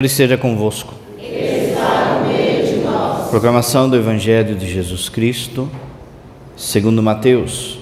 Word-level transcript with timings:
Ele 0.00 0.06
esteja 0.06 0.38
convosco. 0.38 0.94
Proclamação 3.30 3.90
do 3.90 3.96
Evangelho 3.96 4.54
de 4.54 4.72
Jesus 4.72 5.08
Cristo, 5.08 5.68
segundo 6.56 7.02
Mateus. 7.02 7.80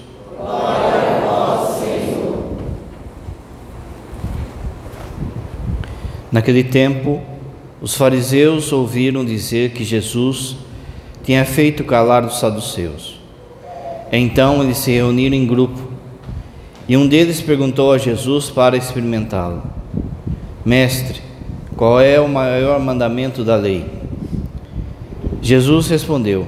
Naquele 6.31 6.63
tempo, 6.63 7.21
os 7.79 7.93
fariseus 7.93 8.71
ouviram 8.71 9.23
dizer 9.23 9.73
que 9.73 9.83
Jesus 9.83 10.55
tinha 11.23 11.45
feito 11.45 11.83
calar 11.83 12.25
os 12.25 12.39
saduceus. 12.39 13.19
Então 14.11 14.63
eles 14.63 14.79
se 14.79 14.89
reuniram 14.89 15.35
em 15.35 15.45
grupo, 15.45 15.79
e 16.89 16.97
um 16.97 17.07
deles 17.07 17.41
perguntou 17.41 17.93
a 17.93 17.99
Jesus 17.99 18.49
para 18.49 18.75
experimentá-lo: 18.75 19.61
Mestre, 20.65 21.26
qual 21.77 22.01
é 22.01 22.19
o 22.19 22.27
maior 22.27 22.79
mandamento 22.79 23.43
da 23.43 23.55
lei? 23.55 23.85
Jesus 25.43 25.87
respondeu: 25.87 26.47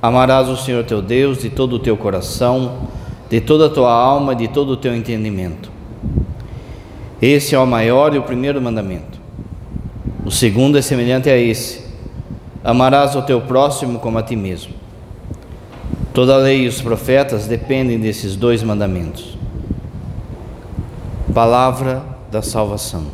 Amarás 0.00 0.48
o 0.48 0.56
Senhor 0.56 0.84
teu 0.84 1.02
Deus 1.02 1.38
de 1.38 1.50
todo 1.50 1.74
o 1.74 1.78
teu 1.80 1.96
coração, 1.96 2.88
de 3.28 3.40
toda 3.40 3.66
a 3.66 3.68
tua 3.68 3.92
alma 3.92 4.32
e 4.32 4.36
de 4.36 4.48
todo 4.48 4.70
o 4.70 4.76
teu 4.76 4.94
entendimento. 4.94 5.72
Esse 7.20 7.56
é 7.56 7.58
o 7.58 7.66
maior 7.66 8.14
e 8.14 8.18
o 8.18 8.22
primeiro 8.22 8.62
mandamento. 8.62 9.18
O 10.24 10.30
segundo 10.30 10.78
é 10.78 10.82
semelhante 10.82 11.28
a 11.28 11.36
esse: 11.36 11.84
Amarás 12.62 13.16
o 13.16 13.22
teu 13.22 13.40
próximo 13.40 13.98
como 13.98 14.18
a 14.18 14.22
ti 14.22 14.36
mesmo. 14.36 14.72
Toda 16.12 16.36
a 16.36 16.38
lei 16.38 16.62
e 16.62 16.68
os 16.68 16.80
profetas 16.80 17.48
dependem 17.48 17.98
desses 17.98 18.36
dois 18.36 18.62
mandamentos. 18.62 19.36
Palavra 21.34 22.04
da 22.30 22.40
salvação. 22.40 23.04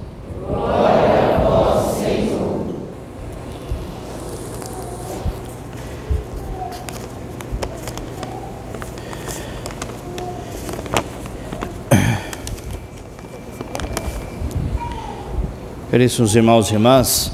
Caríssimos 15.91 16.37
irmãos 16.37 16.71
e 16.71 16.75
irmãs, 16.75 17.33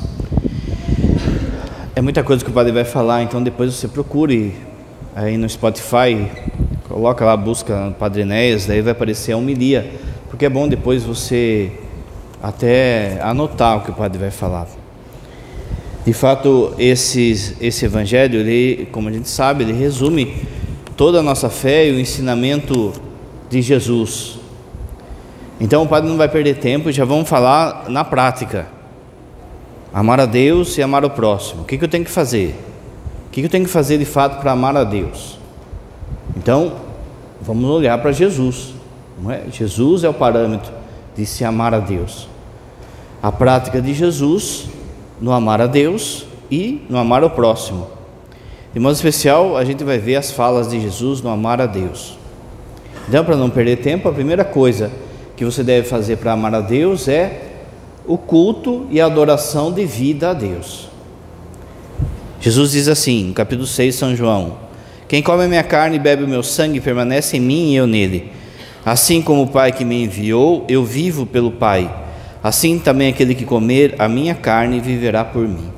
é 1.94 2.00
muita 2.00 2.24
coisa 2.24 2.42
que 2.42 2.50
o 2.50 2.54
padre 2.54 2.72
vai 2.72 2.86
falar, 2.86 3.22
então 3.22 3.42
depois 3.42 3.74
você 3.74 3.86
procure 3.86 4.54
aí 5.14 5.36
no 5.36 5.46
Spotify, 5.46 6.26
coloca 6.88 7.22
lá, 7.22 7.36
busca 7.36 7.94
Padre 7.98 8.22
Enéas, 8.22 8.64
daí 8.64 8.80
vai 8.80 8.92
aparecer 8.92 9.32
a 9.32 9.36
homilia, 9.36 9.92
porque 10.30 10.46
é 10.46 10.48
bom 10.48 10.66
depois 10.66 11.02
você 11.02 11.70
até 12.42 13.20
anotar 13.20 13.76
o 13.76 13.80
que 13.82 13.90
o 13.90 13.94
padre 13.94 14.18
vai 14.18 14.30
falar. 14.30 14.66
De 16.06 16.14
fato, 16.14 16.72
esse, 16.78 17.58
esse 17.60 17.84
evangelho, 17.84 18.40
ele, 18.40 18.88
como 18.90 19.10
a 19.10 19.12
gente 19.12 19.28
sabe, 19.28 19.64
ele 19.64 19.74
resume 19.74 20.34
toda 20.96 21.18
a 21.18 21.22
nossa 21.22 21.50
fé 21.50 21.90
e 21.90 21.92
o 21.92 22.00
ensinamento 22.00 22.94
de 23.50 23.60
Jesus. 23.60 24.45
Então 25.60 25.82
o 25.82 25.88
padre 25.88 26.08
não 26.08 26.16
vai 26.16 26.28
perder 26.28 26.58
tempo 26.58 26.92
já 26.92 27.04
vamos 27.04 27.28
falar 27.28 27.86
na 27.88 28.04
prática. 28.04 28.66
Amar 29.92 30.20
a 30.20 30.26
Deus 30.26 30.76
e 30.76 30.82
amar 30.82 31.04
o 31.04 31.10
próximo. 31.10 31.62
O 31.62 31.64
que, 31.64 31.82
eu 31.82 31.88
tenho 31.88 32.04
que 32.04 32.10
fazer? 32.10 32.54
O 33.28 33.30
que, 33.30 33.40
que 33.40 33.46
eu 33.46 33.50
tenho 33.50 33.64
que 33.64 33.70
fazer 33.70 33.96
de 33.96 34.04
fato 34.04 34.40
para 34.40 34.52
amar 34.52 34.76
a 34.76 34.84
Deus? 34.84 35.38
Então, 36.36 36.74
vamos 37.40 37.70
olhar 37.70 37.96
para 38.02 38.12
Jesus. 38.12 38.74
É? 39.30 39.50
Jesus 39.50 40.04
é 40.04 40.08
o 40.08 40.12
parâmetro 40.12 40.70
de 41.16 41.24
se 41.24 41.44
amar 41.44 41.72
a 41.72 41.78
Deus. 41.78 42.28
A 43.22 43.32
prática 43.32 43.80
de 43.80 43.94
Jesus 43.94 44.66
no 45.18 45.32
amar 45.32 45.62
a 45.62 45.66
Deus 45.66 46.26
e 46.50 46.84
no 46.90 46.98
amar 46.98 47.24
o 47.24 47.30
próximo. 47.30 47.88
De 48.74 48.80
modo 48.80 48.94
especial, 48.94 49.56
a 49.56 49.64
gente 49.64 49.82
vai 49.82 49.96
ver 49.96 50.16
as 50.16 50.30
falas 50.30 50.68
de 50.68 50.78
Jesus 50.78 51.22
no 51.22 51.30
amar 51.30 51.62
a 51.62 51.66
Deus. 51.66 52.18
Então, 53.08 53.24
para 53.24 53.36
não 53.36 53.48
perder 53.48 53.76
tempo, 53.76 54.06
a 54.10 54.12
primeira 54.12 54.44
coisa 54.44 54.90
que 55.36 55.44
você 55.44 55.62
deve 55.62 55.86
fazer 55.86 56.16
para 56.16 56.32
amar 56.32 56.54
a 56.54 56.60
Deus 56.60 57.06
é 57.08 57.42
o 58.06 58.16
culto 58.16 58.86
e 58.90 59.00
a 59.00 59.06
adoração 59.06 59.70
devida 59.70 60.30
a 60.30 60.34
Deus. 60.34 60.88
Jesus 62.40 62.72
diz 62.72 62.88
assim, 62.88 63.24
no 63.24 63.34
capítulo 63.34 63.66
6 63.66 63.94
de 63.94 64.00
São 64.00 64.16
João: 64.16 64.56
Quem 65.08 65.22
come 65.22 65.46
minha 65.46 65.64
carne 65.64 65.96
e 65.96 66.00
bebe 66.00 66.24
o 66.24 66.28
meu 66.28 66.42
sangue 66.42 66.80
permanece 66.80 67.36
em 67.36 67.40
mim 67.40 67.72
e 67.72 67.76
eu 67.76 67.86
nele. 67.86 68.32
Assim 68.84 69.20
como 69.20 69.42
o 69.42 69.48
Pai 69.48 69.72
que 69.72 69.84
me 69.84 70.04
enviou, 70.04 70.64
eu 70.68 70.84
vivo 70.84 71.26
pelo 71.26 71.50
Pai. 71.50 71.92
Assim 72.42 72.78
também 72.78 73.08
aquele 73.08 73.34
que 73.34 73.44
comer 73.44 73.96
a 73.98 74.08
minha 74.08 74.34
carne 74.34 74.78
viverá 74.78 75.24
por 75.24 75.46
mim. 75.46 75.72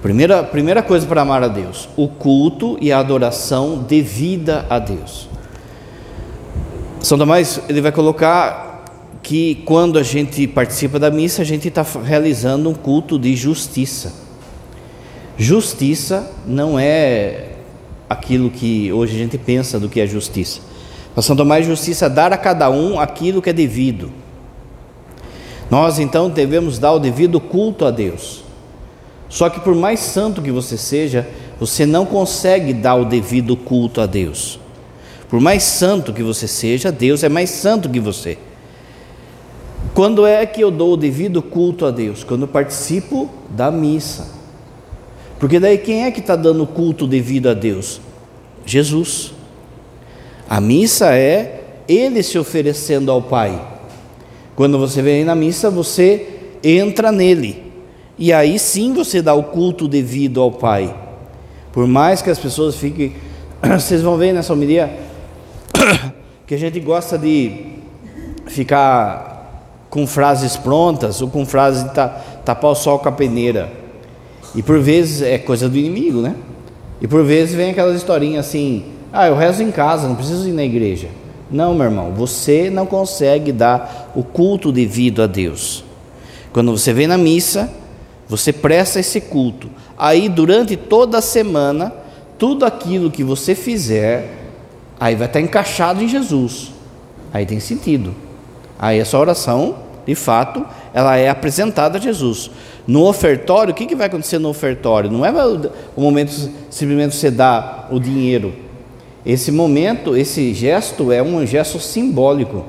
Primeira, 0.00 0.42
primeira 0.42 0.82
coisa 0.82 1.06
para 1.06 1.20
amar 1.20 1.42
a 1.44 1.48
Deus: 1.48 1.88
o 1.96 2.08
culto 2.08 2.78
e 2.80 2.90
a 2.90 2.98
adoração 2.98 3.84
devida 3.86 4.64
a 4.70 4.78
Deus. 4.78 5.28
São 7.02 7.18
Tomás 7.18 7.60
ele 7.68 7.80
vai 7.80 7.90
colocar 7.90 8.84
que 9.24 9.56
quando 9.64 9.98
a 9.98 10.04
gente 10.04 10.46
participa 10.46 11.00
da 11.00 11.10
missa, 11.10 11.42
a 11.42 11.44
gente 11.44 11.66
está 11.66 11.84
realizando 12.04 12.70
um 12.70 12.74
culto 12.74 13.18
de 13.18 13.34
justiça. 13.34 14.12
Justiça 15.36 16.30
não 16.46 16.78
é 16.78 17.48
aquilo 18.08 18.50
que 18.50 18.92
hoje 18.92 19.16
a 19.16 19.18
gente 19.18 19.36
pensa 19.36 19.80
do 19.80 19.88
que 19.88 20.00
é 20.00 20.06
justiça. 20.06 20.60
Para 21.12 21.22
São 21.22 21.34
Tomás, 21.34 21.66
justiça 21.66 22.06
é 22.06 22.08
dar 22.08 22.32
a 22.32 22.36
cada 22.36 22.70
um 22.70 23.00
aquilo 23.00 23.42
que 23.42 23.50
é 23.50 23.52
devido. 23.52 24.12
Nós 25.68 25.98
então 25.98 26.30
devemos 26.30 26.78
dar 26.78 26.92
o 26.92 27.00
devido 27.00 27.40
culto 27.40 27.84
a 27.84 27.90
Deus. 27.90 28.44
Só 29.28 29.50
que 29.50 29.58
por 29.58 29.74
mais 29.74 29.98
santo 29.98 30.40
que 30.40 30.52
você 30.52 30.78
seja, 30.78 31.26
você 31.58 31.84
não 31.84 32.06
consegue 32.06 32.72
dar 32.72 32.94
o 32.94 33.04
devido 33.04 33.56
culto 33.56 34.00
a 34.00 34.06
Deus. 34.06 34.61
Por 35.32 35.40
mais 35.40 35.62
santo 35.62 36.12
que 36.12 36.22
você 36.22 36.46
seja, 36.46 36.92
Deus 36.92 37.24
é 37.24 37.28
mais 37.30 37.48
santo 37.48 37.88
que 37.88 37.98
você. 37.98 38.36
Quando 39.94 40.26
é 40.26 40.44
que 40.44 40.60
eu 40.60 40.70
dou 40.70 40.92
o 40.92 40.96
devido 40.96 41.40
culto 41.40 41.86
a 41.86 41.90
Deus? 41.90 42.22
Quando 42.22 42.46
participo 42.46 43.30
da 43.48 43.70
missa. 43.70 44.28
Porque 45.38 45.58
daí 45.58 45.78
quem 45.78 46.04
é 46.04 46.10
que 46.10 46.20
está 46.20 46.36
dando 46.36 46.66
culto 46.66 47.06
devido 47.06 47.48
a 47.48 47.54
Deus? 47.54 47.98
Jesus. 48.66 49.32
A 50.50 50.60
missa 50.60 51.16
é 51.16 51.64
Ele 51.88 52.22
se 52.22 52.38
oferecendo 52.38 53.10
ao 53.10 53.22
Pai. 53.22 53.58
Quando 54.54 54.78
você 54.78 55.00
vem 55.00 55.24
na 55.24 55.34
missa, 55.34 55.70
você 55.70 56.28
entra 56.62 57.10
nele. 57.10 57.72
E 58.18 58.34
aí 58.34 58.58
sim 58.58 58.92
você 58.92 59.22
dá 59.22 59.32
o 59.32 59.44
culto 59.44 59.88
devido 59.88 60.42
ao 60.42 60.52
Pai. 60.52 60.94
Por 61.72 61.86
mais 61.86 62.20
que 62.20 62.28
as 62.28 62.38
pessoas 62.38 62.76
fiquem. 62.76 63.14
Vocês 63.80 64.02
vão 64.02 64.18
ver 64.18 64.34
nessa 64.34 64.52
homilia 64.52 65.10
que 66.46 66.54
a 66.54 66.58
gente 66.58 66.80
gosta 66.80 67.16
de 67.18 67.72
ficar 68.46 69.32
com 69.88 70.06
frases 70.06 70.56
prontas 70.56 71.20
ou 71.20 71.28
com 71.28 71.44
frases 71.44 71.84
de 71.84 71.90
tapar 72.44 72.70
o 72.70 72.74
sol 72.74 72.98
com 72.98 73.08
a 73.08 73.12
peneira. 73.12 73.70
E 74.54 74.62
por 74.62 74.80
vezes 74.80 75.22
é 75.22 75.38
coisa 75.38 75.68
do 75.68 75.76
inimigo, 75.76 76.20
né? 76.20 76.34
E 77.00 77.08
por 77.08 77.24
vezes 77.24 77.54
vem 77.54 77.70
aquelas 77.70 77.96
historinhas 77.96 78.46
assim: 78.46 78.84
ah, 79.12 79.26
eu 79.26 79.36
rezo 79.36 79.62
em 79.62 79.70
casa, 79.70 80.08
não 80.08 80.14
preciso 80.14 80.48
ir 80.48 80.52
na 80.52 80.64
igreja. 80.64 81.08
Não, 81.50 81.74
meu 81.74 81.84
irmão, 81.84 82.12
você 82.12 82.70
não 82.70 82.86
consegue 82.86 83.52
dar 83.52 84.10
o 84.14 84.22
culto 84.22 84.72
devido 84.72 85.22
a 85.22 85.26
Deus. 85.26 85.84
Quando 86.52 86.72
você 86.72 86.92
vem 86.92 87.06
na 87.06 87.18
missa, 87.18 87.70
você 88.26 88.52
presta 88.52 89.00
esse 89.00 89.20
culto. 89.20 89.68
Aí, 89.98 90.28
durante 90.30 90.76
toda 90.76 91.18
a 91.18 91.22
semana, 91.22 91.92
tudo 92.38 92.64
aquilo 92.64 93.10
que 93.10 93.22
você 93.22 93.54
fizer, 93.54 94.41
aí 95.02 95.16
vai 95.16 95.26
estar 95.26 95.40
encaixado 95.40 96.00
em 96.00 96.06
Jesus. 96.06 96.70
Aí 97.32 97.44
tem 97.44 97.58
sentido. 97.58 98.14
Aí 98.78 99.00
essa 99.00 99.18
oração, 99.18 99.78
de 100.06 100.14
fato, 100.14 100.64
ela 100.94 101.16
é 101.16 101.28
apresentada 101.28 101.98
a 101.98 102.00
Jesus. 102.00 102.52
No 102.86 103.08
ofertório, 103.08 103.72
o 103.72 103.74
que, 103.74 103.84
que 103.86 103.96
vai 103.96 104.06
acontecer 104.06 104.38
no 104.38 104.48
ofertório? 104.48 105.10
Não 105.10 105.26
é 105.26 105.32
o 105.96 106.00
momento 106.00 106.30
simplesmente 106.70 107.16
você 107.16 107.32
dá 107.32 107.88
o 107.90 107.98
dinheiro. 107.98 108.54
Esse 109.26 109.50
momento, 109.50 110.16
esse 110.16 110.54
gesto 110.54 111.10
é 111.10 111.20
um 111.20 111.44
gesto 111.44 111.80
simbólico. 111.80 112.64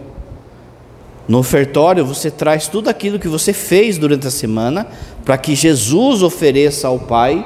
No 1.28 1.38
ofertório, 1.38 2.04
você 2.04 2.32
traz 2.32 2.68
tudo 2.68 2.90
aquilo 2.90 3.20
que 3.20 3.28
você 3.28 3.54
fez 3.54 4.00
durante 4.00 4.26
a 4.26 4.32
semana 4.32 4.88
para 5.24 5.38
que 5.38 5.54
Jesus 5.54 6.24
ofereça 6.24 6.88
ao 6.88 6.98
Pai, 6.98 7.46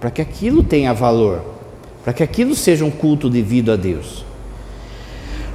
para 0.00 0.10
que 0.10 0.20
aquilo 0.20 0.64
tenha 0.64 0.92
valor, 0.92 1.40
para 2.02 2.12
que 2.12 2.22
aquilo 2.24 2.56
seja 2.56 2.84
um 2.84 2.90
culto 2.90 3.30
devido 3.30 3.70
a 3.70 3.76
Deus. 3.76 4.23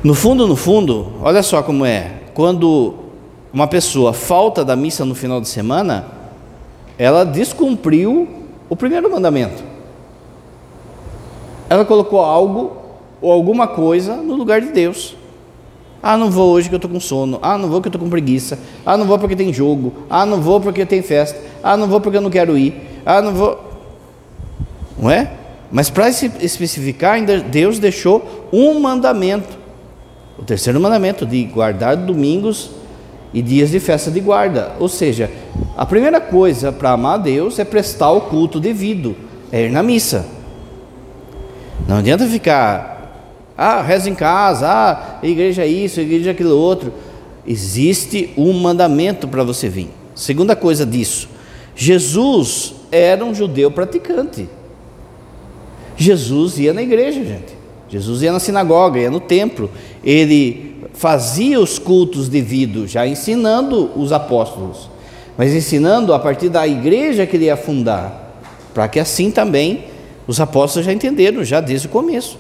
No 0.02 0.16
fundo, 0.16 0.48
no 0.48 0.56
fundo, 0.56 1.12
olha 1.22 1.44
só 1.44 1.62
como 1.62 1.86
é. 1.86 2.12
Quando 2.34 2.94
uma 3.52 3.68
pessoa 3.68 4.14
falta 4.14 4.64
da 4.64 4.76
missa 4.76 5.04
no 5.04 5.14
final 5.14 5.42
de 5.42 5.50
semana, 5.50 6.06
ela 6.98 7.26
descumpriu 7.26 8.28
o 8.70 8.76
primeiro 8.78 9.12
mandamento. 9.12 9.62
Ela 11.70 11.84
colocou 11.84 12.22
algo 12.22 12.78
ou 13.22 13.30
alguma 13.30 13.68
coisa 13.68 14.16
no 14.16 14.36
lugar 14.36 14.62
de 14.62 14.72
Deus. 14.72 15.18
Ah, 16.02 16.16
não 16.16 16.32
vou 16.32 16.54
hoje 16.54 16.70
que 16.70 16.76
eu 16.76 16.78
estou 16.78 16.90
com 16.90 17.00
sono. 17.00 17.38
Ah, 17.42 17.58
não 17.58 17.68
vou 17.68 17.82
que 17.82 17.90
eu 17.90 17.90
estou 17.90 18.02
com 18.02 18.10
preguiça. 18.10 18.58
Ah, 18.86 18.96
não 18.96 19.06
vou 19.06 19.20
porque 19.20 19.36
tem 19.36 19.52
jogo. 19.52 19.92
Ah, 20.10 20.26
não 20.26 20.40
vou 20.40 20.62
porque 20.62 20.86
tem 20.86 21.02
festa. 21.02 21.38
Ah, 21.62 21.76
não 21.76 21.88
vou 21.88 22.00
porque 22.00 22.18
eu 22.18 22.22
não 22.22 22.30
quero 22.30 22.58
ir. 22.58 23.02
Ah, 23.06 23.22
não 23.22 23.34
vou. 23.34 23.60
Não 24.98 25.12
é? 25.12 25.30
Mas 25.70 25.90
para 25.90 26.08
especificar, 26.10 27.16
ainda 27.16 27.42
Deus 27.42 27.80
deixou 27.80 28.48
um 28.52 28.80
mandamento. 28.80 29.59
O 30.40 30.44
terceiro 30.44 30.80
mandamento 30.80 31.26
de 31.26 31.44
guardar 31.44 31.98
domingos 31.98 32.72
e 33.34 33.42
dias 33.42 33.72
de 33.72 33.80
festa 33.80 34.10
de 34.10 34.20
guarda. 34.20 34.72
Ou 34.80 34.88
seja, 34.88 35.30
a 35.78 35.86
primeira 35.86 36.20
coisa 36.22 36.72
para 36.72 36.92
amar 36.92 37.16
a 37.16 37.22
Deus 37.22 37.60
é 37.60 37.66
prestar 37.66 38.12
o 38.12 38.22
culto 38.22 38.60
devido, 38.60 39.16
é 39.52 39.66
ir 39.66 39.72
na 39.72 39.84
missa. 39.84 40.26
Não 41.88 41.98
adianta 41.98 42.26
ficar 42.26 43.54
ah, 43.58 43.82
reza 43.82 44.10
em 44.10 44.16
casa, 44.16 44.68
ah, 44.68 45.20
igreja 45.22 45.66
isso, 45.66 46.00
igreja 46.00 46.32
aquilo 46.32 46.58
outro. 46.58 46.94
Existe 47.46 48.32
um 48.38 48.54
mandamento 48.54 49.28
para 49.28 49.44
você 49.44 49.68
vir. 49.68 49.90
Segunda 50.16 50.56
coisa 50.56 50.86
disso, 50.86 51.28
Jesus 51.76 52.74
era 52.92 53.24
um 53.24 53.34
judeu 53.34 53.72
praticante. 53.72 54.48
Jesus 55.98 56.58
ia 56.60 56.74
na 56.74 56.82
igreja, 56.82 57.24
gente. 57.24 57.59
Jesus 57.90 58.22
ia 58.22 58.32
na 58.32 58.40
sinagoga, 58.40 59.00
ia 59.00 59.10
no 59.10 59.20
templo. 59.20 59.70
Ele 60.04 60.78
fazia 60.94 61.60
os 61.60 61.80
cultos 61.80 62.30
devidos, 62.30 62.92
já 62.92 63.08
ensinando 63.08 63.92
os 63.96 64.12
apóstolos, 64.12 64.90
mas 65.38 65.54
ensinando 65.54 66.14
a 66.14 66.20
partir 66.20 66.50
da 66.50 66.68
igreja 66.68 67.26
que 67.26 67.38
ele 67.38 67.46
ia 67.46 67.58
fundar, 67.58 68.36
para 68.74 68.88
que 68.88 69.00
assim 69.00 69.32
também 69.32 69.86
os 70.28 70.40
apóstolos 70.40 70.86
já 70.86 70.94
entenderam, 70.94 71.44
já 71.44 71.60
desde 71.62 71.88
o 71.88 71.90
começo. 71.90 72.38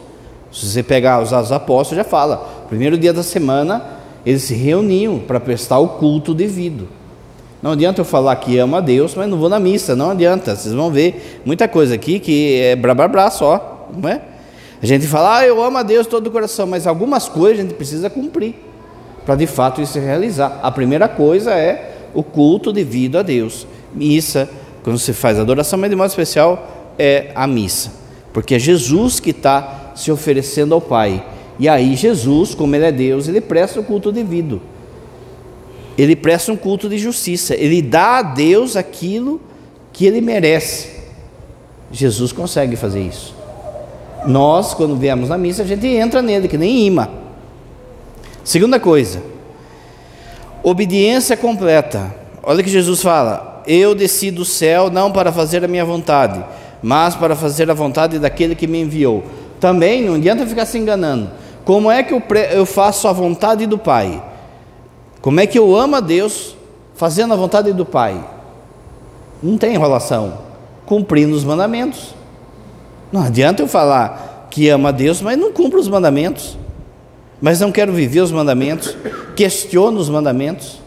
Se 0.51 0.65
você 0.65 0.83
pegar 0.83 1.21
os 1.21 1.33
apóstolos, 1.51 1.97
já 1.97 2.03
fala. 2.03 2.65
Primeiro 2.67 2.97
dia 2.97 3.13
da 3.13 3.23
semana, 3.23 3.83
eles 4.25 4.43
se 4.43 4.53
reuniam 4.53 5.19
para 5.19 5.39
prestar 5.39 5.79
o 5.79 5.89
culto 5.89 6.33
devido. 6.33 6.87
Não 7.61 7.71
adianta 7.71 8.01
eu 8.01 8.05
falar 8.05 8.35
que 8.37 8.57
amo 8.57 8.75
a 8.75 8.79
Deus, 8.79 9.13
mas 9.15 9.29
não 9.29 9.37
vou 9.37 9.49
na 9.49 9.59
missa. 9.59 9.95
Não 9.95 10.11
adianta. 10.11 10.55
Vocês 10.55 10.73
vão 10.73 10.89
ver 10.89 11.41
muita 11.45 11.67
coisa 11.67 11.95
aqui 11.95 12.19
que 12.19 12.59
é 12.61 12.75
blá 12.75 12.93
blá 12.93 13.29
só. 13.29 13.87
Não 13.95 14.09
é? 14.09 14.21
A 14.81 14.85
gente 14.85 15.07
fala, 15.07 15.39
ah, 15.39 15.45
eu 15.45 15.61
amo 15.63 15.77
a 15.77 15.83
Deus 15.83 16.07
todo 16.07 16.27
o 16.27 16.31
coração, 16.31 16.65
mas 16.65 16.87
algumas 16.87 17.27
coisas 17.27 17.59
a 17.59 17.61
gente 17.63 17.75
precisa 17.75 18.09
cumprir 18.09 18.55
para 19.29 19.35
de 19.35 19.45
fato 19.45 19.79
isso 19.79 19.93
se 19.93 19.99
realizar. 19.99 20.59
A 20.63 20.71
primeira 20.71 21.07
coisa 21.07 21.53
é 21.53 22.09
o 22.15 22.23
culto 22.23 22.73
devido 22.73 23.15
a 23.15 23.21
Deus. 23.21 23.67
Missa, 23.93 24.49
quando 24.81 24.97
você 24.97 25.13
faz 25.13 25.37
adoração, 25.37 25.77
mas 25.77 25.89
de 25.91 25.95
modo 25.95 26.09
especial 26.09 26.95
é 26.97 27.31
a 27.35 27.45
missa, 27.45 27.91
porque 28.33 28.55
é 28.55 28.59
Jesus 28.59 29.19
que 29.19 29.29
está 29.29 29.91
se 29.95 30.11
oferecendo 30.11 30.73
ao 30.73 30.81
Pai. 30.81 31.23
E 31.59 31.69
aí 31.69 31.95
Jesus, 31.95 32.55
como 32.55 32.75
ele 32.75 32.85
é 32.85 32.91
Deus, 32.91 33.27
ele 33.27 33.39
presta 33.39 33.79
o 33.79 33.83
culto 33.83 34.11
devido. 34.11 34.59
Ele 35.95 36.15
presta 36.15 36.51
um 36.51 36.57
culto 36.57 36.89
de 36.89 36.97
justiça. 36.97 37.53
Ele 37.53 37.83
dá 37.83 38.17
a 38.17 38.21
Deus 38.23 38.75
aquilo 38.75 39.39
que 39.93 40.07
ele 40.07 40.21
merece. 40.21 40.89
Jesus 41.91 42.31
consegue 42.31 42.75
fazer 42.75 43.01
isso. 43.01 43.35
Nós, 44.25 44.73
quando 44.73 44.95
viemos 44.95 45.29
na 45.29 45.37
missa, 45.37 45.63
a 45.63 45.65
gente 45.65 45.87
entra 45.87 46.21
nele, 46.21 46.47
que 46.47 46.57
nem 46.57 46.85
imã. 46.87 47.07
Segunda 48.43 48.79
coisa, 48.79 49.21
obediência 50.63 51.37
completa. 51.37 52.13
Olha 52.43 52.63
que 52.63 52.69
Jesus 52.69 53.01
fala: 53.01 53.63
Eu 53.67 53.93
desci 53.93 54.31
do 54.31 54.43
céu 54.43 54.89
não 54.89 55.11
para 55.11 55.31
fazer 55.31 55.63
a 55.63 55.67
minha 55.67 55.85
vontade, 55.85 56.43
mas 56.81 57.15
para 57.15 57.35
fazer 57.35 57.69
a 57.69 57.73
vontade 57.73 58.19
daquele 58.19 58.55
que 58.55 58.67
me 58.67 58.81
enviou. 58.81 59.23
Também 59.59 60.03
não 60.03 60.15
adianta 60.15 60.45
ficar 60.45 60.65
se 60.65 60.77
enganando. 60.77 61.29
Como 61.65 61.91
é 61.91 62.01
que 62.01 62.13
eu, 62.13 62.23
eu 62.51 62.65
faço 62.65 63.07
a 63.07 63.13
vontade 63.13 63.65
do 63.67 63.77
Pai? 63.77 64.23
Como 65.21 65.39
é 65.39 65.45
que 65.45 65.59
eu 65.59 65.75
amo 65.75 65.97
a 65.97 65.99
Deus 65.99 66.55
fazendo 66.95 67.33
a 67.33 67.37
vontade 67.37 67.73
do 67.73 67.85
Pai? 67.85 68.23
Não 69.43 69.57
tem 69.57 69.75
enrolação. 69.75 70.39
Cumprindo 70.85 71.35
os 71.35 71.43
mandamentos. 71.43 72.15
Não 73.11 73.23
adianta 73.23 73.63
eu 73.63 73.67
falar 73.67 74.47
que 74.51 74.69
ama 74.69 74.89
a 74.89 74.91
Deus, 74.91 75.21
mas 75.21 75.37
não 75.37 75.51
cumpro 75.51 75.79
os 75.79 75.87
mandamentos. 75.87 76.57
Mas 77.41 77.59
não 77.59 77.71
quero 77.71 77.93
viver 77.93 78.21
os 78.21 78.31
mandamentos. 78.31 78.95
Questiono 79.35 79.99
os 79.99 80.09
mandamentos. 80.09 80.79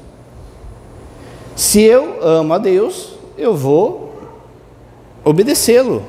Se 1.56 1.82
eu 1.82 2.19
amo 2.22 2.54
a 2.54 2.58
Deus, 2.58 3.14
eu 3.36 3.54
vou 3.54 4.20
obedecê-lo. 5.24 6.02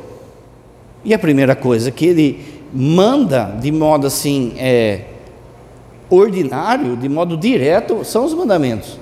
E 1.03 1.13
a 1.13 1.19
primeira 1.19 1.55
coisa 1.55 1.91
que 1.91 2.05
ele 2.05 2.45
manda 2.73 3.45
de 3.59 3.71
modo 3.71 4.07
assim 4.07 4.53
é, 4.57 5.01
ordinário, 6.09 6.95
de 6.95 7.09
modo 7.09 7.37
direto, 7.37 8.03
são 8.03 8.25
os 8.25 8.33
mandamentos. 8.33 8.97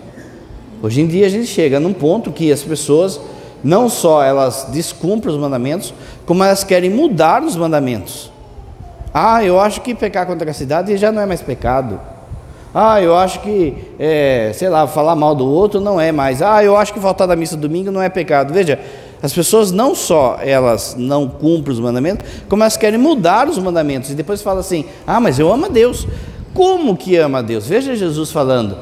Hoje 0.82 1.02
em 1.02 1.08
dia 1.08 1.26
a 1.26 1.30
gente 1.30 1.46
chega 1.46 1.80
num 1.80 1.94
ponto 1.94 2.32
que 2.32 2.52
as 2.52 2.64
pessoas 2.64 3.22
não 3.64 3.90
só 3.90 4.24
elas 4.24 4.68
descumprem 4.72 5.34
os 5.34 5.40
mandamentos, 5.40 5.94
como 6.26 6.44
elas 6.44 6.64
querem 6.64 6.90
mudar 6.90 7.44
os 7.44 7.56
mandamentos. 7.56 8.32
Ah, 9.14 9.44
eu 9.44 9.60
acho 9.60 9.82
que 9.82 9.94
pecar 9.94 10.26
contra 10.26 10.50
a 10.50 10.54
cidade 10.54 10.96
já 10.98 11.12
não 11.12 11.22
é 11.22 11.26
mais 11.26 11.42
pecado. 11.42 12.00
Ah, 12.74 13.02
eu 13.02 13.16
acho 13.18 13.42
que, 13.42 13.76
é, 14.00 14.52
sei 14.54 14.70
lá, 14.70 14.88
falar 14.88 15.16
mal 15.16 15.36
do 15.36 15.46
outro 15.46 15.82
não 15.82 16.00
é 16.00 16.12
mais. 16.12 16.42
Ah, 16.42 16.64
eu 16.64 16.78
acho 16.78 16.94
que 16.94 17.00
faltar 17.02 17.28
da 17.28 17.36
missa 17.36 17.58
domingo 17.58 17.92
não 17.92 18.02
é 18.02 18.08
pecado. 18.08 18.54
Veja, 18.54 18.80
as 19.22 19.34
pessoas 19.34 19.72
não 19.72 19.94
só 19.94 20.38
elas 20.42 20.96
não 20.98 21.28
cumprem 21.28 21.74
os 21.74 21.80
mandamentos, 21.82 22.26
como 22.48 22.64
elas 22.64 22.78
querem 22.78 22.98
mudar 22.98 23.50
os 23.50 23.58
mandamentos. 23.58 24.10
E 24.12 24.16
depois 24.16 24.42
fala 24.42 24.62
assim: 24.62 24.86
"Ah, 25.06 25.20
mas 25.20 25.38
eu 25.38 25.52
amo 25.52 25.66
a 25.66 25.70
Deus". 25.70 26.08
Como 26.54 26.96
que 26.96 27.18
ama 27.18 27.40
a 27.40 27.42
Deus? 27.42 27.68
Veja 27.68 27.94
Jesus 27.94 28.32
falando: 28.32 28.78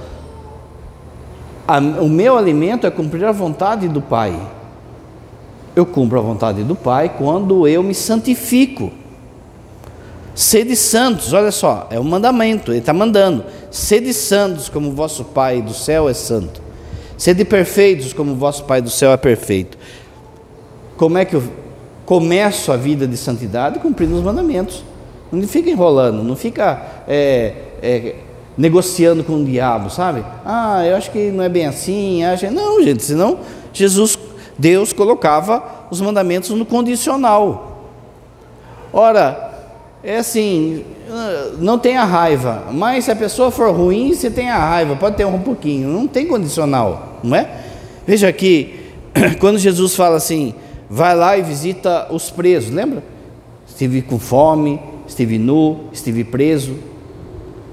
"O 2.00 2.08
meu 2.08 2.38
alimento 2.38 2.86
é 2.86 2.92
cumprir 2.92 3.26
a 3.26 3.32
vontade 3.32 3.88
do 3.88 4.02
Pai". 4.02 4.40
Eu 5.80 5.86
cumpro 5.86 6.20
a 6.20 6.22
vontade 6.22 6.62
do 6.62 6.76
Pai 6.76 7.16
quando 7.18 7.66
eu 7.66 7.82
me 7.82 7.94
santifico. 7.94 8.92
Sede 10.36 10.76
santos, 10.76 11.32
olha 11.32 11.54
só, 11.54 11.88
é 11.90 11.98
um 11.98 12.04
mandamento, 12.04 12.72
ele 12.72 12.80
está 12.80 12.92
mandando. 12.92 13.46
Sede 13.72 14.14
santos, 14.14 14.68
como 14.68 14.92
vosso 14.92 15.24
Pai 15.24 15.62
do 15.62 15.74
céu 15.74 16.10
é 16.10 16.14
santo. 16.14 16.62
Sede 17.18 17.46
perfeitos, 17.46 18.12
como 18.12 18.36
vosso 18.36 18.66
Pai 18.66 18.82
do 18.82 18.90
céu 18.90 19.14
é 19.14 19.16
perfeito. 19.16 19.78
Como 20.98 21.18
é 21.18 21.24
que 21.24 21.38
eu 21.38 21.44
começo 22.06 22.74
a 22.74 22.76
vida 22.76 23.08
de 23.08 23.16
santidade? 23.16 23.80
Cumprindo 23.80 24.18
os 24.18 24.22
mandamentos. 24.22 24.84
Não 25.32 25.48
fica 25.48 25.70
enrolando, 25.70 26.22
não 26.22 26.36
fica 26.36 27.04
é, 27.08 27.54
é, 27.82 28.16
negociando 28.58 29.24
com 29.24 29.42
o 29.42 29.46
diabo, 29.46 29.90
sabe? 29.90 30.26
Ah, 30.46 30.86
eu 30.86 30.98
acho 30.98 31.10
que 31.10 31.32
não 31.32 31.42
é 31.42 31.48
bem 31.48 31.68
assim. 31.68 32.22
Acho... 32.26 32.52
Não, 32.52 32.84
gente, 32.84 33.02
senão 33.02 33.40
Jesus, 33.72 34.18
Deus 34.60 34.92
colocava 34.92 35.88
os 35.90 36.02
mandamentos 36.02 36.50
no 36.50 36.66
condicional. 36.66 37.88
Ora, 38.92 39.52
é 40.04 40.18
assim, 40.18 40.84
não 41.58 41.80
tenha 41.80 42.04
raiva, 42.04 42.66
mas 42.72 43.06
se 43.06 43.12
a 43.12 43.16
pessoa 43.16 43.50
for 43.52 43.74
ruim, 43.74 44.14
você 44.14 44.30
tem 44.30 44.50
a 44.50 44.58
raiva, 44.58 44.98
pode 44.98 45.16
ter 45.16 45.26
um 45.26 45.40
pouquinho, 45.40 45.88
não 45.88 46.06
tem 46.06 46.28
condicional, 46.28 47.20
não 47.24 47.36
é? 47.36 47.50
Veja 48.06 48.28
aqui, 48.28 48.80
quando 49.40 49.58
Jesus 49.58 49.96
fala 49.96 50.18
assim, 50.18 50.54
vai 50.90 51.16
lá 51.16 51.38
e 51.38 51.42
visita 51.42 52.08
os 52.12 52.30
presos, 52.30 52.70
lembra? 52.70 53.02
Estive 53.66 54.02
com 54.02 54.20
fome, 54.20 54.82
estive 55.08 55.38
nu, 55.38 55.86
estive 55.94 56.26
preso. 56.26 56.76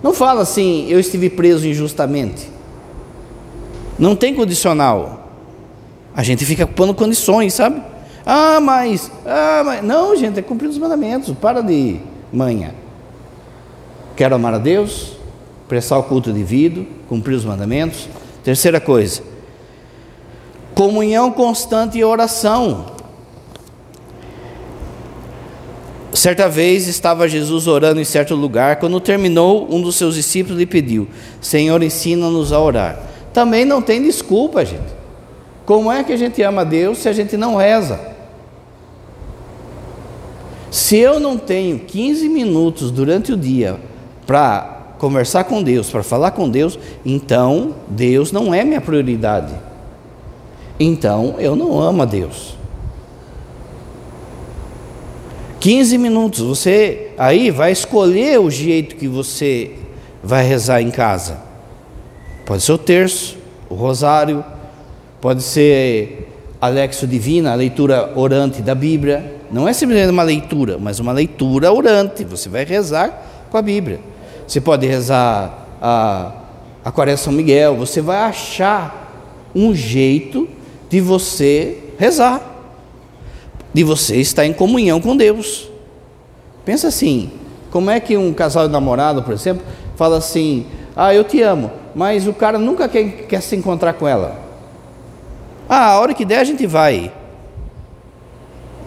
Não 0.02 0.14
fala 0.14 0.42
assim, 0.42 0.86
eu 0.88 1.00
estive 1.00 1.30
preso 1.30 1.66
injustamente. 1.66 2.48
Não 3.98 4.14
tem 4.14 4.34
condicional. 4.34 5.25
A 6.16 6.22
gente 6.22 6.46
fica 6.46 6.66
pondo 6.66 6.94
condições, 6.94 7.52
sabe? 7.52 7.82
Ah, 8.24 8.58
mas, 8.58 9.12
ah, 9.26 9.62
mas. 9.64 9.84
Não, 9.84 10.16
gente, 10.16 10.38
é 10.38 10.42
cumprir 10.42 10.66
os 10.66 10.78
mandamentos. 10.78 11.36
Para 11.38 11.60
de 11.60 12.00
manha. 12.32 12.74
Quero 14.16 14.34
amar 14.34 14.54
a 14.54 14.58
Deus, 14.58 15.12
prestar 15.68 15.98
o 15.98 16.02
culto 16.04 16.32
devido, 16.32 16.86
cumprir 17.06 17.34
os 17.34 17.44
mandamentos. 17.44 18.08
Terceira 18.42 18.80
coisa, 18.80 19.22
comunhão 20.74 21.30
constante 21.30 21.98
e 21.98 22.04
oração. 22.04 22.96
Certa 26.14 26.48
vez 26.48 26.88
estava 26.88 27.28
Jesus 27.28 27.66
orando 27.66 28.00
em 28.00 28.04
certo 28.04 28.34
lugar, 28.34 28.76
quando 28.76 28.98
terminou, 29.00 29.68
um 29.70 29.82
dos 29.82 29.96
seus 29.96 30.14
discípulos 30.14 30.58
lhe 30.58 30.64
pediu: 30.64 31.06
Senhor, 31.42 31.82
ensina-nos 31.82 32.54
a 32.54 32.58
orar. 32.58 32.98
Também 33.34 33.66
não 33.66 33.82
tem 33.82 34.02
desculpa, 34.02 34.64
gente. 34.64 34.95
Como 35.66 35.90
é 35.90 36.04
que 36.04 36.12
a 36.12 36.16
gente 36.16 36.40
ama 36.42 36.62
a 36.62 36.64
Deus 36.64 36.98
se 36.98 37.08
a 37.08 37.12
gente 37.12 37.36
não 37.36 37.56
reza? 37.56 38.00
Se 40.70 40.96
eu 40.96 41.18
não 41.18 41.36
tenho 41.36 41.80
15 41.80 42.28
minutos 42.28 42.92
durante 42.92 43.32
o 43.32 43.36
dia 43.36 43.76
para 44.24 44.94
conversar 44.98 45.44
com 45.44 45.62
Deus, 45.62 45.90
para 45.90 46.04
falar 46.04 46.30
com 46.30 46.48
Deus, 46.48 46.78
então 47.04 47.74
Deus 47.88 48.30
não 48.30 48.54
é 48.54 48.64
minha 48.64 48.80
prioridade. 48.80 49.52
Então 50.78 51.34
eu 51.38 51.56
não 51.56 51.80
amo 51.80 52.02
a 52.02 52.04
Deus. 52.04 52.56
15 55.58 55.98
minutos, 55.98 56.40
você 56.40 57.10
aí 57.18 57.50
vai 57.50 57.72
escolher 57.72 58.38
o 58.38 58.48
jeito 58.50 58.94
que 58.94 59.08
você 59.08 59.72
vai 60.22 60.46
rezar 60.46 60.80
em 60.80 60.92
casa? 60.92 61.38
Pode 62.44 62.62
ser 62.62 62.72
o 62.72 62.78
terço, 62.78 63.36
o 63.68 63.74
rosário, 63.74 64.44
pode 65.26 65.42
ser 65.42 66.28
a 66.60 66.68
Lexo 66.68 67.04
Divina, 67.04 67.50
a 67.50 67.56
leitura 67.56 68.12
orante 68.14 68.62
da 68.62 68.76
Bíblia. 68.76 69.40
Não 69.50 69.66
é 69.66 69.72
simplesmente 69.72 70.12
uma 70.12 70.22
leitura, 70.22 70.78
mas 70.78 71.00
uma 71.00 71.10
leitura 71.10 71.72
orante. 71.72 72.22
Você 72.22 72.48
vai 72.48 72.64
rezar 72.64 73.26
com 73.50 73.58
a 73.58 73.60
Bíblia. 73.60 73.98
Você 74.46 74.60
pode 74.60 74.86
rezar 74.86 75.66
a, 75.82 76.30
a 76.84 76.92
Quaresma 76.92 77.24
São 77.24 77.32
Miguel, 77.32 77.74
você 77.74 78.00
vai 78.00 78.18
achar 78.18 79.50
um 79.52 79.74
jeito 79.74 80.48
de 80.88 81.00
você 81.00 81.76
rezar, 81.98 82.40
de 83.74 83.82
você 83.82 84.18
estar 84.18 84.46
em 84.46 84.52
comunhão 84.52 85.00
com 85.00 85.16
Deus. 85.16 85.68
Pensa 86.64 86.86
assim: 86.86 87.32
como 87.72 87.90
é 87.90 87.98
que 87.98 88.16
um 88.16 88.32
casal 88.32 88.68
de 88.68 88.72
namorado, 88.72 89.24
por 89.24 89.34
exemplo, 89.34 89.66
fala 89.96 90.18
assim: 90.18 90.66
Ah, 90.94 91.12
eu 91.12 91.24
te 91.24 91.42
amo, 91.42 91.72
mas 91.96 92.28
o 92.28 92.32
cara 92.32 92.60
nunca 92.60 92.88
quer, 92.88 93.26
quer 93.26 93.42
se 93.42 93.56
encontrar 93.56 93.94
com 93.94 94.06
ela. 94.06 94.45
Ah, 95.68 95.92
a 95.92 96.00
hora 96.00 96.14
que 96.14 96.24
der 96.24 96.38
a 96.38 96.44
gente 96.44 96.66
vai. 96.66 97.12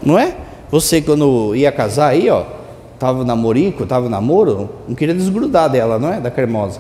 Não 0.02 0.18
é? 0.18 0.36
Você 0.72 1.02
quando 1.02 1.56
ia 1.56 1.72
casar 1.72 2.10
aí, 2.10 2.30
ó, 2.30 2.44
tava 2.98 3.24
namorico, 3.26 3.86
tava 3.86 4.08
namoro, 4.08 4.70
não 4.88 4.96
queria 4.96 5.16
desgrudar 5.16 5.70
dela, 5.70 5.98
não 5.98 6.14
é? 6.14 6.20
Da 6.20 6.30
cremosa. 6.30 6.80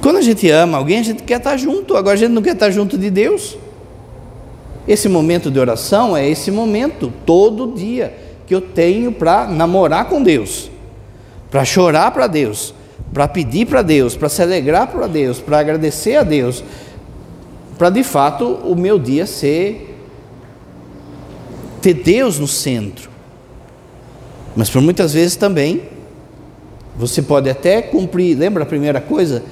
Quando 0.00 0.16
a 0.16 0.22
gente 0.22 0.48
ama 0.50 0.78
alguém, 0.78 1.00
a 1.00 1.02
gente 1.02 1.22
quer 1.22 1.38
estar 1.38 1.56
junto, 1.56 1.96
agora 1.96 2.14
a 2.14 2.16
gente 2.16 2.32
não 2.32 2.42
quer 2.42 2.54
estar 2.54 2.70
junto 2.70 2.96
de 2.96 3.10
Deus. 3.10 3.56
Esse 4.86 5.08
momento 5.08 5.50
de 5.50 5.58
oração 5.58 6.16
é 6.16 6.28
esse 6.28 6.50
momento, 6.50 7.12
todo 7.24 7.72
dia, 7.74 8.14
que 8.46 8.54
eu 8.54 8.60
tenho 8.60 9.10
para 9.10 9.46
namorar 9.46 10.08
com 10.08 10.22
Deus, 10.22 10.70
para 11.50 11.64
chorar 11.64 12.12
para 12.12 12.28
Deus, 12.28 12.72
para 13.12 13.26
pedir 13.26 13.66
para 13.66 13.82
Deus, 13.82 14.14
para 14.14 14.28
se 14.28 14.40
alegrar 14.40 14.86
para 14.86 15.08
Deus, 15.08 15.40
para 15.40 15.58
agradecer 15.58 16.16
a 16.16 16.22
Deus, 16.22 16.62
para 17.78 17.90
de 17.90 18.02
fato 18.02 18.44
o 18.44 18.74
meu 18.74 18.98
dia 18.98 19.26
ser 19.26 19.94
ter 21.80 21.94
Deus 21.94 22.38
no 22.38 22.48
centro. 22.48 23.10
Mas 24.56 24.70
por 24.70 24.80
muitas 24.80 25.12
vezes 25.12 25.36
também 25.36 25.82
você 26.96 27.20
pode 27.20 27.48
até 27.50 27.82
cumprir, 27.82 28.36
lembra 28.36 28.62
a 28.62 28.66
primeira 28.66 29.00
coisa? 29.00 29.42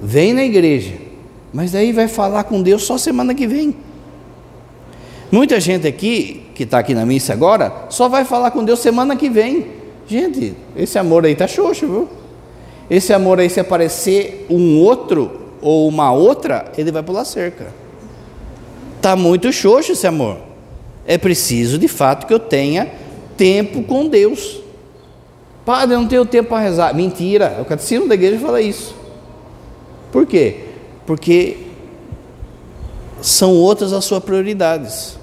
Vem 0.00 0.32
na 0.32 0.44
igreja, 0.44 0.94
mas 1.52 1.72
daí 1.72 1.92
vai 1.92 2.06
falar 2.06 2.44
com 2.44 2.62
Deus 2.62 2.84
só 2.84 2.96
semana 2.96 3.34
que 3.34 3.46
vem. 3.46 3.74
Muita 5.30 5.58
gente 5.58 5.86
aqui, 5.86 6.46
que 6.54 6.62
está 6.62 6.78
aqui 6.78 6.94
na 6.94 7.04
missa 7.04 7.32
agora, 7.32 7.86
só 7.90 8.08
vai 8.08 8.24
falar 8.24 8.52
com 8.52 8.64
Deus 8.64 8.78
semana 8.78 9.16
que 9.16 9.28
vem. 9.28 9.66
Gente, 10.06 10.54
esse 10.76 10.96
amor 10.98 11.24
aí 11.24 11.32
está 11.32 11.48
xoxo, 11.48 11.86
viu? 11.86 12.08
Esse 12.88 13.12
amor 13.12 13.40
aí, 13.40 13.50
se 13.50 13.58
aparecer 13.58 14.46
um 14.48 14.78
outro 14.78 15.45
ou 15.66 15.88
uma 15.88 16.12
outra, 16.12 16.70
ele 16.78 16.92
vai 16.92 17.02
pular 17.02 17.24
cerca. 17.24 17.66
Está 18.98 19.16
muito 19.16 19.52
xoxo 19.52 19.90
esse 19.90 20.06
amor. 20.06 20.38
É 21.04 21.18
preciso, 21.18 21.76
de 21.76 21.88
fato, 21.88 22.24
que 22.24 22.32
eu 22.32 22.38
tenha 22.38 22.88
tempo 23.36 23.82
com 23.82 24.06
Deus. 24.06 24.60
Padre, 25.64 25.96
eu 25.96 26.00
não 26.00 26.06
tenho 26.06 26.24
tempo 26.24 26.50
para 26.50 26.62
rezar. 26.62 26.94
Mentira, 26.94 27.58
o 27.60 27.64
catecismo 27.64 28.06
da 28.06 28.14
igreja 28.14 28.38
fala 28.38 28.62
isso. 28.62 28.94
Por 30.12 30.24
quê? 30.24 30.66
Porque 31.04 31.56
são 33.20 33.52
outras 33.52 33.92
as 33.92 34.04
suas 34.04 34.22
prioridades. 34.22 35.18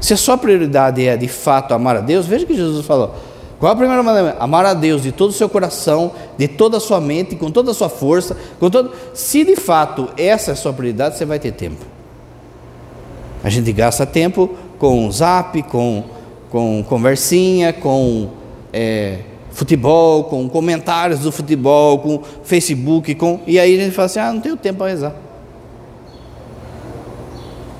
Se 0.00 0.14
a 0.14 0.16
sua 0.16 0.36
prioridade 0.36 1.06
é 1.06 1.16
de 1.16 1.28
fato 1.28 1.72
amar 1.72 1.98
a 1.98 2.00
Deus, 2.00 2.26
veja 2.26 2.44
que 2.44 2.56
Jesus 2.56 2.84
falou. 2.84 3.14
Qual 3.58 3.70
é 3.70 3.74
a 3.74 3.76
primeira 3.76 4.02
maneira? 4.02 4.36
Amar 4.38 4.66
a 4.66 4.74
Deus 4.74 5.02
de 5.02 5.12
todo 5.12 5.30
o 5.30 5.32
seu 5.32 5.48
coração, 5.48 6.12
de 6.36 6.46
toda 6.46 6.76
a 6.76 6.80
sua 6.80 7.00
mente, 7.00 7.36
com 7.36 7.50
toda 7.50 7.70
a 7.70 7.74
sua 7.74 7.88
força, 7.88 8.36
com 8.60 8.68
todo. 8.68 8.92
Se 9.14 9.44
de 9.44 9.56
fato 9.56 10.10
essa 10.16 10.50
é 10.50 10.52
a 10.52 10.56
sua 10.56 10.72
prioridade, 10.72 11.16
você 11.16 11.24
vai 11.24 11.38
ter 11.38 11.52
tempo. 11.52 11.84
A 13.42 13.48
gente 13.48 13.72
gasta 13.72 14.04
tempo 14.04 14.50
com 14.78 15.10
zap, 15.10 15.62
com, 15.64 16.04
com 16.50 16.84
conversinha, 16.86 17.72
com 17.72 18.28
é, 18.72 19.20
futebol, 19.50 20.24
com 20.24 20.46
comentários 20.50 21.20
do 21.20 21.32
futebol, 21.32 21.98
com 22.00 22.22
Facebook, 22.44 23.14
com 23.14 23.40
e 23.46 23.58
aí 23.58 23.78
a 23.80 23.84
gente 23.84 23.94
fala 23.94 24.06
assim: 24.06 24.18
"Ah, 24.18 24.32
não 24.32 24.40
tenho 24.40 24.56
tempo 24.56 24.80
para 24.80 24.88
rezar". 24.88 25.14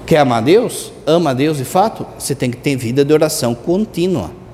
Quer 0.07 0.19
amar 0.19 0.41
Deus? 0.41 0.93
Ama 1.05 1.35
Deus 1.35 1.59
de 1.59 1.65
fato? 1.65 2.07
Você 2.19 2.35
tem 2.35 2.51
que 2.51 2.57
ter 2.57 2.77
vida 2.77 3.05
de 3.05 3.13
oração 3.13 3.55
contínua. 3.55 4.46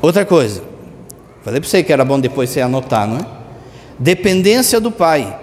Outra 0.00 0.24
coisa, 0.24 0.62
falei 1.42 1.60
para 1.60 1.68
você 1.68 1.82
que 1.82 1.92
era 1.92 2.04
bom 2.04 2.20
depois 2.20 2.50
você 2.50 2.60
anotar, 2.60 3.06
não 3.06 3.16
é? 3.16 3.26
Dependência 3.98 4.80
do 4.80 4.90
Pai. 4.90 5.38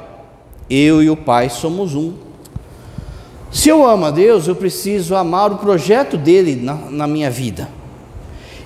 Eu 0.69 1.03
e 1.03 1.09
o 1.09 1.17
Pai 1.17 1.49
somos 1.49 1.93
um. 1.93 2.13
Se 3.51 3.69
eu 3.69 3.87
amo 3.87 4.05
a 4.05 4.11
Deus, 4.11 4.47
eu 4.47 4.55
preciso 4.55 5.15
amar 5.15 5.51
o 5.51 5.57
projeto 5.57 6.17
dele 6.17 6.55
na, 6.55 6.73
na 6.73 7.07
minha 7.07 7.29
vida. 7.29 7.69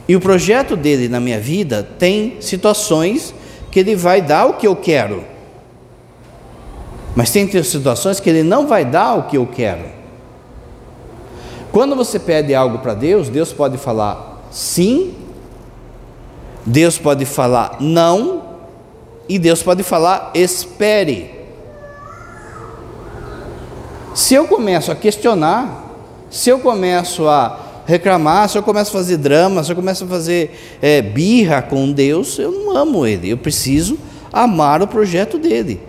E 0.08 0.16
o 0.16 0.20
projeto 0.20 0.76
dele 0.76 1.08
na 1.08 1.20
minha 1.20 1.40
vida 1.40 1.88
tem 1.98 2.38
situações 2.40 3.34
que 3.72 3.80
ele 3.80 3.96
vai 3.96 4.22
dar 4.22 4.46
o 4.46 4.54
que 4.54 4.66
eu 4.66 4.76
quero. 4.76 5.24
Mas 7.16 7.32
tem 7.32 7.48
situações 7.64 8.20
que 8.20 8.30
ele 8.30 8.44
não 8.44 8.68
vai 8.68 8.86
dar 8.86 9.16
o 9.16 9.24
que 9.24 9.38
eu 9.38 9.46
quero. 9.46 9.86
Quando 11.72 11.96
você 11.96 12.18
pede 12.18 12.56
algo 12.56 12.80
para 12.80 12.94
Deus, 12.94 13.30
Deus 13.30 13.54
pode 13.54 13.78
falar 13.78 14.48
sim, 14.50 15.14
Deus 16.66 16.98
pode 16.98 17.26
falar 17.26 17.78
não, 17.80 18.44
e 19.28 19.38
Deus 19.38 19.62
pode 19.62 19.84
falar 19.84 20.32
espere. 20.34 21.32
Se 24.16 24.34
eu 24.34 24.48
começo 24.48 24.92
a 24.92 24.96
questionar, 24.96 25.86
se 26.30 26.50
eu 26.50 26.60
começo 26.60 27.28
a 27.28 27.84
reclamar, 27.86 28.50
se 28.50 28.58
eu 28.58 28.64
começo 28.64 28.90
a 28.90 29.00
fazer 29.00 29.18
drama, 29.18 29.64
se 29.64 29.72
eu 29.72 29.76
começo 29.76 30.04
a 30.04 30.08
fazer 30.08 30.78
é, 30.82 31.02
birra 31.02 31.62
com 31.62 31.92
Deus, 31.92 32.38
eu 32.40 32.52
não 32.52 32.76
amo 32.76 33.06
Ele. 33.06 33.30
Eu 33.30 33.38
preciso 33.38 33.98
amar 34.34 34.82
o 34.82 34.88
projeto 34.88 35.38
dele. 35.38 35.80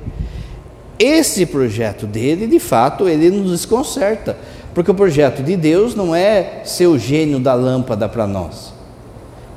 Esse 0.99 1.47
projeto 1.47 2.07
dele, 2.07 2.47
de 2.47 2.61
fato, 2.61 3.09
ele 3.09 3.31
nos 3.31 3.53
desconcerta, 3.53 4.37
porque 4.75 4.91
o 4.91 4.95
projeto 4.95 5.43
de 5.43 5.57
Deus 5.57 5.95
não 5.95 6.15
é 6.15 6.61
ser 6.65 6.89
o 6.89 6.99
gênio 6.99 7.39
da 7.39 7.55
lâmpada 7.55 8.07
para 8.07 8.27
nós. 8.27 8.75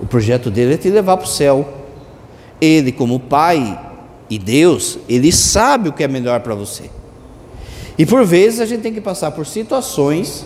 O 0.02 0.06
projeto 0.06 0.50
dele 0.52 0.74
é 0.74 0.78
te 0.78 0.90
levar 0.90 1.18
para 1.18 1.26
o 1.26 1.30
céu. 1.30 1.68
Ele, 2.60 2.92
como 2.92 3.20
Pai 3.20 3.80
e 4.30 4.38
Deus, 4.38 4.98
ele 5.08 5.32
sabe 5.32 5.90
o 5.90 5.94
que 5.94 6.04
é 6.04 6.08
melhor 6.08 6.40
para 6.42 6.56
você. 6.56 6.90
E 7.98 8.06
por 8.06 8.26
vezes 8.26 8.60
a 8.60 8.66
gente 8.66 8.82
tem 8.82 8.94
que 8.94 9.02
passar 9.02 9.32
por 9.32 9.46
situações 9.46 10.46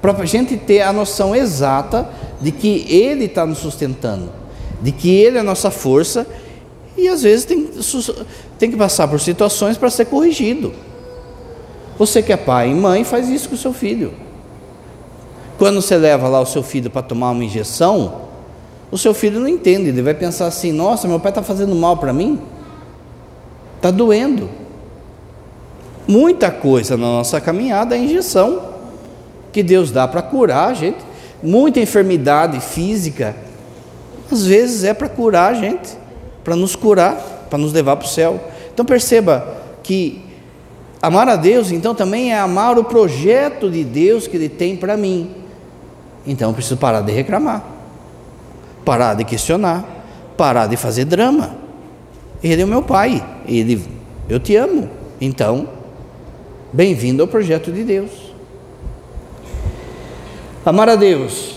para 0.00 0.12
a 0.12 0.26
gente 0.26 0.56
ter 0.56 0.82
a 0.82 0.92
noção 0.92 1.34
exata 1.34 2.08
de 2.40 2.50
que 2.50 2.86
Ele 2.88 3.26
está 3.26 3.44
nos 3.44 3.58
sustentando, 3.58 4.30
de 4.80 4.92
que 4.92 5.10
Ele 5.10 5.36
é 5.36 5.40
a 5.40 5.44
nossa 5.44 5.70
força, 5.70 6.26
e 6.96 7.08
às 7.08 7.22
vezes 7.22 7.44
tem, 7.44 7.68
tem 8.58 8.70
que 8.70 8.76
passar 8.76 9.08
por 9.08 9.20
situações 9.20 9.76
para 9.76 9.90
ser 9.90 10.06
corrigido. 10.06 10.72
Você 11.98 12.22
que 12.22 12.32
é 12.32 12.36
pai 12.36 12.70
e 12.70 12.74
mãe, 12.74 13.04
faz 13.04 13.28
isso 13.28 13.48
com 13.48 13.54
o 13.54 13.58
seu 13.58 13.72
filho. 13.72 14.12
Quando 15.58 15.82
você 15.82 15.96
leva 15.96 16.28
lá 16.28 16.40
o 16.40 16.46
seu 16.46 16.62
filho 16.62 16.90
para 16.90 17.02
tomar 17.02 17.30
uma 17.30 17.44
injeção, 17.44 18.29
o 18.90 18.98
seu 18.98 19.14
filho 19.14 19.40
não 19.40 19.48
entende, 19.48 19.88
ele 19.88 20.02
vai 20.02 20.14
pensar 20.14 20.46
assim: 20.46 20.72
nossa, 20.72 21.06
meu 21.06 21.20
pai 21.20 21.30
está 21.30 21.42
fazendo 21.42 21.74
mal 21.74 21.96
para 21.96 22.12
mim, 22.12 22.40
está 23.76 23.90
doendo. 23.90 24.48
Muita 26.06 26.50
coisa 26.50 26.96
na 26.96 27.06
nossa 27.06 27.40
caminhada 27.40 27.94
é 27.94 27.98
injeção 27.98 28.70
que 29.52 29.62
Deus 29.62 29.90
dá 29.90 30.08
para 30.08 30.22
curar 30.22 30.70
a 30.70 30.74
gente. 30.74 30.98
Muita 31.42 31.80
enfermidade 31.80 32.60
física, 32.60 33.34
às 34.30 34.44
vezes 34.44 34.84
é 34.84 34.92
para 34.92 35.08
curar 35.08 35.52
a 35.52 35.54
gente, 35.54 35.96
para 36.44 36.54
nos 36.54 36.76
curar, 36.76 37.46
para 37.48 37.58
nos 37.58 37.72
levar 37.72 37.96
para 37.96 38.06
o 38.06 38.08
céu. 38.08 38.40
Então 38.72 38.84
perceba 38.84 39.56
que 39.82 40.22
amar 41.00 41.28
a 41.28 41.36
Deus, 41.36 41.70
então, 41.70 41.94
também 41.94 42.32
é 42.32 42.38
amar 42.38 42.78
o 42.78 42.84
projeto 42.84 43.70
de 43.70 43.82
Deus 43.84 44.26
que 44.26 44.36
Ele 44.36 44.48
tem 44.48 44.76
para 44.76 44.96
mim. 44.96 45.30
Então 46.26 46.50
eu 46.50 46.54
preciso 46.54 46.76
parar 46.76 47.00
de 47.00 47.12
reclamar, 47.12 47.64
parar 48.84 49.14
de 49.14 49.24
questionar, 49.24 49.84
parar 50.36 50.66
de 50.66 50.76
fazer 50.76 51.04
drama. 51.04 51.56
Ele 52.42 52.62
é 52.62 52.64
o 52.64 52.68
meu 52.68 52.82
pai, 52.82 53.24
ele, 53.46 53.82
eu 54.28 54.40
te 54.40 54.56
amo. 54.56 54.88
Então, 55.20 55.68
bem-vindo 56.72 57.22
ao 57.22 57.28
projeto 57.28 57.70
de 57.70 57.84
Deus. 57.84 58.10
Amar 60.64 60.88
a 60.88 60.96
Deus 60.96 61.56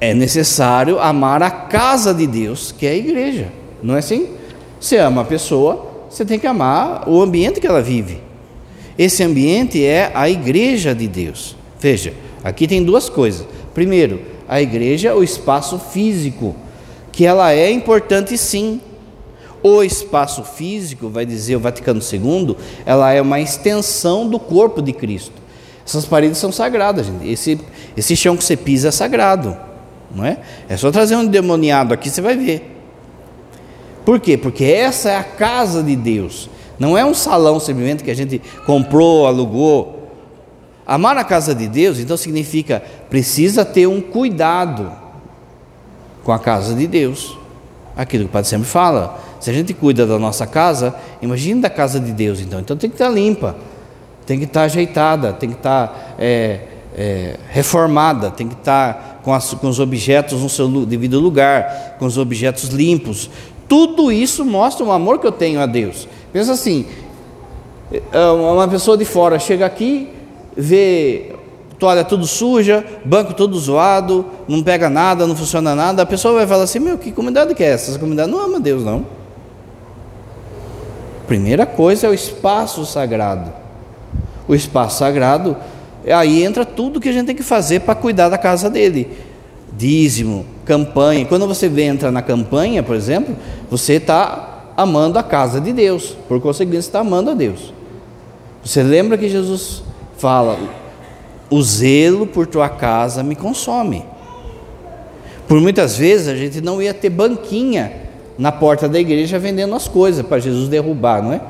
é 0.00 0.14
necessário 0.14 0.98
amar 1.00 1.42
a 1.42 1.50
casa 1.50 2.14
de 2.14 2.26
Deus, 2.26 2.72
que 2.72 2.86
é 2.86 2.90
a 2.90 2.96
igreja. 2.96 3.48
Não 3.82 3.96
é 3.96 3.98
assim? 3.98 4.28
Você 4.80 4.96
ama 4.96 5.22
a 5.22 5.24
pessoa, 5.24 5.86
você 6.08 6.24
tem 6.24 6.38
que 6.38 6.46
amar 6.46 7.08
o 7.08 7.20
ambiente 7.20 7.60
que 7.60 7.66
ela 7.66 7.82
vive. 7.82 8.20
Esse 8.96 9.22
ambiente 9.22 9.84
é 9.84 10.10
a 10.14 10.28
igreja 10.28 10.94
de 10.94 11.06
Deus. 11.06 11.56
Veja, 11.80 12.12
aqui 12.42 12.66
tem 12.66 12.82
duas 12.82 13.08
coisas. 13.08 13.46
Primeiro, 13.74 14.20
a 14.48 14.62
igreja, 14.62 15.14
o 15.14 15.22
espaço 15.22 15.78
físico, 15.78 16.56
que 17.12 17.26
ela 17.26 17.52
é 17.52 17.70
importante 17.70 18.38
sim. 18.38 18.80
O 19.62 19.82
espaço 19.82 20.44
físico, 20.44 21.08
vai 21.08 21.26
dizer 21.26 21.56
o 21.56 21.60
Vaticano 21.60 22.00
II, 22.00 22.56
ela 22.86 23.12
é 23.12 23.20
uma 23.20 23.40
extensão 23.40 24.28
do 24.28 24.38
corpo 24.38 24.80
de 24.80 24.92
Cristo. 24.92 25.42
Essas 25.84 26.04
paredes 26.04 26.38
são 26.38 26.52
sagradas, 26.52 27.06
gente. 27.06 27.28
Esse, 27.28 27.60
esse 27.96 28.14
chão 28.14 28.36
que 28.36 28.44
você 28.44 28.56
pisa 28.56 28.88
é 28.88 28.90
sagrado, 28.90 29.56
não 30.14 30.24
é? 30.24 30.38
É 30.68 30.76
só 30.76 30.90
trazer 30.90 31.16
um 31.16 31.26
demoniado 31.26 31.92
aqui, 31.92 32.08
você 32.08 32.20
vai 32.20 32.36
ver. 32.36 32.76
Por 34.04 34.20
quê? 34.20 34.38
Porque 34.38 34.64
essa 34.64 35.10
é 35.10 35.16
a 35.16 35.24
casa 35.24 35.82
de 35.82 35.96
Deus. 35.96 36.48
Não 36.78 36.96
é 36.96 37.04
um 37.04 37.12
salão 37.12 37.58
simplesmente 37.58 38.04
que 38.04 38.10
a 38.10 38.14
gente 38.14 38.40
comprou, 38.64 39.26
alugou. 39.26 39.97
Amar 40.88 41.18
a 41.18 41.22
casa 41.22 41.54
de 41.54 41.68
Deus, 41.68 41.98
então 41.98 42.16
significa 42.16 42.82
precisa 43.10 43.62
ter 43.62 43.86
um 43.86 44.00
cuidado 44.00 44.90
com 46.24 46.32
a 46.32 46.38
casa 46.38 46.74
de 46.74 46.86
Deus. 46.86 47.36
Aquilo 47.94 48.24
que 48.24 48.30
o 48.30 48.32
Padre 48.32 48.48
sempre 48.48 48.66
fala. 48.66 49.20
Se 49.38 49.50
a 49.50 49.52
gente 49.52 49.74
cuida 49.74 50.06
da 50.06 50.18
nossa 50.18 50.46
casa, 50.46 50.94
imagine 51.20 51.60
da 51.60 51.68
casa 51.68 52.00
de 52.00 52.10
Deus, 52.10 52.40
então. 52.40 52.58
Então 52.58 52.74
tem 52.74 52.88
que 52.88 52.96
estar 52.96 53.10
limpa, 53.10 53.54
tem 54.24 54.38
que 54.38 54.46
estar 54.46 54.62
ajeitada, 54.62 55.34
tem 55.34 55.50
que 55.50 55.56
estar 55.56 56.16
é, 56.18 56.60
é, 56.96 57.36
reformada, 57.50 58.30
tem 58.30 58.48
que 58.48 58.54
estar 58.54 59.20
com, 59.22 59.34
as, 59.34 59.52
com 59.52 59.68
os 59.68 59.78
objetos 59.78 60.40
no 60.40 60.48
seu 60.48 60.86
devido 60.86 61.20
lugar, 61.20 61.96
com 61.98 62.06
os 62.06 62.16
objetos 62.16 62.70
limpos. 62.70 63.28
Tudo 63.68 64.10
isso 64.10 64.42
mostra 64.42 64.86
o 64.86 64.90
amor 64.90 65.18
que 65.18 65.26
eu 65.26 65.32
tenho 65.32 65.60
a 65.60 65.66
Deus. 65.66 66.08
Pensa 66.32 66.52
assim: 66.52 66.86
é, 67.92 68.30
uma 68.30 68.66
pessoa 68.66 68.96
de 68.96 69.04
fora 69.04 69.38
chega 69.38 69.66
aqui, 69.66 70.16
vê 70.58 71.36
toalha 71.78 72.02
tudo 72.02 72.26
suja, 72.26 72.84
banco 73.04 73.32
todo 73.32 73.56
zoado, 73.56 74.26
não 74.48 74.62
pega 74.62 74.90
nada, 74.90 75.26
não 75.26 75.36
funciona 75.36 75.76
nada, 75.76 76.02
a 76.02 76.06
pessoa 76.06 76.34
vai 76.34 76.46
falar 76.46 76.64
assim: 76.64 76.80
Meu, 76.80 76.98
que 76.98 77.12
comunidade 77.12 77.54
que 77.54 77.62
é 77.62 77.68
essa? 77.68 77.92
Essa 77.92 77.98
comunidade 78.00 78.30
não 78.30 78.40
ama 78.40 78.58
Deus, 78.58 78.84
não. 78.84 79.06
Primeira 81.28 81.64
coisa 81.64 82.06
é 82.06 82.10
o 82.10 82.14
espaço 82.14 82.84
sagrado. 82.84 83.52
O 84.48 84.54
espaço 84.54 84.98
sagrado, 84.98 85.56
aí 86.10 86.42
entra 86.42 86.64
tudo 86.64 87.00
que 87.00 87.08
a 87.08 87.12
gente 87.12 87.26
tem 87.26 87.36
que 87.36 87.42
fazer 87.42 87.80
para 87.80 87.94
cuidar 87.94 88.30
da 88.30 88.38
casa 88.38 88.68
dele. 88.68 89.16
Dízimo, 89.76 90.46
campanha. 90.64 91.26
Quando 91.26 91.46
você 91.46 91.66
entra 91.82 92.10
na 92.10 92.22
campanha, 92.22 92.82
por 92.82 92.96
exemplo, 92.96 93.36
você 93.70 93.94
está 93.94 94.72
amando 94.74 95.18
a 95.18 95.22
casa 95.22 95.60
de 95.60 95.72
Deus, 95.72 96.16
por 96.26 96.40
conseguinte, 96.40 96.78
está 96.78 97.00
amando 97.00 97.30
a 97.30 97.34
Deus. 97.34 97.74
Você 98.64 98.82
lembra 98.82 99.18
que 99.18 99.28
Jesus 99.28 99.82
fala: 100.18 100.58
o 101.48 101.62
zelo 101.62 102.26
por 102.26 102.46
tua 102.46 102.68
casa 102.68 103.22
me 103.22 103.34
consome. 103.34 104.04
Por 105.46 105.60
muitas 105.60 105.96
vezes 105.96 106.28
a 106.28 106.36
gente 106.36 106.60
não 106.60 106.82
ia 106.82 106.92
ter 106.92 107.08
banquinha 107.08 107.92
na 108.36 108.52
porta 108.52 108.88
da 108.88 109.00
igreja 109.00 109.38
vendendo 109.38 109.74
as 109.74 109.88
coisas 109.88 110.24
para 110.24 110.38
Jesus 110.38 110.68
derrubar, 110.68 111.22
não 111.22 111.32
é? 111.32 111.40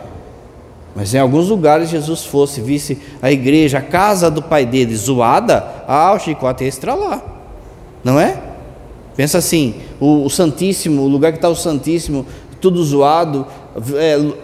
Mas 0.94 1.12
em 1.14 1.18
alguns 1.18 1.48
lugares 1.48 1.90
Jesus 1.90 2.24
fosse, 2.24 2.60
visse 2.60 2.98
a 3.20 3.30
igreja, 3.30 3.78
a 3.78 3.82
casa 3.82 4.30
do 4.30 4.40
pai 4.40 4.64
dele 4.64 4.96
zoada, 4.96 5.84
ah, 5.86 6.12
o 6.14 6.18
chicote 6.18 6.64
ia 6.64 6.68
estralar, 6.68 7.22
não 8.02 8.18
é? 8.18 8.40
Pensa 9.16 9.38
assim, 9.38 9.74
o, 10.00 10.24
o 10.24 10.30
Santíssimo, 10.30 11.02
o 11.02 11.08
lugar 11.08 11.32
que 11.32 11.38
está 11.38 11.48
o 11.48 11.56
Santíssimo, 11.56 12.24
tudo 12.60 12.82
zoado, 12.82 13.46
é, 13.46 13.57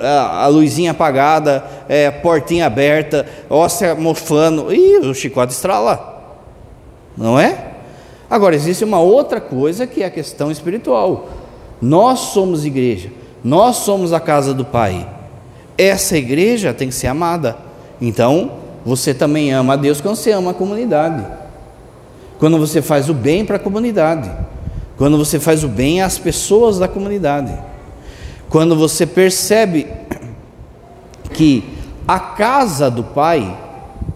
a, 0.01 0.45
a, 0.45 0.47
luzinha 0.47 0.93
apagada, 0.93 1.65
é, 1.89 2.11
portinha 2.11 2.67
aberta, 2.67 3.27
óssea 3.49 3.95
mofando, 3.95 4.73
e 4.73 4.99
o 4.99 5.15
chicote 5.15 5.53
estrala, 5.53 6.39
não 7.17 7.39
é? 7.39 7.73
Agora, 8.29 8.55
existe 8.55 8.85
uma 8.85 9.01
outra 9.01 9.41
coisa 9.41 9.87
que 9.87 10.03
é 10.03 10.07
a 10.07 10.11
questão 10.11 10.51
espiritual. 10.51 11.29
Nós 11.81 12.19
somos 12.19 12.65
igreja, 12.65 13.11
nós 13.43 13.77
somos 13.77 14.13
a 14.13 14.21
casa 14.21 14.55
do 14.55 14.65
Pai. 14.65 15.07
Essa 15.77 16.17
igreja 16.17 16.73
tem 16.73 16.89
que 16.89 16.95
ser 16.95 17.09
amada. 17.09 17.57
Então, 18.01 18.53
você 18.85 19.15
também 19.15 19.53
ama 19.53 19.75
a 19.75 19.77
Deus 19.77 20.01
quando 20.01 20.17
você 20.17 20.33
ama 20.33 20.53
a 20.53 20.55
comunidade. 20.55 21.25
Quando 22.39 22.59
você 22.59 22.83
faz 22.83 23.09
o 23.09 23.15
bem 23.15 23.45
para 23.45 23.57
a 23.57 23.61
comunidade. 23.61 24.31
Quando 24.97 25.19
você 25.19 25.41
faz 25.41 25.65
o 25.65 25.69
bem 25.69 26.03
às 26.03 26.19
pessoas 26.19 26.79
da 26.79 26.87
comunidade. 26.87 27.53
Quando 28.55 28.77
você 28.77 29.05
percebe 29.05 29.85
que 31.33 31.65
a 32.07 32.21
casa 32.21 32.89
do 32.89 33.03
Pai, 33.03 33.59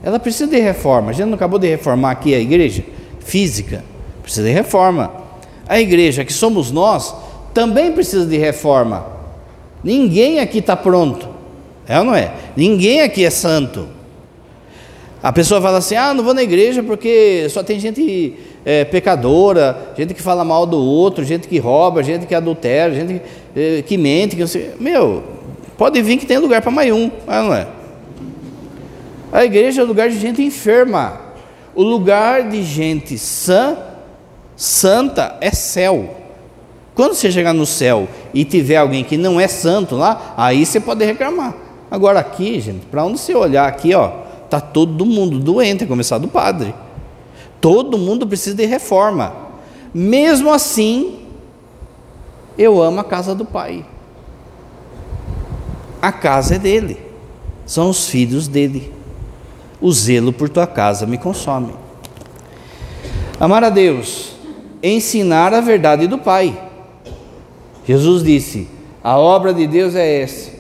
ela 0.01 0.21
precisa 0.21 0.49
de 0.49 0.61
reforma. 0.61 1.11
A 1.11 1.13
gente 1.13 1.27
não 1.27 1.35
acabou 1.35 1.59
de 1.59 1.67
reformar 1.67 2.13
aqui 2.13 2.33
a 2.33 2.39
igreja 2.39 2.85
física, 3.19 3.85
precisa 4.23 4.47
de 4.47 4.53
reforma. 4.53 5.13
A 5.67 5.81
igreja 5.81 6.25
que 6.25 6.33
somos 6.33 6.71
nós, 6.71 7.13
também 7.53 7.91
precisa 7.91 8.25
de 8.25 8.37
reforma. 8.37 9.09
Ninguém 9.83 10.39
aqui 10.39 10.59
está 10.59 10.77
pronto, 10.77 11.29
é 11.89 11.99
ou 11.99 12.05
não 12.05 12.15
é? 12.15 12.33
Ninguém 12.57 13.03
aqui 13.03 13.25
é 13.25 13.31
santo. 13.31 13.89
A 15.21 15.33
pessoa 15.33 15.61
fala 15.61 15.79
assim: 15.79 15.97
ah, 15.97 16.15
não 16.15 16.23
vou 16.23 16.33
na 16.33 16.45
igreja 16.45 16.81
porque 16.81 17.49
só 17.51 17.65
tem 17.65 17.81
gente 17.81 18.37
é, 18.65 18.85
pecadora, 18.85 19.93
gente 19.97 20.15
que 20.15 20.23
fala 20.23 20.45
mal 20.45 20.67
do 20.67 20.79
outro, 20.79 21.25
gente 21.25 21.49
que 21.49 21.59
rouba, 21.59 22.03
gente 22.03 22.27
que 22.27 22.35
adultera, 22.35 22.95
gente 22.95 23.21
que, 23.55 23.61
é, 23.61 23.83
que 23.83 23.97
mente. 23.97 24.37
Que 24.37 24.73
Meu, 24.79 25.23
pode 25.77 26.01
vir 26.03 26.19
que 26.19 26.27
tem 26.27 26.39
lugar 26.39 26.63
para 26.63 26.71
mais 26.71 26.93
um, 26.93 27.11
é 27.27 27.39
ou 27.39 27.45
não 27.45 27.55
é? 27.55 27.67
A 29.33 29.45
igreja 29.45 29.81
é 29.81 29.85
o 29.85 29.87
lugar 29.87 30.09
de 30.09 30.19
gente 30.19 30.43
enferma. 30.43 31.21
O 31.75 31.83
lugar 31.83 32.49
de 32.49 32.63
gente 32.63 33.19
sã, 33.19 33.77
santa 34.57 35.37
é 35.41 35.51
céu. 35.51 36.17
Quando 36.95 37.15
você 37.15 37.31
chegar 37.31 37.53
no 37.53 37.65
céu 37.65 38.09
e 38.35 38.45
tiver 38.45 38.77
alguém 38.77 39.05
que 39.05 39.17
não 39.17 39.41
é 39.41 39.47
santo 39.47 39.95
lá, 39.95 40.35
aí 40.37 40.67
você 40.67 40.81
pode 40.81 41.05
reclamar. 41.05 41.55
Agora 41.91 42.19
aqui, 42.19 42.61
gente, 42.61 42.87
para 42.87 43.05
onde 43.05 43.19
você 43.19 43.35
olhar 43.35 43.69
aqui, 43.69 43.95
ó, 43.95 44.09
tá 44.51 44.61
todo 44.61 45.07
mundo 45.07 45.39
doente, 45.39 45.85
a 45.85 45.87
começar 45.87 46.19
do 46.19 46.27
padre. 46.27 46.75
Todo 47.61 47.99
mundo 47.99 48.27
precisa 48.27 48.57
de 48.57 48.67
reforma. 48.67 49.35
Mesmo 49.93 50.51
assim, 50.51 51.27
eu 52.57 52.83
amo 52.83 53.01
a 53.01 53.05
casa 53.05 53.35
do 53.35 53.45
pai. 53.45 53.85
A 56.01 56.13
casa 56.13 56.57
é 56.57 56.59
dele. 56.59 57.01
São 57.67 57.91
os 57.91 58.09
filhos 58.09 58.49
dele. 58.49 58.93
O 59.81 59.93
zelo 59.93 60.33
por 60.33 60.49
tua 60.49 60.67
casa 60.67 61.07
me 61.07 61.19
consome. 61.19 61.73
Amar 63.39 63.63
a 63.63 63.71
Deus, 63.71 64.33
ensinar 64.83 65.55
a 65.55 65.61
verdade 65.61 66.09
do 66.09 66.19
Pai. 66.19 66.61
Jesus 67.87 68.25
disse: 68.25 68.67
a 69.03 69.17
obra 69.17 69.55
de 69.55 69.67
Deus 69.67 69.95
é 69.95 70.23
essa, 70.23 70.51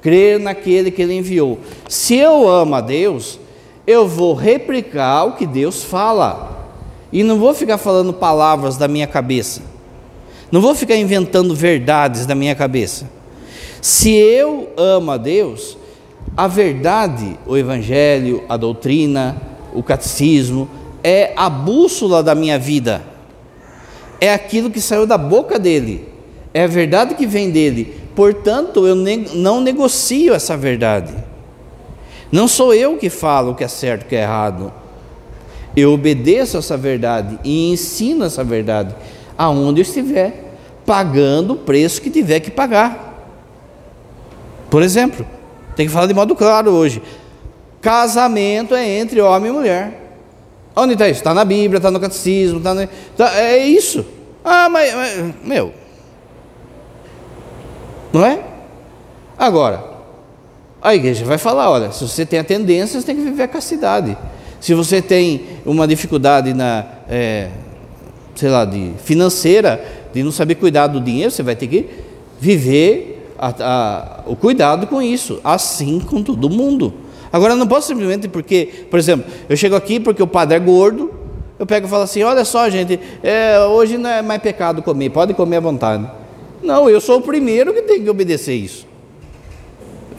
crer 0.00 0.40
naquele 0.40 0.90
que 0.90 1.02
ele 1.02 1.14
enviou. 1.14 1.58
Se 1.88 2.16
eu 2.16 2.48
amo 2.48 2.74
a 2.74 2.80
Deus, 2.80 3.38
eu 3.86 4.08
vou 4.08 4.34
replicar 4.34 5.24
o 5.24 5.32
que 5.32 5.46
Deus 5.46 5.84
fala, 5.84 6.68
e 7.12 7.22
não 7.22 7.38
vou 7.38 7.54
ficar 7.54 7.78
falando 7.78 8.12
palavras 8.12 8.76
da 8.76 8.88
minha 8.88 9.06
cabeça, 9.06 9.62
não 10.50 10.60
vou 10.60 10.74
ficar 10.74 10.96
inventando 10.96 11.54
verdades 11.54 12.26
da 12.26 12.34
minha 12.34 12.54
cabeça. 12.54 13.08
Se 13.80 14.12
eu 14.12 14.70
amo 14.76 15.10
a 15.10 15.16
Deus, 15.16 15.76
a 16.36 16.48
verdade, 16.48 17.38
o 17.46 17.56
Evangelho, 17.56 18.42
a 18.48 18.56
doutrina, 18.56 19.36
o 19.72 19.82
catecismo, 19.82 20.68
é 21.02 21.32
a 21.36 21.50
bússola 21.50 22.22
da 22.22 22.34
minha 22.34 22.58
vida, 22.58 23.02
é 24.20 24.32
aquilo 24.32 24.70
que 24.70 24.80
saiu 24.80 25.06
da 25.06 25.18
boca 25.18 25.58
dele 25.58 26.14
é 26.54 26.62
a 26.62 26.68
verdade 26.68 27.16
que 27.16 27.26
vem 27.26 27.50
dele. 27.50 27.96
Portanto, 28.14 28.86
eu 28.86 28.94
não 28.94 29.60
negocio 29.60 30.32
essa 30.32 30.56
verdade. 30.56 31.12
Não 32.30 32.48
sou 32.48 32.74
eu 32.74 32.96
que 32.96 33.10
falo 33.10 33.52
o 33.52 33.54
que 33.54 33.64
é 33.64 33.68
certo 33.68 34.02
e 34.02 34.06
o 34.06 34.08
que 34.08 34.16
é 34.16 34.22
errado. 34.22 34.72
Eu 35.76 35.92
obedeço 35.92 36.56
essa 36.56 36.76
verdade 36.76 37.38
e 37.44 37.72
ensino 37.72 38.24
essa 38.24 38.44
verdade 38.44 38.94
aonde 39.36 39.80
eu 39.80 39.82
estiver, 39.82 40.54
pagando 40.86 41.54
o 41.54 41.56
preço 41.56 42.00
que 42.00 42.10
tiver 42.10 42.40
que 42.40 42.50
pagar. 42.50 43.12
Por 44.70 44.82
exemplo, 44.82 45.26
tem 45.76 45.86
que 45.86 45.92
falar 45.92 46.06
de 46.06 46.14
modo 46.14 46.34
claro 46.34 46.70
hoje. 46.70 47.02
Casamento 47.80 48.74
é 48.74 48.88
entre 48.98 49.20
homem 49.20 49.50
e 49.50 49.54
mulher. 49.54 50.00
Onde 50.76 50.94
está 50.94 51.08
isso? 51.08 51.20
Está 51.20 51.34
na 51.34 51.44
Bíblia, 51.44 51.78
está 51.78 51.90
no 51.90 52.00
catecismo, 52.00 52.58
está 52.58 52.74
no... 52.74 52.88
tá, 53.16 53.34
é 53.38 53.58
isso. 53.58 54.04
Ah, 54.44 54.68
mas, 54.68 54.92
mas 54.94 55.34
meu, 55.44 55.72
não 58.12 58.24
é? 58.24 58.40
Agora, 59.38 59.93
a 60.84 60.94
igreja 60.94 61.24
vai 61.24 61.38
falar: 61.38 61.70
olha, 61.70 61.90
se 61.90 62.06
você 62.06 62.26
tem 62.26 62.38
a 62.38 62.44
tendência, 62.44 63.00
você 63.00 63.06
tem 63.06 63.16
que 63.16 63.22
viver 63.22 63.44
a 63.44 63.48
castidade. 63.48 64.16
Se 64.60 64.74
você 64.74 65.00
tem 65.00 65.46
uma 65.64 65.88
dificuldade 65.88 66.52
na, 66.52 66.84
é, 67.08 67.48
sei 68.34 68.50
lá, 68.50 68.66
de 68.66 68.92
financeira, 69.02 69.82
de 70.12 70.22
não 70.22 70.30
saber 70.30 70.56
cuidar 70.56 70.86
do 70.88 71.00
dinheiro, 71.00 71.30
você 71.30 71.42
vai 71.42 71.56
ter 71.56 71.66
que 71.66 71.88
viver 72.38 73.30
a, 73.38 73.54
a, 73.58 74.20
o 74.26 74.36
cuidado 74.36 74.86
com 74.86 75.00
isso, 75.00 75.40
assim 75.42 75.98
com 75.98 76.22
todo 76.22 76.50
mundo. 76.50 76.92
Agora, 77.32 77.56
não 77.56 77.66
posso 77.66 77.88
simplesmente 77.88 78.28
porque, 78.28 78.86
por 78.90 78.98
exemplo, 78.98 79.24
eu 79.48 79.56
chego 79.56 79.74
aqui 79.74 79.98
porque 79.98 80.22
o 80.22 80.26
padre 80.26 80.56
é 80.56 80.60
gordo, 80.60 81.12
eu 81.58 81.66
pego 81.66 81.86
e 81.86 81.90
falo 81.90 82.02
assim: 82.02 82.22
olha 82.22 82.44
só, 82.44 82.68
gente, 82.68 83.00
é, 83.22 83.58
hoje 83.60 83.96
não 83.96 84.10
é 84.10 84.20
mais 84.20 84.40
pecado 84.42 84.82
comer, 84.82 85.10
pode 85.10 85.32
comer 85.32 85.56
à 85.56 85.60
vontade. 85.60 86.06
Não, 86.62 86.88
eu 86.88 87.00
sou 87.00 87.18
o 87.18 87.22
primeiro 87.22 87.72
que 87.72 87.82
tem 87.82 88.02
que 88.02 88.10
obedecer 88.10 88.54
isso. 88.54 88.93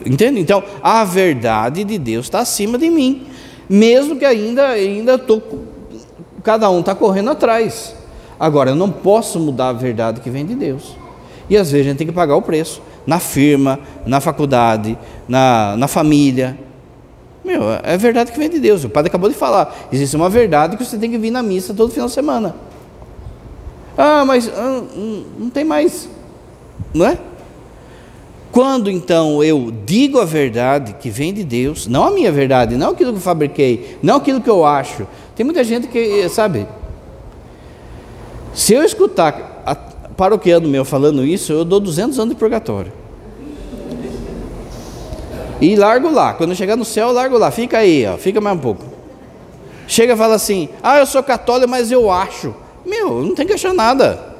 Entende? 0.06 0.40
Então, 0.40 0.62
a 0.82 1.04
verdade 1.04 1.82
de 1.82 1.98
Deus 1.98 2.26
está 2.26 2.38
acima 2.38 2.78
de 2.78 2.88
mim, 2.88 3.26
mesmo 3.68 4.16
que 4.16 4.24
ainda 4.24 4.68
ainda 4.68 5.18
tô, 5.18 5.42
cada 6.44 6.70
um 6.70 6.80
está 6.80 6.94
correndo 6.94 7.30
atrás. 7.30 7.94
Agora, 8.38 8.70
eu 8.70 8.76
não 8.76 8.90
posso 8.90 9.40
mudar 9.40 9.70
a 9.70 9.72
verdade 9.72 10.20
que 10.20 10.30
vem 10.30 10.46
de 10.46 10.54
Deus. 10.54 10.96
E 11.50 11.56
às 11.56 11.70
vezes 11.70 11.86
a 11.86 11.90
gente 11.90 11.98
tem 11.98 12.06
que 12.06 12.12
pagar 12.12 12.36
o 12.36 12.42
preço 12.42 12.80
na 13.06 13.18
firma, 13.18 13.80
na 14.04 14.20
faculdade, 14.20 14.96
na, 15.28 15.76
na 15.76 15.88
família. 15.88 16.58
Meu, 17.44 17.62
é 17.82 17.96
verdade 17.96 18.32
que 18.32 18.38
vem 18.38 18.50
de 18.50 18.58
Deus. 18.58 18.84
O 18.84 18.88
padre 18.88 19.08
acabou 19.08 19.28
de 19.28 19.36
falar. 19.36 19.74
Existe 19.92 20.16
uma 20.16 20.28
verdade 20.28 20.76
que 20.76 20.84
você 20.84 20.98
tem 20.98 21.10
que 21.10 21.18
vir 21.18 21.30
na 21.30 21.42
missa 21.42 21.72
todo 21.72 21.92
final 21.92 22.08
de 22.08 22.14
semana. 22.14 22.54
Ah, 23.96 24.24
mas 24.24 24.48
ah, 24.48 24.82
não 25.38 25.48
tem 25.48 25.64
mais. 25.64 26.08
Não 26.92 27.06
é? 27.06 27.18
Quando 28.56 28.90
então 28.90 29.44
eu 29.44 29.70
digo 29.84 30.18
a 30.18 30.24
verdade 30.24 30.94
que 30.98 31.10
vem 31.10 31.34
de 31.34 31.44
Deus, 31.44 31.86
não 31.86 32.04
a 32.04 32.10
minha 32.10 32.32
verdade, 32.32 32.74
não 32.74 32.92
aquilo 32.92 33.10
que 33.12 33.18
eu 33.18 33.22
fabriquei, 33.22 33.98
não 34.02 34.16
aquilo 34.16 34.40
que 34.40 34.48
eu 34.48 34.64
acho. 34.64 35.06
Tem 35.34 35.44
muita 35.44 35.62
gente 35.62 35.88
que, 35.88 36.26
sabe, 36.30 36.66
se 38.54 38.72
eu 38.72 38.82
escutar 38.82 39.62
a 39.66 39.74
paroquiano 39.74 40.66
meu 40.66 40.86
falando 40.86 41.22
isso, 41.22 41.52
eu 41.52 41.66
dou 41.66 41.78
200 41.78 42.18
anos 42.18 42.34
de 42.34 42.40
purgatório. 42.40 42.90
E 45.60 45.76
largo 45.76 46.10
lá. 46.10 46.32
Quando 46.32 46.54
chegar 46.54 46.76
no 46.76 46.84
céu, 46.86 47.12
largo 47.12 47.36
lá. 47.36 47.50
Fica 47.50 47.76
aí, 47.76 48.06
ó. 48.06 48.16
Fica 48.16 48.40
mais 48.40 48.56
um 48.56 48.60
pouco. 48.60 48.86
Chega 49.86 50.14
e 50.14 50.16
fala 50.16 50.34
assim: 50.34 50.70
Ah, 50.82 50.98
eu 50.98 51.04
sou 51.04 51.22
católico, 51.22 51.68
mas 51.68 51.92
eu 51.92 52.10
acho. 52.10 52.54
Meu, 52.86 53.22
não 53.22 53.34
tem 53.34 53.46
que 53.46 53.52
achar 53.52 53.74
nada. 53.74 54.34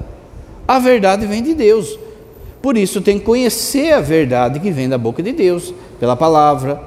A 0.66 0.78
verdade 0.78 1.26
vem 1.26 1.42
de 1.42 1.52
Deus. 1.52 2.05
Por 2.66 2.76
isso 2.76 3.00
tem 3.00 3.16
que 3.16 3.24
conhecer 3.24 3.92
a 3.92 4.00
verdade 4.00 4.58
que 4.58 4.72
vem 4.72 4.88
da 4.88 4.98
boca 4.98 5.22
de 5.22 5.30
Deus, 5.30 5.72
pela 6.00 6.16
palavra, 6.16 6.82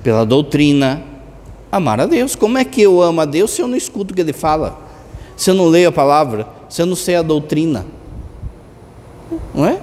pela 0.00 0.24
doutrina. 0.24 1.02
Amar 1.72 1.98
a 1.98 2.06
Deus. 2.06 2.36
Como 2.36 2.56
é 2.56 2.64
que 2.64 2.82
eu 2.82 3.02
amo 3.02 3.20
a 3.20 3.24
Deus 3.24 3.50
se 3.50 3.60
eu 3.60 3.66
não 3.66 3.76
escuto 3.76 4.12
o 4.12 4.14
que 4.14 4.20
Ele 4.20 4.32
fala? 4.32 4.78
Se 5.36 5.50
eu 5.50 5.54
não 5.54 5.66
leio 5.66 5.88
a 5.88 5.92
palavra? 5.92 6.46
Se 6.68 6.82
eu 6.82 6.86
não 6.86 6.94
sei 6.94 7.16
a 7.16 7.22
doutrina? 7.22 7.84
Não 9.52 9.66
é? 9.66 9.80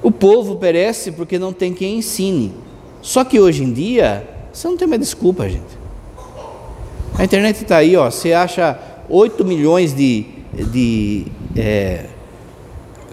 O 0.00 0.12
povo 0.12 0.54
perece 0.58 1.10
porque 1.10 1.36
não 1.36 1.52
tem 1.52 1.74
quem 1.74 1.98
ensine. 1.98 2.54
Só 3.02 3.24
que 3.24 3.40
hoje 3.40 3.64
em 3.64 3.72
dia, 3.72 4.28
você 4.52 4.68
não 4.68 4.76
tem 4.76 4.86
mais 4.86 5.00
desculpa, 5.00 5.48
gente. 5.48 5.76
A 7.18 7.24
internet 7.24 7.62
está 7.62 7.78
aí, 7.78 7.96
ó. 7.96 8.08
Você 8.08 8.32
acha 8.32 8.78
8 9.08 9.44
milhões 9.44 9.92
de, 9.92 10.24
de 10.70 11.26
é, 11.56 12.10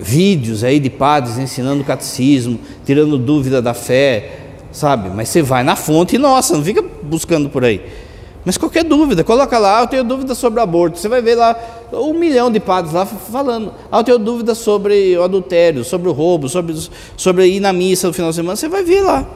vídeos 0.02 0.64
aí 0.64 0.80
de 0.80 0.90
padres 0.90 1.38
ensinando 1.38 1.84
catecismo, 1.84 2.60
tirando 2.86 3.18
dúvida 3.18 3.62
da 3.62 3.74
fé, 3.74 4.32
sabe? 4.72 5.10
Mas 5.10 5.30
você 5.30 5.42
vai 5.42 5.64
na 5.64 5.76
fonte 5.76 6.18
nossa, 6.18 6.56
não 6.56 6.64
fica 6.64 6.84
buscando 7.04 7.50
por 7.50 7.64
aí. 7.64 7.82
Mas 8.44 8.58
qualquer 8.58 8.84
dúvida, 8.84 9.24
coloca 9.24 9.60
lá, 9.60 9.82
eu 9.82 9.88
tenho 9.88 10.04
dúvida 10.04 10.34
sobre 10.34 10.60
aborto. 10.60 10.98
Você 10.98 11.08
vai 11.08 11.22
ver 11.22 11.36
lá 11.36 11.56
um 11.94 12.14
milhão 12.14 12.50
de 12.50 12.60
padres 12.60 12.92
lá 12.92 13.06
falando. 13.06 13.72
Ah, 13.92 14.00
eu 14.00 14.04
tenho 14.04 14.18
dúvida 14.18 14.56
sobre 14.56 15.16
o 15.16 15.24
adultério, 15.24 15.84
sobre 15.84 16.10
o 16.10 16.12
roubo, 16.12 16.50
sobre, 16.50 16.76
sobre 17.16 17.46
ir 17.48 17.60
na 17.60 17.72
missa 17.72 18.08
no 18.08 18.14
final 18.14 18.32
de 18.32 18.38
semana. 18.38 18.56
Você 18.56 18.68
vai 18.68 18.84
ver 18.84 19.02
lá. 19.02 19.28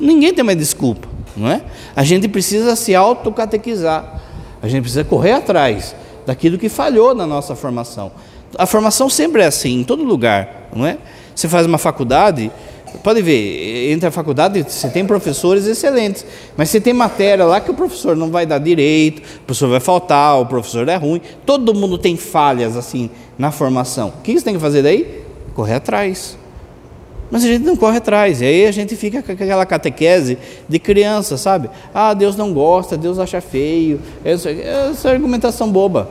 Ninguém 0.00 0.32
tem 0.32 0.42
mais 0.42 0.56
desculpa, 0.56 1.06
não 1.36 1.50
é? 1.50 1.62
A 1.94 2.02
gente 2.02 2.26
precisa 2.28 2.74
se 2.76 2.94
autocatequizar. 2.94 4.22
A 4.62 4.68
gente 4.68 4.82
precisa 4.82 5.04
correr 5.04 5.32
atrás 5.32 5.94
daquilo 6.24 6.56
que 6.56 6.70
falhou 6.70 7.14
na 7.14 7.26
nossa 7.26 7.54
formação. 7.54 8.10
A 8.56 8.66
formação 8.66 9.10
sempre 9.10 9.42
é 9.42 9.46
assim, 9.46 9.80
em 9.80 9.84
todo 9.84 10.02
lugar, 10.02 10.68
não 10.74 10.86
é? 10.86 10.98
Você 11.34 11.48
faz 11.48 11.66
uma 11.66 11.78
faculdade, 11.78 12.50
pode 13.02 13.20
ver, 13.20 13.92
entre 13.92 14.08
a 14.08 14.10
faculdade 14.10 14.64
você 14.66 14.88
tem 14.88 15.04
professores 15.04 15.66
excelentes, 15.66 16.24
mas 16.56 16.70
você 16.70 16.80
tem 16.80 16.92
matéria 16.92 17.44
lá 17.44 17.60
que 17.60 17.70
o 17.70 17.74
professor 17.74 18.16
não 18.16 18.30
vai 18.30 18.46
dar 18.46 18.58
direito, 18.58 19.18
o 19.18 19.40
professor 19.40 19.68
vai 19.68 19.80
faltar, 19.80 20.40
o 20.40 20.46
professor 20.46 20.88
é 20.88 20.96
ruim, 20.96 21.20
todo 21.44 21.74
mundo 21.74 21.98
tem 21.98 22.16
falhas 22.16 22.76
assim 22.76 23.10
na 23.38 23.50
formação. 23.50 24.14
O 24.18 24.22
que 24.22 24.32
você 24.32 24.44
tem 24.44 24.54
que 24.54 24.60
fazer 24.60 24.82
daí? 24.82 25.22
Correr 25.54 25.74
atrás. 25.74 26.36
Mas 27.30 27.44
a 27.44 27.48
gente 27.48 27.64
não 27.64 27.76
corre 27.76 27.98
atrás, 27.98 28.40
e 28.40 28.46
aí 28.46 28.66
a 28.66 28.72
gente 28.72 28.96
fica 28.96 29.22
com 29.22 29.32
aquela 29.32 29.66
catequese 29.66 30.38
de 30.66 30.78
criança, 30.78 31.36
sabe? 31.36 31.68
Ah, 31.92 32.14
Deus 32.14 32.34
não 32.36 32.54
gosta, 32.54 32.96
Deus 32.96 33.18
acha 33.18 33.42
feio, 33.42 34.00
essa, 34.24 34.50
essa 34.50 35.10
argumentação 35.10 35.70
boba. 35.70 36.10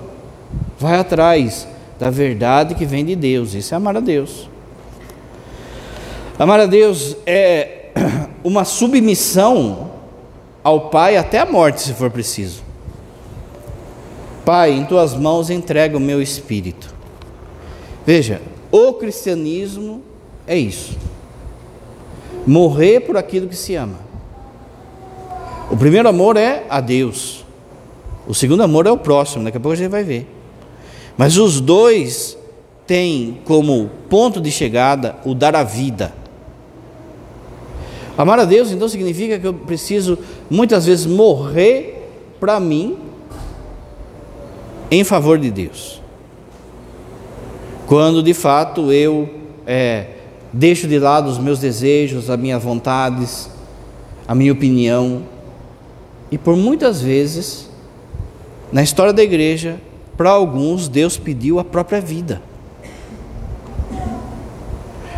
Vai 0.80 1.00
atrás 1.00 1.68
da 2.00 2.10
verdade 2.10 2.76
que 2.76 2.86
vem 2.86 3.04
de 3.04 3.16
Deus. 3.16 3.54
Isso 3.54 3.74
é 3.74 3.78
amar 3.78 3.98
a 3.98 4.00
Deus. 4.00 4.50
Amar 6.38 6.60
a 6.60 6.66
Deus 6.66 7.18
é 7.26 7.90
uma 8.44 8.64
submissão 8.64 9.92
ao 10.64 10.90
Pai 10.90 11.18
até 11.18 11.40
a 11.40 11.46
morte, 11.46 11.82
se 11.82 11.94
for 11.94 12.12
preciso. 12.12 12.62
Pai, 14.46 14.72
em 14.72 14.86
tuas 14.86 15.14
mãos 15.16 15.50
entrega 15.50 15.98
o 15.98 16.00
meu 16.00 16.22
espírito. 16.22 16.94
Veja, 18.06 18.42
o 18.72 18.94
cristianismo 18.94 20.02
é 20.46 20.58
isso. 20.58 20.96
Morrer 22.46 23.02
por 23.02 23.18
aquilo 23.18 23.48
que 23.48 23.56
se 23.56 23.76
ama. 23.76 24.00
O 25.70 25.76
primeiro 25.76 26.08
amor 26.08 26.38
é 26.38 26.64
a 26.70 26.80
Deus. 26.80 27.44
O 28.26 28.34
segundo 28.34 28.64
amor 28.64 28.88
é 28.88 28.92
o 28.92 28.98
próximo, 28.98 29.44
daqui 29.44 29.58
a 29.58 29.60
pouco 29.60 29.74
a 29.74 29.78
gente 29.78 29.90
vai 29.90 30.04
ver. 30.04 30.37
Mas 31.18 31.38
os 31.38 31.60
dois 31.60 32.38
têm 32.86 33.40
como 33.44 33.90
ponto 34.10 34.40
de 34.40 34.52
chegada 34.52 35.16
o 35.26 35.34
dar 35.34 35.56
a 35.56 35.64
vida. 35.64 36.14
Amar 38.18 38.40
a 38.40 38.46
Deus 38.46 38.72
então 38.72 38.88
significa 38.88 39.38
que 39.38 39.46
eu 39.46 39.54
preciso 39.54 40.18
muitas 40.50 40.86
vezes 40.86 41.06
morrer 41.06 42.10
para 42.40 42.60
mim 42.60 42.98
em 44.90 45.04
favor 45.04 45.38
de 45.38 45.52
Deus. 45.52 46.02
Quando 47.86 48.24
de 48.24 48.34
fato 48.34 48.92
eu 48.92 49.30
é, 49.66 50.08
deixo 50.52 50.88
de 50.88 50.98
lado 50.98 51.30
os 51.30 51.38
meus 51.38 51.60
desejos, 51.60 52.30
as 52.30 52.40
minhas 52.40 52.64
vontades, 52.64 53.50
a 54.28 54.34
minha 54.34 54.52
opinião, 54.52 55.24
e 56.32 56.38
por 56.38 56.56
muitas 56.56 57.02
vezes, 57.02 57.70
na 58.72 58.84
história 58.84 59.14
da 59.14 59.24
igreja, 59.24 59.80
para 60.18 60.32
alguns, 60.32 60.88
Deus 60.88 61.16
pediu 61.16 61.60
a 61.60 61.64
própria 61.64 62.02
vida. 62.02 62.42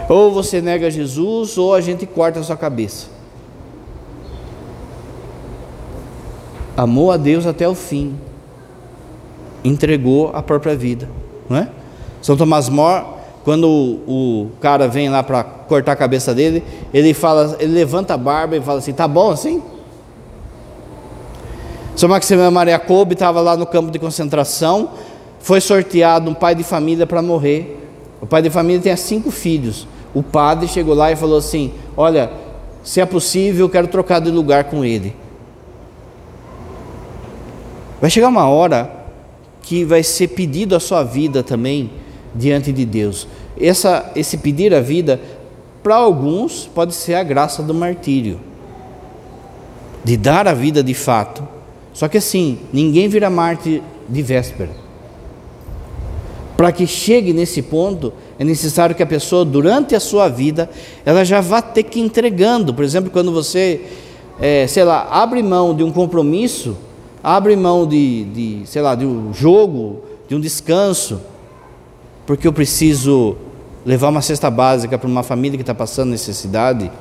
Ou 0.10 0.32
você 0.32 0.60
nega 0.60 0.92
Jesus, 0.92 1.58
ou 1.58 1.74
a 1.74 1.80
gente 1.80 2.06
corta 2.06 2.40
a 2.40 2.44
sua 2.44 2.58
cabeça. 2.58 3.08
Amou 6.76 7.12
a 7.12 7.18
Deus 7.18 7.46
até 7.46 7.68
o 7.68 7.76
fim, 7.76 8.16
entregou 9.64 10.32
a 10.34 10.42
própria 10.42 10.76
vida, 10.76 11.10
não 11.50 11.58
é? 11.58 11.70
São 12.22 12.36
Tomás 12.36 12.70
More, 12.70 13.06
quando 13.44 13.68
o, 13.68 14.46
o 14.46 14.52
cara 14.60 14.88
vem 14.88 15.10
lá 15.10 15.24
para 15.24 15.44
cortar 15.44 15.94
a 15.94 15.96
cabeça 15.96 16.34
dele, 16.34 16.64
ele 16.94 17.14
fala, 17.14 17.58
ele 17.60 17.74
levanta 17.74 18.14
a 18.14 18.18
barba 18.18 18.56
e 18.56 18.62
fala 18.62 18.80
assim: 18.80 18.94
"Tá 18.94 19.08
bom 19.08 19.32
assim?" 19.32 19.62
São 22.00 22.08
Maximiliano 22.08 22.54
Maria 22.54 22.80
Kolbe 22.80 23.12
estava 23.12 23.42
lá 23.42 23.58
no 23.58 23.66
campo 23.66 23.92
de 23.92 24.00
concentração, 24.00 24.92
foi 25.42 25.60
sorteado 25.60 26.32
um 26.32 26.34
pai 26.34 26.56
de 26.56 26.64
família 26.64 27.06
para 27.06 27.22
morrer. 27.22 27.78
O 28.22 28.26
pai 28.26 28.42
de 28.42 28.50
família 28.50 28.82
tinha 28.82 28.96
cinco 28.96 29.30
filhos. 29.32 29.86
O 30.14 30.24
padre 30.24 30.70
chegou 30.70 30.96
lá 30.96 31.12
e 31.12 31.18
falou 31.18 31.38
assim: 31.38 31.74
Olha, 31.98 32.32
se 32.86 33.02
é 33.02 33.06
possível, 33.06 33.66
eu 33.66 33.70
quero 33.70 33.90
trocar 33.90 34.22
de 34.22 34.32
lugar 34.32 34.64
com 34.64 34.86
ele. 34.86 35.14
Vai 38.00 38.10
chegar 38.10 38.30
uma 38.30 38.48
hora 38.48 38.90
que 39.62 39.84
vai 39.84 40.02
ser 40.02 40.30
pedido 40.30 40.78
a 40.78 40.80
sua 40.80 41.04
vida 41.04 41.44
também 41.44 41.92
diante 42.34 42.72
de 42.72 42.86
Deus. 42.86 43.28
Essa, 43.60 44.10
esse 44.16 44.38
pedir 44.38 44.74
a 44.74 44.80
vida, 44.80 45.20
para 45.84 45.96
alguns, 45.96 46.66
pode 46.74 46.96
ser 46.96 47.16
a 47.16 47.24
graça 47.24 47.62
do 47.62 47.74
martírio, 47.74 48.40
de 50.02 50.16
dar 50.16 50.48
a 50.48 50.54
vida 50.54 50.82
de 50.82 50.94
fato 50.94 51.59
só 51.94 52.08
que 52.08 52.18
assim, 52.18 52.60
ninguém 52.72 53.08
vira 53.08 53.30
Marte 53.30 53.82
de 54.08 54.22
véspera. 54.22 54.72
Para 56.56 56.72
que 56.72 56.86
chegue 56.86 57.32
nesse 57.34 57.62
ponto, 57.62 58.12
é 58.38 58.44
necessário 58.44 58.96
que 58.96 59.04
a 59.04 59.06
pessoa, 59.06 59.46
durante 59.46 59.96
a 59.96 60.00
sua 60.00 60.28
vida, 60.28 60.70
ela 61.06 61.24
já 61.24 61.40
vá 61.40 61.62
ter 61.62 61.84
que 61.84 62.00
entregando. 62.00 62.74
Por 62.74 62.84
exemplo, 62.84 63.10
quando 63.10 63.32
você, 63.32 63.82
é, 64.42 64.68
sei 64.68 64.84
lá, 64.84 65.08
abre 65.10 65.42
mão 65.42 65.74
de 65.74 65.84
um 65.84 65.92
compromisso, 65.92 66.76
abre 67.24 67.56
mão 67.56 67.88
de, 67.88 68.26
de, 68.26 68.62
sei 68.66 68.82
lá, 68.82 68.96
de 68.96 69.06
um 69.06 69.34
jogo, 69.34 70.02
de 70.28 70.36
um 70.36 70.40
descanso, 70.40 71.22
porque 72.26 72.48
eu 72.48 72.54
preciso 72.54 73.38
levar 73.86 74.10
uma 74.10 74.22
cesta 74.22 74.52
básica 74.52 74.98
para 74.98 75.08
uma 75.08 75.24
família 75.24 75.58
que 75.58 75.64
está 75.64 75.74
passando 75.74 76.10
necessidade, 76.10 76.92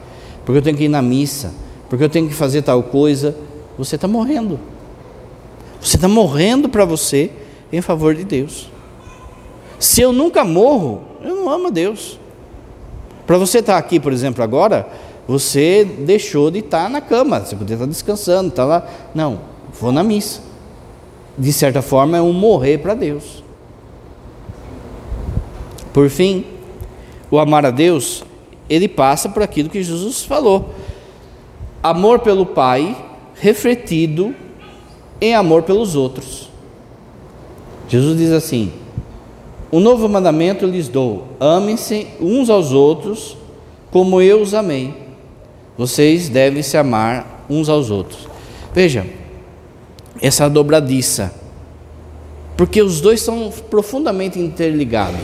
porque 0.44 0.58
eu 0.58 0.62
tenho 0.62 0.76
que 0.76 0.84
ir 0.84 0.88
na 0.88 1.02
missa, 1.02 1.52
porque 1.88 2.04
eu 2.04 2.08
tenho 2.08 2.28
que 2.28 2.34
fazer 2.34 2.62
tal 2.62 2.82
coisa, 2.82 3.36
você 3.76 3.96
está 3.96 4.08
morrendo. 4.08 4.58
Você 5.80 5.96
está 5.96 6.08
morrendo 6.08 6.68
para 6.68 6.84
você 6.84 7.30
em 7.72 7.80
favor 7.80 8.14
de 8.14 8.24
Deus. 8.24 8.68
Se 9.78 10.00
eu 10.00 10.12
nunca 10.12 10.44
morro, 10.44 11.02
eu 11.22 11.36
não 11.36 11.48
amo 11.48 11.68
a 11.68 11.70
Deus. 11.70 12.18
Para 13.26 13.38
você 13.38 13.58
estar 13.58 13.74
tá 13.74 13.78
aqui, 13.78 14.00
por 14.00 14.12
exemplo, 14.12 14.42
agora, 14.42 14.88
você 15.26 15.84
deixou 15.84 16.50
de 16.50 16.60
estar 16.60 16.84
tá 16.84 16.88
na 16.88 17.00
cama, 17.00 17.40
você 17.40 17.54
poderia 17.54 17.74
estar 17.74 17.86
tá 17.86 17.90
descansando, 17.90 18.48
está 18.48 18.64
lá. 18.64 18.88
Não, 19.14 19.40
vou 19.78 19.92
na 19.92 20.02
missa. 20.02 20.40
De 21.36 21.52
certa 21.52 21.82
forma, 21.82 22.16
é 22.16 22.22
um 22.22 22.32
morrer 22.32 22.78
para 22.78 22.94
Deus. 22.94 23.44
Por 25.92 26.08
fim, 26.08 26.44
o 27.30 27.38
amar 27.38 27.64
a 27.66 27.70
Deus, 27.70 28.24
ele 28.68 28.88
passa 28.88 29.28
por 29.28 29.42
aquilo 29.42 29.68
que 29.68 29.82
Jesus 29.82 30.24
falou: 30.24 30.74
amor 31.82 32.20
pelo 32.20 32.46
Pai, 32.46 32.96
refletido 33.34 34.34
em 35.20 35.34
amor 35.34 35.62
pelos 35.62 35.94
outros. 35.94 36.48
Jesus 37.88 38.18
diz 38.18 38.30
assim: 38.32 38.72
Um 39.72 39.80
novo 39.80 40.08
mandamento 40.08 40.66
lhes 40.66 40.88
dou: 40.88 41.28
amem-se 41.40 42.06
uns 42.20 42.50
aos 42.50 42.72
outros, 42.72 43.36
como 43.90 44.20
eu 44.20 44.40
os 44.40 44.54
amei. 44.54 44.94
Vocês 45.76 46.28
devem 46.28 46.62
se 46.62 46.76
amar 46.76 47.44
uns 47.48 47.68
aos 47.68 47.90
outros. 47.90 48.28
Veja, 48.74 49.06
essa 50.20 50.48
dobradiça, 50.48 51.32
porque 52.56 52.82
os 52.82 53.00
dois 53.00 53.20
são 53.20 53.50
profundamente 53.70 54.38
interligados. 54.38 55.20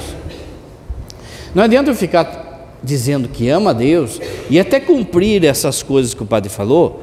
Não 1.54 1.62
adianta 1.62 1.90
eu 1.90 1.94
ficar 1.94 2.44
dizendo 2.82 3.28
que 3.28 3.48
ama 3.48 3.70
a 3.70 3.72
Deus 3.72 4.20
e 4.50 4.60
até 4.60 4.78
cumprir 4.78 5.44
essas 5.44 5.82
coisas 5.82 6.14
que 6.14 6.22
o 6.22 6.26
padre 6.26 6.50
falou, 6.50 7.02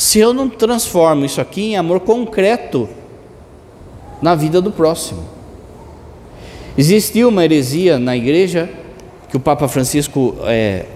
se 0.00 0.18
eu 0.18 0.32
não 0.32 0.48
transformo 0.48 1.26
isso 1.26 1.42
aqui 1.42 1.72
em 1.72 1.76
amor 1.76 2.00
concreto 2.00 2.88
na 4.22 4.34
vida 4.34 4.58
do 4.58 4.72
próximo. 4.72 5.22
Existiu 6.78 7.28
uma 7.28 7.44
heresia 7.44 7.98
na 7.98 8.16
igreja 8.16 8.70
que 9.28 9.36
o 9.36 9.40
Papa 9.40 9.68
Francisco 9.68 10.36
é, 10.44 10.86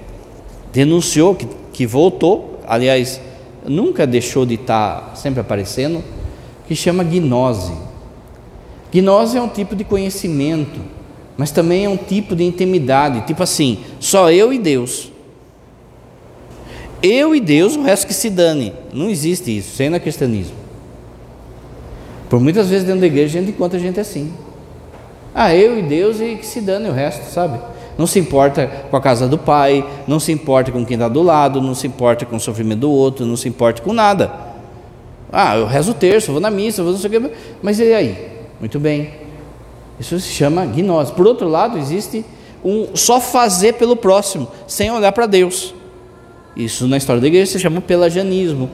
denunciou, 0.73 1.35
que, 1.35 1.47
que 1.71 1.87
voltou, 1.87 2.59
aliás, 2.67 3.21
nunca 3.67 4.07
deixou 4.07 4.47
de 4.47 4.55
estar 4.55 5.13
sempre 5.15 5.39
aparecendo, 5.41 6.03
que 6.67 6.75
chama 6.75 7.05
gnose. 7.05 7.75
Gnose 8.91 9.37
é 9.37 9.43
um 9.43 9.49
tipo 9.49 9.77
de 9.77 9.85
conhecimento, 9.85 10.81
mas 11.37 11.51
também 11.51 11.85
é 11.85 11.91
um 11.91 11.99
tipo 11.99 12.35
de 12.35 12.43
intimidade, 12.43 13.27
tipo 13.27 13.43
assim, 13.43 13.81
só 14.01 14.33
eu 14.33 14.51
e 14.51 14.59
Deus. 14.59 15.13
Eu 17.07 17.35
e 17.35 17.41
Deus, 17.41 17.77
o 17.77 17.83
resto 17.83 18.07
que 18.07 18.15
se 18.15 18.31
dane. 18.31 18.73
Não 18.91 19.11
existe 19.11 19.55
isso, 19.55 19.77
sem 19.77 19.91
no 19.91 20.01
cristianismo. 20.01 20.57
Por 22.31 22.41
muitas 22.41 22.71
vezes 22.71 22.87
dentro 22.87 23.03
da 23.03 23.07
igreja 23.07 23.39
a 23.39 23.43
gente 23.43 23.55
encontra 23.55 23.79
gente 23.79 24.01
assim. 24.01 24.33
Ah, 25.35 25.55
eu 25.55 25.79
e 25.79 25.83
Deus 25.83 26.19
e 26.19 26.37
que 26.37 26.47
se 26.47 26.63
dane 26.63 26.89
o 26.89 26.93
resto, 26.93 27.31
sabe? 27.31 27.61
Não 27.99 28.07
se 28.07 28.19
importa 28.19 28.67
com 28.91 28.97
a 28.97 29.03
casa 29.03 29.29
do 29.29 29.37
pai, 29.37 29.87
não 30.09 30.19
se 30.19 30.33
importa 30.33 30.73
com 30.73 30.83
quem 30.83 30.95
está 30.95 31.07
do 31.07 31.21
lado, 31.21 31.61
não 31.61 31.75
se 31.75 31.87
importa 31.87 32.25
com 32.25 32.37
o 32.37 32.41
sofrimento 32.41 32.81
do 32.81 32.91
outro, 32.91 33.27
não 33.27 33.37
se 33.37 33.51
importa 33.51 33.83
com 33.83 33.93
nada. 33.93 34.33
Ah, 35.31 35.59
eu 35.59 35.67
rezo 35.67 35.91
o 35.91 35.95
terço, 35.95 36.33
vou 36.33 36.41
na 36.41 36.51
missa, 36.51 36.83
vou 36.83 36.93
não 36.93 36.99
sei 36.99 37.19
o 37.19 37.21
que, 37.21 37.31
mas 37.63 37.79
e 37.81 37.93
aí? 37.93 38.31
Muito 38.59 38.81
bem. 38.81 39.13
Isso 40.01 40.19
se 40.19 40.29
chama 40.29 40.65
gnose. 40.65 41.13
Por 41.13 41.27
outro 41.27 41.49
lado, 41.49 41.77
existe 41.77 42.25
um 42.65 42.97
só 42.97 43.21
fazer 43.21 43.75
pelo 43.75 43.95
próximo, 43.95 44.49
sem 44.67 44.91
olhar 44.91 45.13
para 45.13 45.27
Deus. 45.27 45.75
Isso 46.57 46.87
na 46.87 46.97
história 46.97 47.21
da 47.21 47.27
igreja 47.27 47.53
se 47.53 47.59
chama 47.59 47.81
pelagianismo, 47.81 48.71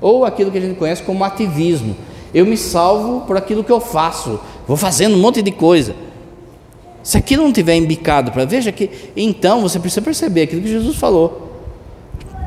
ou 0.00 0.24
aquilo 0.24 0.50
que 0.50 0.58
a 0.58 0.60
gente 0.60 0.76
conhece 0.78 1.02
como 1.02 1.24
ativismo. 1.24 1.96
Eu 2.32 2.46
me 2.46 2.56
salvo 2.56 3.22
por 3.26 3.36
aquilo 3.36 3.62
que 3.62 3.72
eu 3.72 3.80
faço, 3.80 4.40
vou 4.66 4.76
fazendo 4.76 5.16
um 5.16 5.20
monte 5.20 5.42
de 5.42 5.50
coisa. 5.50 5.94
Se 7.02 7.18
aquilo 7.18 7.44
não 7.44 7.52
tiver 7.52 7.74
embicado 7.74 8.32
para 8.32 8.44
veja 8.44 8.72
que 8.72 8.90
então 9.14 9.60
você 9.60 9.78
precisa 9.78 10.00
perceber 10.00 10.42
aquilo 10.42 10.62
que 10.62 10.68
Jesus 10.68 10.96
falou. 10.96 11.50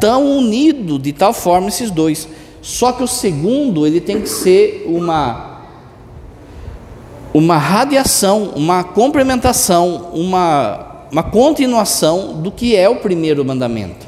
Tão 0.02 0.38
unido 0.38 0.97
de 0.97 1.13
tal 1.13 1.32
forma 1.32 1.67
esses 1.67 1.91
dois. 1.91 2.28
Só 2.62 2.91
que 2.91 3.04
o 3.04 3.08
segundo 3.08 3.86
ele 3.86 4.02
tem 4.02 4.19
que 4.19 4.30
ser 4.30 4.86
uma 4.88 5.58
uma 7.38 7.56
radiação, 7.56 8.52
uma 8.56 8.84
complementação, 8.84 10.10
uma, 10.12 11.06
uma 11.12 11.21
continuação 11.21 12.41
do 12.41 12.52
que 12.52 12.76
é 12.76 12.89
o 12.89 12.95
primeiro 12.95 13.45
mandamento. 13.45 14.07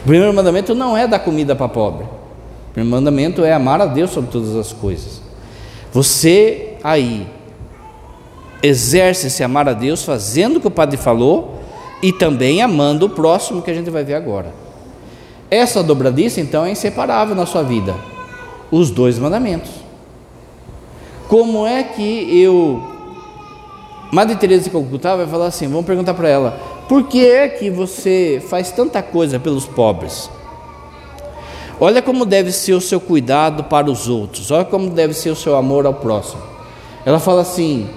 O 0.00 0.08
primeiro 0.08 0.32
mandamento 0.32 0.74
não 0.74 0.96
é 0.96 1.06
dar 1.06 1.18
comida 1.18 1.54
para 1.54 1.68
pobre. 1.68 2.04
O 2.04 2.72
primeiro 2.72 2.96
mandamento 2.96 3.44
é 3.44 3.52
amar 3.52 3.80
a 3.80 3.86
Deus 3.86 4.10
sobre 4.10 4.30
todas 4.30 4.56
as 4.56 4.72
coisas. 4.72 5.20
Você 5.92 6.76
aí 6.82 7.26
exerce 8.62 9.26
esse 9.26 9.42
amar 9.42 9.68
a 9.68 9.72
Deus 9.72 10.04
fazendo 10.04 10.56
o 10.56 10.60
que 10.60 10.68
o 10.68 10.70
padre 10.70 10.96
falou 10.96 11.60
e 12.02 12.12
também 12.12 12.62
amando 12.62 13.06
o 13.06 13.10
próximo 13.10 13.62
que 13.62 13.70
a 13.70 13.74
gente 13.74 13.90
vai 13.90 14.04
ver 14.04 14.14
agora. 14.14 14.54
Essa 15.50 15.82
dobradiça 15.82 16.40
então 16.40 16.64
é 16.64 16.70
inseparável 16.70 17.34
na 17.34 17.44
sua 17.44 17.62
vida. 17.62 17.94
Os 18.70 18.90
dois 18.90 19.18
mandamentos. 19.18 19.70
Como 21.28 21.66
é 21.66 21.82
que 21.82 22.42
eu 22.42 22.90
Madre 24.12 24.34
Teresa 24.34 24.64
de 24.64 24.70
Calcutá 24.70 25.14
vai 25.14 25.26
falar 25.26 25.46
assim, 25.46 25.68
vamos 25.68 25.86
perguntar 25.86 26.14
para 26.14 26.28
ela: 26.28 26.58
por 26.90 27.04
que 27.04 27.24
é 27.24 27.48
que 27.48 27.70
você 27.70 28.42
faz 28.48 28.72
tanta 28.72 29.00
coisa 29.00 29.38
pelos 29.38 29.64
pobres? 29.64 30.28
Olha 31.78 32.02
como 32.02 32.26
deve 32.26 32.50
ser 32.50 32.72
o 32.72 32.80
seu 32.80 33.00
cuidado 33.00 33.62
para 33.62 33.88
os 33.88 34.08
outros, 34.08 34.50
olha 34.50 34.64
como 34.64 34.90
deve 34.90 35.14
ser 35.14 35.30
o 35.30 35.36
seu 35.36 35.54
amor 35.54 35.86
ao 35.86 35.94
próximo. 35.94 36.42
Ela 37.06 37.20
fala 37.20 37.42
assim: 37.42 37.88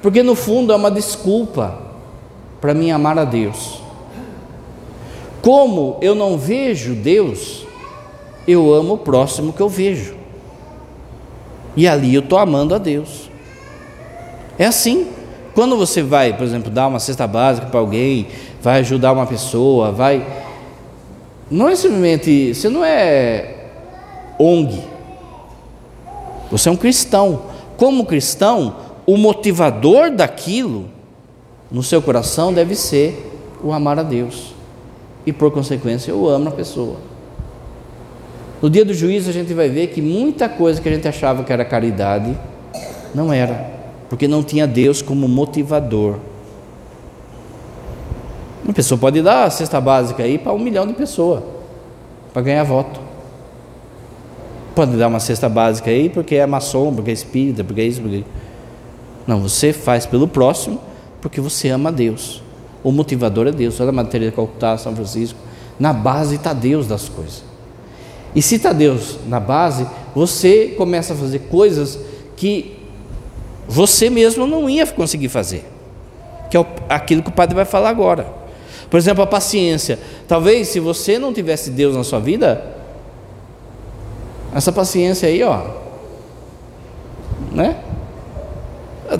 porque 0.00 0.22
no 0.22 0.34
fundo 0.34 0.72
é 0.72 0.76
uma 0.76 0.90
desculpa 0.90 1.78
para 2.62 2.72
mim 2.72 2.90
amar 2.90 3.18
a 3.18 3.26
Deus. 3.26 3.82
Como 5.42 5.98
eu 6.00 6.14
não 6.14 6.38
vejo 6.38 6.94
Deus, 6.94 7.66
eu 8.46 8.72
amo 8.72 8.94
o 8.94 8.98
próximo 8.98 9.52
que 9.52 9.60
eu 9.60 9.68
vejo. 9.68 10.16
E 11.76 11.86
ali 11.86 12.14
eu 12.14 12.22
estou 12.22 12.38
amando 12.38 12.74
a 12.74 12.78
Deus. 12.78 13.28
É 14.58 14.64
assim. 14.64 15.17
Quando 15.58 15.76
você 15.76 16.04
vai, 16.04 16.32
por 16.32 16.44
exemplo, 16.44 16.70
dar 16.70 16.86
uma 16.86 17.00
cesta 17.00 17.26
básica 17.26 17.66
para 17.66 17.80
alguém, 17.80 18.28
vai 18.62 18.78
ajudar 18.78 19.10
uma 19.10 19.26
pessoa, 19.26 19.90
vai. 19.90 20.24
Não 21.50 21.68
é 21.68 21.74
simplesmente. 21.74 22.54
Você 22.54 22.68
não 22.68 22.84
é 22.84 23.56
ONG. 24.38 24.80
Você 26.48 26.68
é 26.68 26.70
um 26.70 26.76
cristão. 26.76 27.42
Como 27.76 28.06
cristão, 28.06 28.76
o 29.04 29.16
motivador 29.16 30.12
daquilo 30.12 30.88
no 31.72 31.82
seu 31.82 32.00
coração 32.00 32.52
deve 32.52 32.76
ser 32.76 33.28
o 33.60 33.72
amar 33.72 33.98
a 33.98 34.04
Deus. 34.04 34.54
E 35.26 35.32
por 35.32 35.50
consequência, 35.50 36.12
eu 36.12 36.28
amo 36.28 36.50
a 36.50 36.52
pessoa. 36.52 36.98
No 38.62 38.70
dia 38.70 38.84
do 38.84 38.94
juízo, 38.94 39.28
a 39.28 39.32
gente 39.32 39.52
vai 39.52 39.68
ver 39.68 39.88
que 39.88 40.00
muita 40.00 40.48
coisa 40.48 40.80
que 40.80 40.88
a 40.88 40.92
gente 40.92 41.08
achava 41.08 41.42
que 41.42 41.52
era 41.52 41.64
caridade, 41.64 42.38
não 43.12 43.32
era 43.32 43.76
porque 44.08 44.26
não 44.26 44.42
tinha 44.42 44.66
Deus 44.66 45.02
como 45.02 45.28
motivador. 45.28 46.16
Uma 48.64 48.72
pessoa 48.72 48.98
pode 48.98 49.22
dar 49.22 49.44
a 49.44 49.50
cesta 49.50 49.80
básica 49.80 50.22
aí 50.22 50.38
para 50.38 50.52
um 50.52 50.58
milhão 50.58 50.86
de 50.86 50.92
pessoas, 50.92 51.42
para 52.32 52.42
ganhar 52.42 52.64
voto. 52.64 53.00
Pode 54.74 54.96
dar 54.96 55.08
uma 55.08 55.20
cesta 55.20 55.48
básica 55.48 55.90
aí 55.90 56.08
porque 56.08 56.36
é 56.36 56.46
maçom, 56.46 56.94
porque 56.94 57.10
é 57.10 57.14
espírita, 57.14 57.64
porque 57.64 57.80
é 57.80 57.84
isso, 57.84 58.00
porque... 58.00 58.24
Não, 59.26 59.40
você 59.40 59.72
faz 59.72 60.06
pelo 60.06 60.28
próximo 60.28 60.80
porque 61.20 61.40
você 61.40 61.68
ama 61.68 61.90
Deus. 61.90 62.42
O 62.82 62.92
motivador 62.92 63.46
é 63.46 63.52
Deus. 63.52 63.80
Olha 63.80 63.90
a 63.90 63.92
matéria 63.92 64.30
de 64.30 64.36
Calcutá, 64.36 64.78
São 64.78 64.94
Francisco. 64.94 65.38
Na 65.78 65.92
base 65.92 66.36
está 66.36 66.52
Deus 66.52 66.86
das 66.86 67.08
coisas. 67.08 67.42
E 68.34 68.42
se 68.42 68.56
está 68.56 68.72
Deus 68.72 69.18
na 69.26 69.40
base, 69.40 69.86
você 70.14 70.74
começa 70.76 71.12
a 71.12 71.16
fazer 71.16 71.40
coisas 71.50 71.98
que 72.36 72.77
você 73.68 74.08
mesmo 74.08 74.46
não 74.46 74.68
ia 74.68 74.86
conseguir 74.86 75.28
fazer, 75.28 75.64
que 76.50 76.56
é 76.56 76.66
aquilo 76.88 77.22
que 77.22 77.28
o 77.28 77.32
padre 77.32 77.54
vai 77.54 77.66
falar 77.66 77.90
agora. 77.90 78.26
Por 78.88 78.96
exemplo, 78.96 79.22
a 79.22 79.26
paciência. 79.26 79.98
Talvez 80.26 80.68
se 80.68 80.80
você 80.80 81.18
não 81.18 81.32
tivesse 81.32 81.70
Deus 81.70 81.94
na 81.94 82.02
sua 82.02 82.18
vida, 82.18 82.64
essa 84.54 84.72
paciência 84.72 85.28
aí, 85.28 85.42
ó, 85.42 85.62
né? 87.52 87.76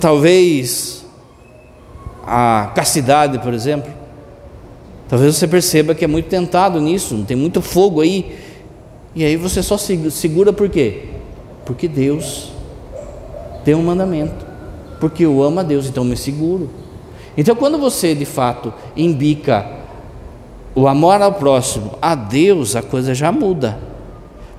Talvez 0.01 1.05
a 2.25 2.71
castidade, 2.75 3.37
por 3.37 3.53
exemplo. 3.53 3.91
Talvez 5.07 5.35
você 5.35 5.47
perceba 5.47 5.93
que 5.93 6.03
é 6.03 6.07
muito 6.07 6.27
tentado 6.27 6.81
nisso, 6.81 7.23
tem 7.27 7.37
muito 7.37 7.61
fogo 7.61 8.01
aí. 8.01 8.37
E 9.15 9.23
aí 9.23 9.35
você 9.35 9.61
só 9.61 9.77
segura 9.77 10.51
por 10.51 10.69
quê? 10.69 11.05
Porque 11.65 11.87
Deus 11.87 12.51
tem 13.63 13.75
um 13.75 13.83
mandamento, 13.83 14.45
porque 14.99 15.25
eu 15.25 15.41
amo 15.43 15.59
a 15.59 15.63
Deus, 15.63 15.87
então 15.87 16.03
me 16.03 16.15
seguro. 16.15 16.69
Então, 17.37 17.55
quando 17.55 17.77
você 17.77 18.13
de 18.13 18.25
fato 18.25 18.73
imbica 18.95 19.65
o 20.75 20.87
amor 20.87 21.21
ao 21.21 21.33
próximo, 21.33 21.91
a 22.01 22.15
Deus, 22.15 22.75
a 22.75 22.81
coisa 22.81 23.13
já 23.13 23.31
muda, 23.31 23.77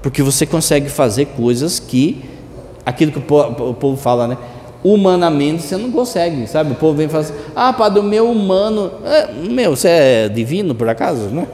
Porque 0.02 0.22
você 0.22 0.46
consegue 0.46 0.88
fazer 0.88 1.26
coisas 1.26 1.78
que, 1.78 2.24
aquilo 2.86 3.12
que 3.12 3.18
o 3.18 3.74
povo 3.74 3.96
fala, 3.96 4.26
né? 4.26 4.38
Humanamente 4.82 5.62
você 5.62 5.76
não 5.76 5.90
consegue, 5.90 6.46
sabe? 6.46 6.72
O 6.72 6.74
povo 6.74 6.96
vem 6.96 7.06
e 7.06 7.08
fala 7.10 7.24
assim: 7.24 7.34
ah, 7.54 7.70
padre, 7.70 8.00
o 8.00 8.02
meu 8.02 8.30
humano. 8.30 8.92
É, 9.04 9.30
meu, 9.30 9.76
você 9.76 9.88
é 9.88 10.28
divino 10.30 10.74
por 10.74 10.88
acaso, 10.88 11.28
né? 11.28 11.46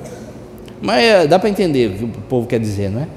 Mas 0.80 1.02
é, 1.02 1.26
dá 1.26 1.40
para 1.40 1.48
entender 1.48 1.90
o 1.90 1.98
que 1.98 2.04
o 2.04 2.22
povo 2.28 2.46
quer 2.46 2.60
dizer, 2.60 2.88
não 2.88 3.00
é? 3.00 3.08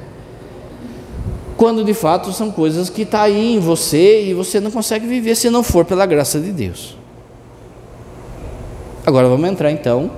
Quando 1.59 1.83
de 1.83 1.93
fato 1.93 2.31
são 2.31 2.51
coisas 2.51 2.89
que 2.89 3.01
estão 3.01 3.19
tá 3.19 3.25
aí 3.25 3.55
em 3.55 3.59
você 3.59 4.23
e 4.23 4.33
você 4.33 4.61
não 4.61 4.71
consegue 4.71 5.05
viver 5.05 5.35
se 5.35 5.49
não 5.49 5.61
for 5.61 5.83
pela 5.83 6.05
graça 6.05 6.39
de 6.39 6.53
Deus. 6.53 6.95
Agora 9.05 9.27
vamos 9.27 9.49
entrar 9.49 9.69
então, 9.69 10.09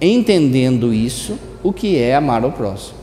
entendendo 0.00 0.92
isso, 0.92 1.38
o 1.62 1.72
que 1.72 1.96
é 1.96 2.16
amar 2.16 2.44
o 2.44 2.50
próximo. 2.50 2.98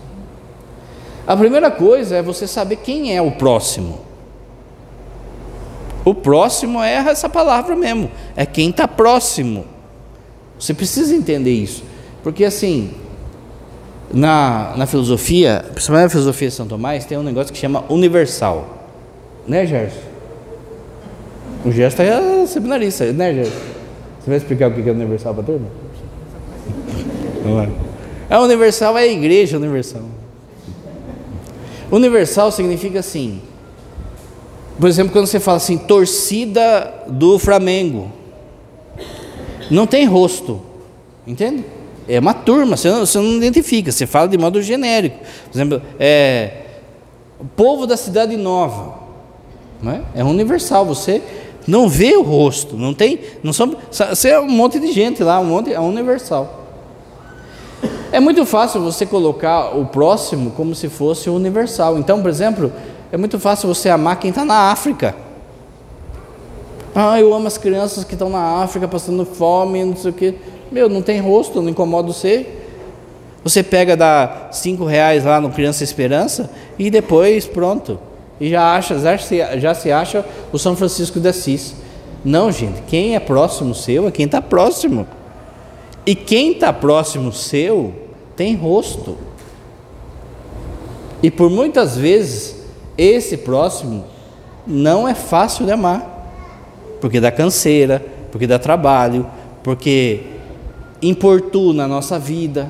A 1.26 1.38
primeira 1.38 1.72
coisa 1.72 2.18
é 2.18 2.22
você 2.22 2.46
saber 2.46 2.76
quem 2.76 3.16
é 3.16 3.22
o 3.22 3.32
próximo. 3.32 4.00
O 6.04 6.14
próximo 6.14 6.84
é 6.84 6.96
essa 6.96 7.30
palavra 7.30 7.74
mesmo, 7.74 8.12
é 8.36 8.46
quem 8.46 8.70
está 8.70 8.86
próximo. 8.86 9.64
Você 10.60 10.74
precisa 10.74 11.16
entender 11.16 11.54
isso, 11.54 11.86
porque 12.22 12.44
assim, 12.44 12.92
na, 14.14 14.74
na 14.76 14.86
filosofia, 14.86 15.64
principalmente 15.74 16.04
na 16.04 16.10
filosofia 16.10 16.48
de 16.50 16.54
São 16.54 16.68
Tomás, 16.68 17.06
tem 17.06 17.18
um 17.18 17.24
negócio 17.24 17.54
que 17.54 17.60
chama 17.60 17.84
universal. 17.90 18.90
Né, 19.48 19.66
Gerson? 19.66 20.00
O 21.66 21.72
Gerson 21.72 22.04
é 22.04 22.46
seminarista, 22.46 23.12
né, 23.12 23.34
Gerson? 23.34 23.52
Você 24.20 24.30
vai 24.30 24.38
explicar 24.38 24.70
o 24.70 24.74
que 24.74 24.88
é 24.88 24.92
universal 24.92 25.34
para 25.34 25.44
turma? 25.44 25.68
Não 27.44 27.62
é. 27.62 27.70
A 28.30 28.40
universal 28.40 28.98
é 28.98 29.04
a 29.04 29.08
igreja 29.08 29.58
universal. 29.58 30.04
Universal 31.92 32.52
significa 32.52 33.00
assim. 33.00 33.42
Por 34.80 34.88
exemplo, 34.88 35.12
quando 35.12 35.28
você 35.28 35.40
fala 35.40 35.58
assim, 35.58 35.78
torcida 35.78 36.92
do 37.08 37.38
Flamengo. 37.38 38.12
Não 39.70 39.86
tem 39.86 40.06
rosto. 40.06 40.62
Entende? 41.26 41.66
É 42.16 42.20
uma 42.20 42.34
turma, 42.34 42.76
você 42.76 42.90
não, 42.90 43.06
você 43.06 43.18
não 43.18 43.38
identifica, 43.38 43.92
você 43.92 44.06
fala 44.06 44.28
de 44.28 44.38
modo 44.38 44.62
genérico. 44.62 45.18
Por 45.18 45.58
exemplo, 45.58 45.82
é, 45.98 46.52
o 47.40 47.46
povo 47.46 47.88
da 47.88 47.96
cidade 47.96 48.36
nova, 48.36 48.96
não 49.82 49.94
é? 49.94 50.02
é 50.16 50.24
universal, 50.24 50.86
você 50.86 51.22
não 51.66 51.88
vê 51.88 52.16
o 52.18 52.22
rosto, 52.22 52.76
não 52.76 52.94
tem, 52.94 53.20
não 53.42 53.54
são, 53.54 53.76
você 53.90 54.30
é 54.30 54.40
um 54.40 54.50
monte 54.50 54.78
de 54.80 54.92
gente 54.92 55.24
lá, 55.24 55.40
um 55.40 55.46
monte, 55.46 55.72
é 55.72 55.80
universal. 55.80 56.60
É 58.12 58.20
muito 58.20 58.46
fácil 58.46 58.82
você 58.82 59.06
colocar 59.06 59.78
o 59.78 59.86
próximo 59.86 60.52
como 60.52 60.76
se 60.76 60.90
fosse 60.90 61.30
o 61.30 61.36
universal. 61.36 61.98
Então, 61.98 62.22
por 62.22 62.30
exemplo, 62.30 62.74
é 63.10 63.16
muito 63.16 63.40
fácil 63.40 63.74
você 63.74 63.90
amar 63.90 64.20
quem 64.20 64.32
está 64.32 64.44
na 64.44 64.70
África. 64.70 65.16
Ah, 66.94 67.18
eu 67.22 67.34
amo 67.34 67.48
as 67.48 67.58
crianças 67.58 68.04
que 68.04 68.14
estão 68.14 68.30
na 68.30 68.62
África 68.62 68.86
passando 68.86 69.26
fome, 69.26 69.86
não 69.86 69.96
sei 69.96 70.12
o 70.12 70.14
quê. 70.14 70.36
Meu, 70.72 70.88
não 70.88 71.02
tem 71.02 71.20
rosto, 71.20 71.62
não 71.62 71.70
incomoda 71.70 72.08
você. 72.08 72.48
Você 73.44 73.62
pega, 73.62 73.98
dá 73.98 74.50
cinco 74.52 74.86
reais 74.86 75.26
lá 75.26 75.42
no 75.42 75.50
Criança 75.50 75.84
Esperança 75.84 76.50
e 76.80 76.90
depois 76.90 77.46
pronto. 77.46 78.00
E 78.40 78.50
já 78.50 78.76
acha, 78.76 78.98
já 78.98 79.18
se, 79.18 79.60
já 79.60 79.74
se 79.74 79.92
acha 79.92 80.26
o 80.52 80.58
São 80.58 80.76
Francisco 80.76 81.20
de 81.20 81.28
Assis. 81.28 81.76
Não, 82.24 82.52
gente, 82.52 82.82
quem 82.84 83.16
é 83.16 83.20
próximo 83.20 83.74
seu 83.74 84.08
é 84.08 84.12
quem 84.12 84.26
está 84.26 84.42
próximo. 84.42 85.08
E 86.06 86.16
quem 86.16 86.54
está 86.54 86.72
próximo 86.72 87.32
seu 87.32 87.94
tem 88.36 88.56
rosto. 88.56 89.18
E 91.22 91.30
por 91.30 91.50
muitas 91.50 91.98
vezes, 91.98 92.56
esse 92.98 93.38
próximo 93.38 94.06
não 94.66 95.08
é 95.08 95.14
fácil 95.14 95.66
de 95.66 95.72
amar. 95.72 96.08
Porque 97.00 97.20
dá 97.20 97.32
canseira, 97.32 98.04
porque 98.32 98.48
dá 98.48 98.58
trabalho, 98.58 99.28
porque 99.64 100.22
importuna 101.02 101.86
a 101.86 101.88
nossa 101.88 102.20
vida. 102.20 102.70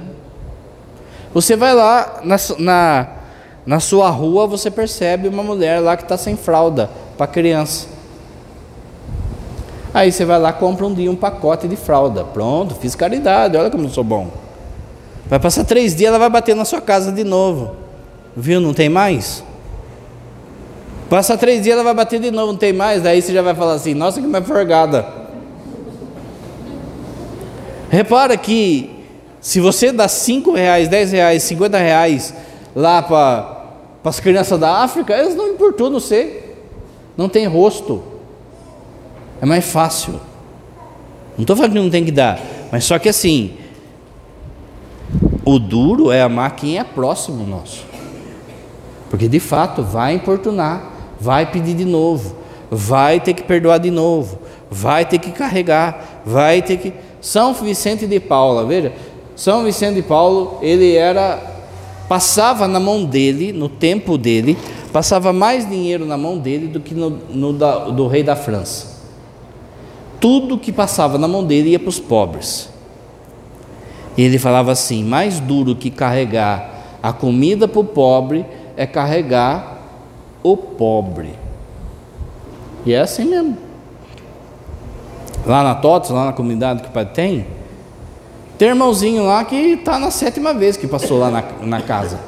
Você 1.34 1.56
vai 1.56 1.74
lá 1.74 2.22
na, 2.24 2.36
na, 2.60 3.08
na 3.66 3.80
sua 3.80 4.10
rua, 4.10 4.48
você 4.48 4.70
percebe 4.70 5.28
uma 5.28 5.44
mulher 5.44 5.80
lá 5.80 5.96
que 5.96 6.04
está 6.04 6.18
sem 6.18 6.36
fralda 6.36 6.90
para 7.18 7.28
criança. 7.28 7.88
Aí 9.94 10.12
você 10.12 10.24
vai 10.24 10.40
lá 10.40 10.54
compra 10.54 10.86
um 10.86 10.94
dia 10.94 11.12
um 11.12 11.16
pacote 11.16 11.68
de 11.68 11.76
fralda. 11.76 12.24
Pronto, 12.24 12.76
fiz 12.76 12.96
caridade, 12.96 13.58
olha 13.58 13.70
como 13.70 13.86
eu 13.86 13.90
sou 13.90 14.04
bom. 14.04 14.30
Vai 15.28 15.40
passar 15.40 15.64
três 15.64 15.96
dias, 15.96 16.10
ela 16.10 16.20
vai 16.20 16.30
bater 16.30 16.56
na 16.56 16.66
sua 16.66 16.82
casa 16.82 17.12
de 17.12 17.24
novo. 17.24 17.76
Viu? 18.36 18.60
Não 18.60 18.74
tem 18.74 18.90
mais? 18.90 19.44
Passa 21.10 21.38
três 21.38 21.64
dias, 21.64 21.74
ela 21.74 21.84
vai 21.84 21.94
bater 21.94 22.22
de 22.22 22.32
novo, 22.32 22.54
não 22.54 22.58
tem 22.58 22.72
mais. 22.72 23.02
Daí 23.04 23.22
você 23.22 23.34
já 23.34 23.42
vai 23.42 23.54
falar 23.54 23.74
assim: 23.74 23.94
nossa, 23.94 24.22
que 24.22 24.28
mais 24.28 24.48
forgada. 24.48 25.21
Repara 27.92 28.38
que 28.38 28.90
se 29.42 29.60
você 29.60 29.92
dá 29.92 30.08
5 30.08 30.54
reais, 30.54 30.88
10 30.88 31.12
reais, 31.12 31.44
50 31.44 31.78
reais 31.78 32.34
lá 32.74 33.02
para 33.02 34.10
as 34.10 34.18
crianças 34.18 34.58
da 34.58 34.78
África, 34.78 35.14
elas 35.14 35.36
não 35.36 35.50
importunam 35.50 36.00
você. 36.00 36.56
Não 37.18 37.28
tem 37.28 37.46
rosto. 37.48 38.02
É 39.42 39.46
mais 39.46 39.66
fácil. 39.66 40.14
Não 41.36 41.42
estou 41.42 41.54
falando 41.54 41.74
que 41.74 41.80
não 41.80 41.90
tem 41.90 42.06
que 42.06 42.12
dar, 42.12 42.40
mas 42.72 42.86
só 42.86 42.98
que 42.98 43.10
assim, 43.10 43.56
o 45.44 45.60
duro 45.60 46.12
é 46.12 46.22
amar 46.22 46.56
quem 46.56 46.80
é 46.80 46.84
próximo 46.86 47.46
nosso. 47.46 47.84
Porque 49.10 49.28
de 49.28 49.40
fato 49.42 49.84
vai 49.84 50.14
importunar, 50.14 50.82
vai 51.20 51.46
pedir 51.46 51.74
de 51.74 51.84
novo, 51.84 52.38
vai 52.70 53.20
ter 53.20 53.34
que 53.34 53.44
perdoar 53.44 53.80
de 53.80 53.92
novo, 53.92 54.40
vai 54.70 55.04
ter 55.04 55.20
que 55.20 55.32
carregar, 55.32 56.22
vai 56.26 56.62
ter 56.62 56.78
que 56.78 56.94
são 57.22 57.54
Vicente 57.54 58.08
de 58.08 58.20
Paula, 58.20 58.66
veja, 58.66 58.92
São 59.36 59.64
Vicente 59.64 59.96
de 59.96 60.02
Paulo, 60.02 60.58
ele 60.62 60.96
era 60.96 61.50
passava 62.10 62.68
na 62.68 62.80
mão 62.80 63.06
dele, 63.06 63.54
no 63.54 63.70
tempo 63.70 64.18
dele, 64.18 64.58
passava 64.92 65.32
mais 65.32 65.70
dinheiro 65.70 66.06
na 66.06 66.18
mão 66.18 66.38
dele 66.38 66.68
do 66.68 66.82
que 66.82 66.94
no, 66.94 67.10
no 67.10 67.54
da, 67.54 67.86
do 67.86 68.06
rei 68.08 68.22
da 68.22 68.36
França. 68.36 69.00
Tudo 70.20 70.58
que 70.58 70.74
passava 70.74 71.18
na 71.18 71.28
mão 71.28 71.44
dele 71.44 71.70
ia 71.70 71.80
para 71.80 71.88
os 71.88 72.00
pobres. 72.00 72.70
E 74.18 74.24
ele 74.24 74.38
falava 74.38 74.72
assim: 74.72 75.04
mais 75.04 75.40
duro 75.40 75.76
que 75.76 75.90
carregar 75.90 76.98
a 77.02 77.14
comida 77.14 77.68
para 77.68 77.80
o 77.80 77.86
pobre 77.86 78.46
é 78.76 78.86
carregar 78.86 79.82
o 80.44 80.58
pobre. 80.58 81.30
E 82.86 82.94
é 82.94 83.00
assim 83.00 83.26
mesmo 83.26 83.71
lá 85.46 85.64
na 85.64 85.76
TOTS, 85.76 86.10
lá 86.12 86.26
na 86.26 86.34
comunidade 86.34 86.82
que 86.82 86.90
o 86.90 86.92
pai 86.92 87.06
tem, 87.06 87.46
tem 88.62 88.70
irmãozinho 88.70 89.24
lá 89.26 89.44
que 89.44 89.56
está 89.56 89.98
na 89.98 90.12
sétima 90.12 90.54
vez 90.54 90.78
que 90.78 90.88
passou 90.88 91.18
lá 91.18 91.32
na, 91.32 91.44
na 91.64 91.82
casa. 91.82 92.20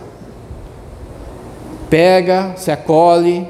Pega, 1.92 2.54
se 2.56 2.72
acolhe, 2.72 3.48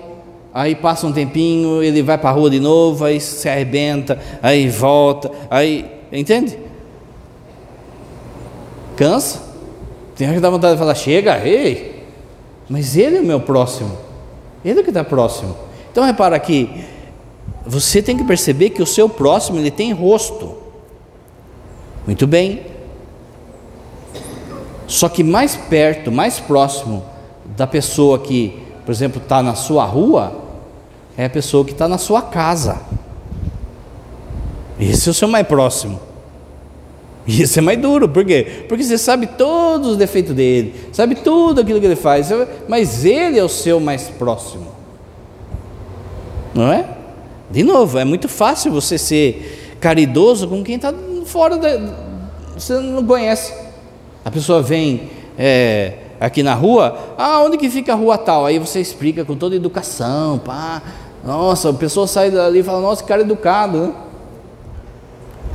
aí 0.54 0.76
passa 0.76 1.08
um 1.08 1.14
tempinho, 1.14 1.82
ele 1.82 2.04
vai 2.04 2.18
para 2.18 2.30
a 2.30 2.34
rua 2.34 2.50
de 2.50 2.60
novo, 2.60 3.06
aí 3.06 3.22
se 3.22 3.48
arrebenta, 3.48 4.20
aí 4.42 4.68
volta, 4.68 5.32
aí. 5.50 5.90
Entende? 6.12 6.60
Cansa. 8.98 9.42
Tem 10.16 10.28
gente 10.28 10.36
que 10.36 10.42
dá 10.42 10.50
vontade 10.50 10.74
de 10.74 10.80
falar, 10.80 10.94
chega, 10.94 11.40
ei. 11.40 12.04
Mas 12.70 12.98
ele 12.98 13.16
é 13.18 13.22
o 13.22 13.26
meu 13.26 13.40
próximo. 13.40 13.98
Ele 14.64 14.82
é 14.82 14.84
que 14.84 14.90
está 14.90 15.06
próximo. 15.06 15.56
Então 15.90 16.04
repara 16.04 16.36
aqui, 16.36 16.84
você 17.66 18.02
tem 18.02 18.18
que 18.18 18.24
perceber 18.24 18.72
que 18.72 18.82
o 18.82 18.86
seu 18.86 19.08
próximo 19.08 19.60
ele 19.60 19.72
tem 19.72 19.92
rosto. 19.94 20.58
Muito 22.06 22.28
bem. 22.28 22.62
Só 24.88 25.08
que 25.08 25.24
mais 25.24 25.56
perto, 25.56 26.12
mais 26.12 26.40
próximo 26.40 27.04
da 27.56 27.66
pessoa 27.66 28.20
que, 28.20 28.62
por 28.86 28.92
exemplo, 28.92 29.22
está 29.22 29.42
na 29.42 29.56
sua 29.56 29.86
rua, 29.86 30.44
é 31.18 31.26
a 31.26 31.30
pessoa 31.30 31.64
que 31.64 31.72
está 31.72 31.88
na 31.88 31.98
sua 31.98 32.22
casa. 32.22 32.82
Esse 34.80 35.08
é 35.08 35.12
o 35.12 35.14
seu 35.14 35.28
mais 35.28 35.48
próximo. 35.48 36.00
E 37.26 37.42
esse 37.42 37.60
é 37.60 37.62
mais 37.62 37.80
duro, 37.80 38.10
por 38.10 38.26
quê? 38.26 38.66
Porque 38.68 38.84
você 38.84 38.98
sabe 38.98 39.28
todos 39.28 39.92
os 39.92 39.98
defeitos 39.98 40.36
dele, 40.36 40.90
sabe 40.92 41.16
tudo 41.16 41.62
aquilo 41.62 41.80
que 41.80 41.86
ele 41.86 41.96
faz, 41.96 42.30
mas 42.68 43.06
ele 43.06 43.40
é 43.40 43.44
o 43.44 43.48
seu 43.48 43.80
mais 43.80 44.10
próximo. 44.10 44.68
Não 46.54 46.72
é? 46.72 46.86
De 47.54 47.62
novo, 47.62 48.00
é 48.00 48.04
muito 48.04 48.28
fácil 48.28 48.72
você 48.72 48.98
ser 48.98 49.78
caridoso 49.80 50.48
com 50.48 50.64
quem 50.64 50.78
está 50.78 50.92
fora 51.24 51.56
da. 51.56 51.80
Você 52.58 52.74
não 52.80 53.06
conhece. 53.06 53.54
A 54.26 54.32
pessoa 54.32 54.60
vem 54.60 55.12
é, 55.38 55.94
aqui 56.20 56.42
na 56.42 56.56
rua, 56.56 56.98
ah, 57.16 57.44
onde 57.44 57.60
que 57.60 57.70
fica 57.70 57.94
a 57.94 57.96
rua 57.96 58.18
tal? 58.18 58.48
Aí 58.48 58.58
você 58.58 58.82
explica 58.82 59.24
com 59.24 59.36
toda 59.36 59.56
educação, 59.56 60.40
pá. 60.40 60.82
Nossa, 61.24 61.70
a 61.70 61.74
pessoa 61.74 62.08
sai 62.08 62.32
dali 62.32 62.62
e 62.62 62.64
fala, 62.64 62.82
nossa, 62.82 63.04
que 63.04 63.08
cara 63.08 63.22
educado, 63.22 63.78
né? 63.78 63.94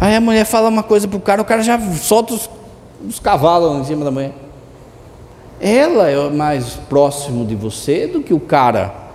Aí 0.01 0.15
a 0.15 0.21
mulher 0.21 0.45
fala 0.45 0.69
uma 0.69 0.85
coisa 0.85 1.09
pro 1.09 1.19
cara, 1.19 1.43
o 1.43 1.45
cara 1.45 1.63
já 1.63 1.81
solta 1.97 2.33
os, 2.33 2.49
os 3.09 3.19
cavalos 3.19 3.77
em 3.81 3.85
cima 3.85 4.05
da 4.05 4.13
mulher. 4.13 4.35
ela 5.61 6.09
é 6.09 6.31
mais 6.31 6.75
próximo 6.89 7.45
de 7.45 7.57
você 7.57 8.07
do 8.07 8.23
que 8.23 8.33
o 8.33 8.39
cara. 8.39 9.08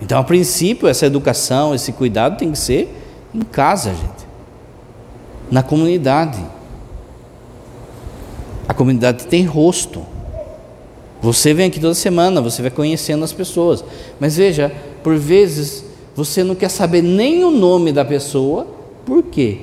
Então, 0.00 0.18
a 0.18 0.24
princípio, 0.24 0.88
essa 0.88 1.06
educação, 1.06 1.74
esse 1.74 1.92
cuidado 1.92 2.36
tem 2.36 2.52
que 2.52 2.58
ser 2.58 2.94
em 3.34 3.40
casa, 3.40 3.90
gente. 3.90 4.26
Na 5.50 5.62
comunidade. 5.62 6.44
A 8.68 8.74
comunidade 8.74 9.26
tem 9.26 9.44
rosto. 9.44 10.04
Você 11.22 11.54
vem 11.54 11.66
aqui 11.66 11.80
toda 11.80 11.94
semana, 11.94 12.40
você 12.40 12.60
vai 12.62 12.70
conhecendo 12.70 13.24
as 13.24 13.32
pessoas. 13.32 13.82
Mas 14.20 14.36
veja, 14.36 14.72
por 15.02 15.16
vezes 15.16 15.84
você 16.14 16.44
não 16.44 16.54
quer 16.54 16.68
saber 16.68 17.02
nem 17.02 17.44
o 17.44 17.50
nome 17.50 17.92
da 17.92 18.04
pessoa. 18.04 18.66
Por 19.04 19.22
quê? 19.22 19.62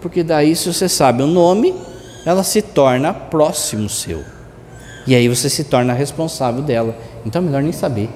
Porque 0.00 0.22
daí, 0.22 0.54
se 0.54 0.72
você 0.72 0.88
sabe 0.88 1.22
o 1.22 1.26
nome, 1.26 1.74
ela 2.26 2.42
se 2.42 2.60
torna 2.60 3.12
próximo 3.12 3.88
seu. 3.88 4.22
E 5.06 5.14
aí 5.14 5.28
você 5.28 5.48
se 5.48 5.64
torna 5.64 5.92
responsável 5.92 6.62
dela. 6.62 6.96
Então 7.24 7.40
é 7.40 7.44
melhor 7.44 7.62
nem 7.62 7.72
saber. 7.72 8.08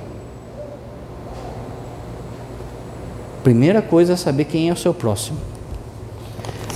Primeira 3.46 3.80
coisa 3.80 4.14
é 4.14 4.16
saber 4.16 4.46
quem 4.46 4.70
é 4.70 4.72
o 4.72 4.76
seu 4.76 4.92
próximo. 4.92 5.38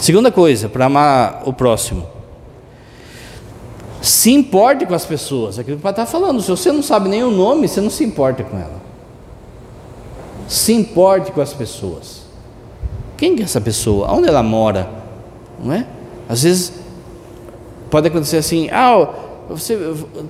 Segunda 0.01 0.31
coisa, 0.31 0.69
para 0.69 0.85
amar 0.85 1.43
o 1.45 1.53
próximo. 1.53 2.07
Se 4.01 4.31
importe 4.31 4.87
com 4.87 4.95
as 4.95 5.05
pessoas. 5.05 5.59
Aquilo 5.59 5.79
que 5.79 5.81
o 5.81 5.83
pai 5.83 5.91
está 5.91 6.07
falando. 6.07 6.41
Se 6.41 6.49
você 6.49 6.71
não 6.71 6.81
sabe 6.81 7.09
nem 7.09 7.25
o 7.25 7.31
nome, 7.33 7.67
você 7.67 7.81
não 7.81 7.91
se 7.91 8.05
importa 8.05 8.45
com 8.45 8.57
ela. 8.57 8.81
Se 10.47 10.73
importe 10.73 11.33
com 11.33 11.41
as 11.41 11.53
pessoas. 11.53 12.21
Quem 13.17 13.37
é 13.41 13.43
essa 13.43 13.61
pessoa? 13.61 14.09
Onde 14.13 14.29
ela 14.29 14.41
mora? 14.41 14.89
Não 15.61 15.75
é? 15.75 15.85
Às 16.29 16.45
vezes 16.45 16.73
pode 17.91 18.07
acontecer 18.07 18.37
assim, 18.37 18.71
ah, 18.71 19.09
você 19.49 19.77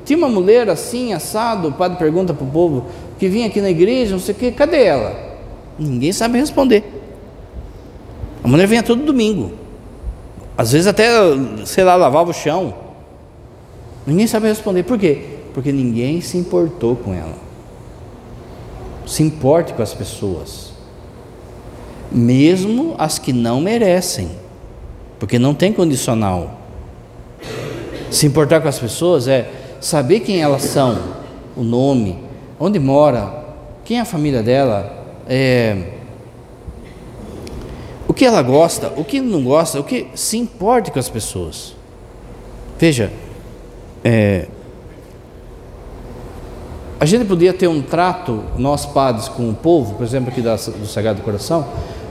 tinha 0.07 0.16
uma 0.16 0.30
mulher 0.30 0.70
assim, 0.70 1.12
assado, 1.12 1.68
o 1.68 1.72
padre 1.72 1.99
pergunta 1.99 2.32
para 2.32 2.47
o 2.47 2.51
povo 2.51 2.86
que 3.18 3.28
vinha 3.28 3.47
aqui 3.47 3.61
na 3.61 3.68
igreja, 3.68 4.12
não 4.12 4.18
sei 4.18 4.34
o 4.34 4.38
quê, 4.38 4.51
cadê 4.51 4.84
ela? 4.84 5.29
Ninguém 5.80 6.12
sabe 6.12 6.38
responder. 6.38 6.84
A 8.44 8.48
mulher 8.48 8.66
vinha 8.66 8.82
todo 8.82 9.02
domingo. 9.02 9.52
Às 10.56 10.72
vezes 10.72 10.86
até, 10.86 11.08
sei 11.64 11.84
lá, 11.84 11.96
lavava 11.96 12.28
o 12.28 12.34
chão. 12.34 12.74
Ninguém 14.06 14.26
sabe 14.26 14.46
responder. 14.46 14.82
Por 14.82 14.98
quê? 14.98 15.22
Porque 15.54 15.72
ninguém 15.72 16.20
se 16.20 16.36
importou 16.36 16.96
com 16.96 17.14
ela. 17.14 17.34
Se 19.06 19.22
importe 19.22 19.72
com 19.72 19.82
as 19.82 19.94
pessoas. 19.94 20.72
Mesmo 22.12 22.94
as 22.98 23.18
que 23.18 23.32
não 23.32 23.58
merecem. 23.58 24.30
Porque 25.18 25.38
não 25.38 25.54
tem 25.54 25.72
condicional. 25.72 26.60
Se 28.10 28.26
importar 28.26 28.60
com 28.60 28.68
as 28.68 28.78
pessoas 28.78 29.26
é 29.28 29.50
saber 29.80 30.20
quem 30.20 30.42
elas 30.42 30.62
são, 30.62 30.98
o 31.56 31.62
nome, 31.62 32.18
onde 32.58 32.78
mora, 32.78 33.44
quem 33.82 33.96
é 33.96 34.00
a 34.00 34.04
família 34.04 34.42
dela, 34.42 34.99
é, 35.32 35.76
o 38.08 38.12
que 38.12 38.24
ela 38.24 38.42
gosta, 38.42 38.92
o 38.96 39.04
que 39.04 39.20
não 39.20 39.44
gosta, 39.44 39.78
o 39.78 39.84
que 39.84 40.08
se 40.16 40.36
importe 40.36 40.90
com 40.90 40.98
as 40.98 41.08
pessoas. 41.08 41.76
Veja, 42.76 43.12
é, 44.02 44.48
a 46.98 47.06
gente 47.06 47.24
podia 47.26 47.54
ter 47.54 47.68
um 47.68 47.80
trato, 47.80 48.42
nós 48.58 48.84
padres, 48.84 49.28
com 49.28 49.48
o 49.48 49.54
povo, 49.54 49.94
por 49.94 50.04
exemplo, 50.04 50.30
aqui 50.30 50.42
da, 50.42 50.56
do 50.56 50.86
Sagrado 50.86 51.22
Coração, 51.22 51.64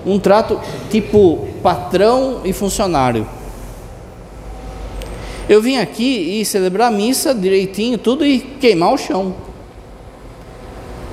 um 0.05 0.17
trato 0.17 0.57
tipo 0.89 1.45
patrão 1.61 2.39
e 2.45 2.53
funcionário. 2.53 3.27
Eu 5.49 5.61
vim 5.61 5.77
aqui 5.77 6.39
e 6.39 6.45
celebrar 6.45 6.87
a 6.87 6.95
missa 6.95 7.35
direitinho, 7.35 7.97
tudo 7.97 8.25
e 8.25 8.39
queimar 8.39 8.93
o 8.93 8.97
chão. 8.97 9.48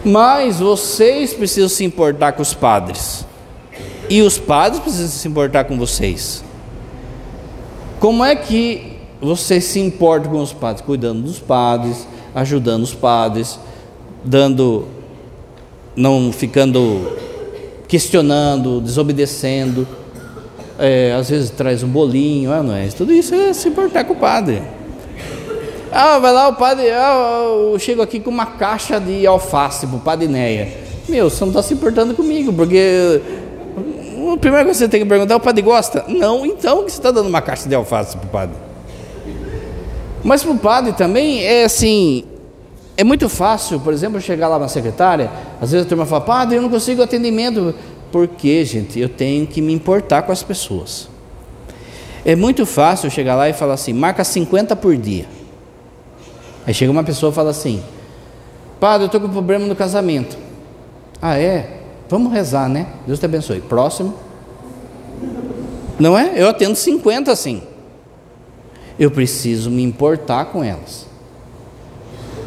Mas 0.06 0.60
vocês 0.60 1.34
precisam 1.34 1.68
se 1.68 1.84
importar 1.84 2.32
com 2.32 2.42
os 2.42 2.54
padres. 2.54 3.26
E 4.08 4.22
os 4.22 4.38
padres 4.38 4.80
precisam 4.80 5.08
se 5.08 5.26
importar 5.26 5.64
com 5.64 5.76
vocês. 5.76 6.44
Como 7.98 8.24
é 8.24 8.36
que 8.36 8.98
vocês 9.20 9.64
se 9.64 9.80
importam 9.80 10.30
com 10.30 10.40
os 10.40 10.52
padres? 10.52 10.84
Cuidando 10.84 11.22
dos 11.22 11.40
padres, 11.40 12.06
ajudando 12.34 12.84
os 12.84 12.94
padres, 12.94 13.58
dando, 14.24 14.86
não 15.96 16.32
ficando 16.32 17.16
questionando, 17.88 18.80
desobedecendo 18.80 19.86
é, 20.78 21.14
às 21.18 21.30
vezes 21.30 21.50
traz 21.50 21.82
um 21.82 21.88
bolinho, 21.88 22.52
ah, 22.52 22.62
não 22.62 22.74
é? 22.74 22.86
Tudo 22.88 23.12
isso 23.12 23.34
é 23.34 23.52
se 23.52 23.68
importar 23.68 24.04
com 24.04 24.12
o 24.12 24.16
padre. 24.16 24.62
Ah, 25.98 26.18
vai 26.18 26.30
lá 26.30 26.48
o 26.48 26.52
padre, 26.52 26.90
ah, 26.90 27.46
eu 27.72 27.78
chego 27.78 28.02
aqui 28.02 28.20
com 28.20 28.28
uma 28.28 28.44
caixa 28.44 29.00
de 29.00 29.26
alface 29.26 29.86
para 29.86 29.96
o 29.96 29.98
padre 29.98 30.28
Neia. 30.28 30.70
Meu, 31.08 31.30
você 31.30 31.40
não 31.40 31.48
está 31.48 31.62
se 31.62 31.72
importando 31.72 32.14
comigo, 32.14 32.52
porque 32.52 33.22
a 34.30 34.36
primeira 34.36 34.62
coisa 34.66 34.78
que 34.78 34.84
você 34.84 34.88
tem 34.90 35.00
que 35.00 35.06
perguntar, 35.06 35.36
o 35.36 35.40
padre 35.40 35.62
gosta? 35.62 36.04
Não, 36.06 36.44
então 36.44 36.84
que 36.84 36.92
você 36.92 36.98
está 36.98 37.10
dando 37.10 37.30
uma 37.30 37.40
caixa 37.40 37.66
de 37.66 37.74
alface 37.74 38.14
para 38.14 38.26
o 38.26 38.28
padre? 38.28 38.56
Mas 40.22 40.42
para 40.42 40.52
o 40.52 40.58
padre 40.58 40.92
também 40.92 41.42
é 41.42 41.64
assim, 41.64 42.24
é 42.94 43.02
muito 43.02 43.26
fácil, 43.30 43.80
por 43.80 43.94
exemplo, 43.94 44.20
chegar 44.20 44.48
lá 44.48 44.58
na 44.58 44.68
secretária, 44.68 45.30
às 45.62 45.72
vezes 45.72 45.86
a 45.86 45.88
turma 45.88 46.04
fala, 46.04 46.20
padre, 46.20 46.58
eu 46.58 46.62
não 46.62 46.68
consigo 46.68 47.02
atendimento. 47.02 47.74
Porque, 48.12 48.66
gente, 48.66 49.00
eu 49.00 49.08
tenho 49.08 49.46
que 49.46 49.62
me 49.62 49.72
importar 49.72 50.20
com 50.24 50.30
as 50.30 50.42
pessoas. 50.42 51.08
É 52.22 52.36
muito 52.36 52.66
fácil 52.66 53.10
chegar 53.10 53.34
lá 53.34 53.48
e 53.48 53.54
falar 53.54 53.74
assim: 53.74 53.94
marca 53.94 54.22
50 54.22 54.76
por 54.76 54.94
dia. 54.94 55.35
Aí 56.66 56.74
chega 56.74 56.90
uma 56.90 57.04
pessoa 57.04 57.30
e 57.30 57.34
fala 57.34 57.50
assim: 57.50 57.82
Padre, 58.80 59.04
eu 59.04 59.06
estou 59.06 59.20
com 59.20 59.28
problema 59.28 59.66
no 59.66 59.76
casamento. 59.76 60.36
Ah, 61.20 61.38
é? 61.38 61.80
Vamos 62.08 62.32
rezar, 62.32 62.68
né? 62.68 62.86
Deus 63.06 63.18
te 63.18 63.24
abençoe. 63.24 63.60
Próximo. 63.60 64.14
Não 65.98 66.18
é? 66.18 66.32
Eu 66.36 66.48
atendo 66.48 66.74
50 66.74 67.30
assim. 67.32 67.62
Eu 68.98 69.10
preciso 69.10 69.70
me 69.70 69.82
importar 69.82 70.46
com 70.46 70.62
elas. 70.62 71.06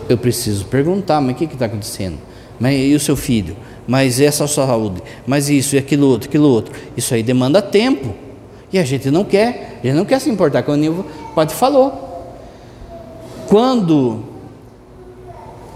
Eu 0.07 0.17
preciso 0.17 0.65
perguntar: 0.65 1.21
mas 1.21 1.35
o 1.35 1.35
que 1.35 1.45
está 1.45 1.65
acontecendo? 1.65 2.17
Mas 2.59 2.77
e 2.77 2.93
o 2.93 2.99
seu 2.99 3.15
filho? 3.15 3.55
mas 3.89 4.21
essa 4.21 4.45
saúde, 4.47 5.01
mas 5.25 5.49
isso 5.49 5.75
e 5.75 5.79
aquilo 5.79 6.05
outro, 6.05 6.29
aquilo 6.29 6.47
outro. 6.47 6.71
Isso 6.95 7.11
aí 7.11 7.23
demanda 7.23 7.59
tempo. 7.59 8.13
E 8.71 8.77
a 8.77 8.83
gente 8.83 9.09
não 9.09 9.23
quer, 9.23 9.79
a 9.83 9.87
gente 9.87 9.95
não 9.95 10.05
quer 10.05 10.19
se 10.19 10.29
importar, 10.29 10.61
como 10.61 11.01
o 11.01 11.03
Padre 11.33 11.55
falou. 11.55 12.07
Quando 13.49 14.25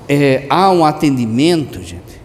é, 0.08 0.46
há 0.48 0.70
um 0.70 0.86
atendimento, 0.86 1.82
gente, 1.82 2.22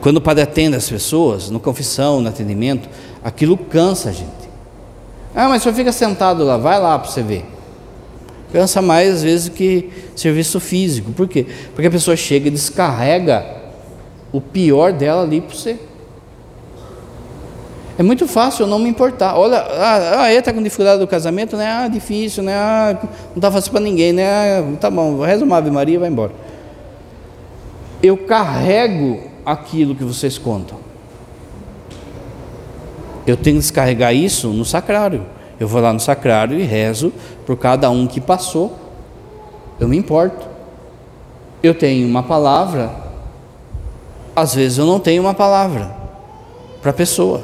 quando 0.00 0.16
o 0.16 0.20
padre 0.22 0.42
atende 0.42 0.74
as 0.74 0.88
pessoas, 0.88 1.50
no 1.50 1.60
confissão, 1.60 2.18
no 2.18 2.28
atendimento, 2.30 2.88
aquilo 3.22 3.58
cansa 3.58 4.08
a 4.08 4.12
gente. 4.12 4.30
Ah, 5.34 5.50
mas 5.50 5.62
só 5.62 5.70
fica 5.70 5.92
sentado 5.92 6.42
lá, 6.44 6.56
vai 6.56 6.80
lá 6.80 6.98
para 6.98 7.10
você 7.10 7.22
ver. 7.22 7.44
Cansa 8.50 8.80
mais 8.80 9.16
às 9.16 9.22
vezes 9.22 9.48
que 9.50 9.90
serviço 10.16 10.58
físico. 10.60 11.12
Por 11.12 11.28
quê? 11.28 11.44
Porque 11.74 11.86
a 11.86 11.90
pessoa 11.90 12.16
chega 12.16 12.48
e 12.48 12.50
descarrega 12.50 13.44
o 14.32 14.40
pior 14.40 14.94
dela 14.94 15.22
ali 15.22 15.42
para 15.42 15.54
você. 15.54 15.78
É 17.98 18.02
muito 18.02 18.26
fácil 18.26 18.64
eu 18.64 18.66
não 18.66 18.78
me 18.78 18.88
importar. 18.88 19.36
Olha, 19.36 19.58
ah, 19.58 20.22
ah 20.22 20.32
está 20.32 20.52
com 20.52 20.62
dificuldade 20.62 21.00
do 21.00 21.06
casamento, 21.06 21.56
né? 21.56 21.66
Ah, 21.66 21.88
difícil, 21.88 22.42
né? 22.42 22.54
Ah, 22.54 22.98
não 23.02 23.36
está 23.36 23.50
fácil 23.50 23.70
para 23.70 23.80
ninguém, 23.80 24.12
né? 24.12 24.58
Ah, 24.58 24.76
tá 24.80 24.90
bom, 24.90 25.20
reza 25.20 25.44
uma 25.44 25.56
Ave 25.56 25.70
Maria 25.70 25.94
e 25.94 25.98
vai 25.98 26.08
embora. 26.08 26.32
Eu 28.02 28.16
carrego 28.16 29.20
aquilo 29.46 29.94
que 29.94 30.04
vocês 30.04 30.36
contam. 30.38 30.78
Eu 33.26 33.36
tenho 33.36 33.56
que 33.56 33.62
descarregar 33.62 34.14
isso 34.14 34.48
no 34.48 34.64
sacrário. 34.64 35.24
Eu 35.58 35.68
vou 35.68 35.80
lá 35.80 35.92
no 35.92 36.00
sacrário 36.00 36.58
e 36.58 36.62
rezo 36.62 37.12
por 37.46 37.56
cada 37.56 37.88
um 37.90 38.06
que 38.06 38.20
passou. 38.20 38.76
Eu 39.78 39.88
me 39.88 39.96
importo. 39.96 40.46
Eu 41.62 41.74
tenho 41.74 42.06
uma 42.06 42.22
palavra 42.22 43.04
às 44.34 44.54
vezes 44.54 44.78
eu 44.78 44.86
não 44.86 44.98
tenho 44.98 45.22
uma 45.22 45.34
palavra 45.34 45.94
para 46.82 46.90
a 46.90 46.94
pessoa, 46.94 47.42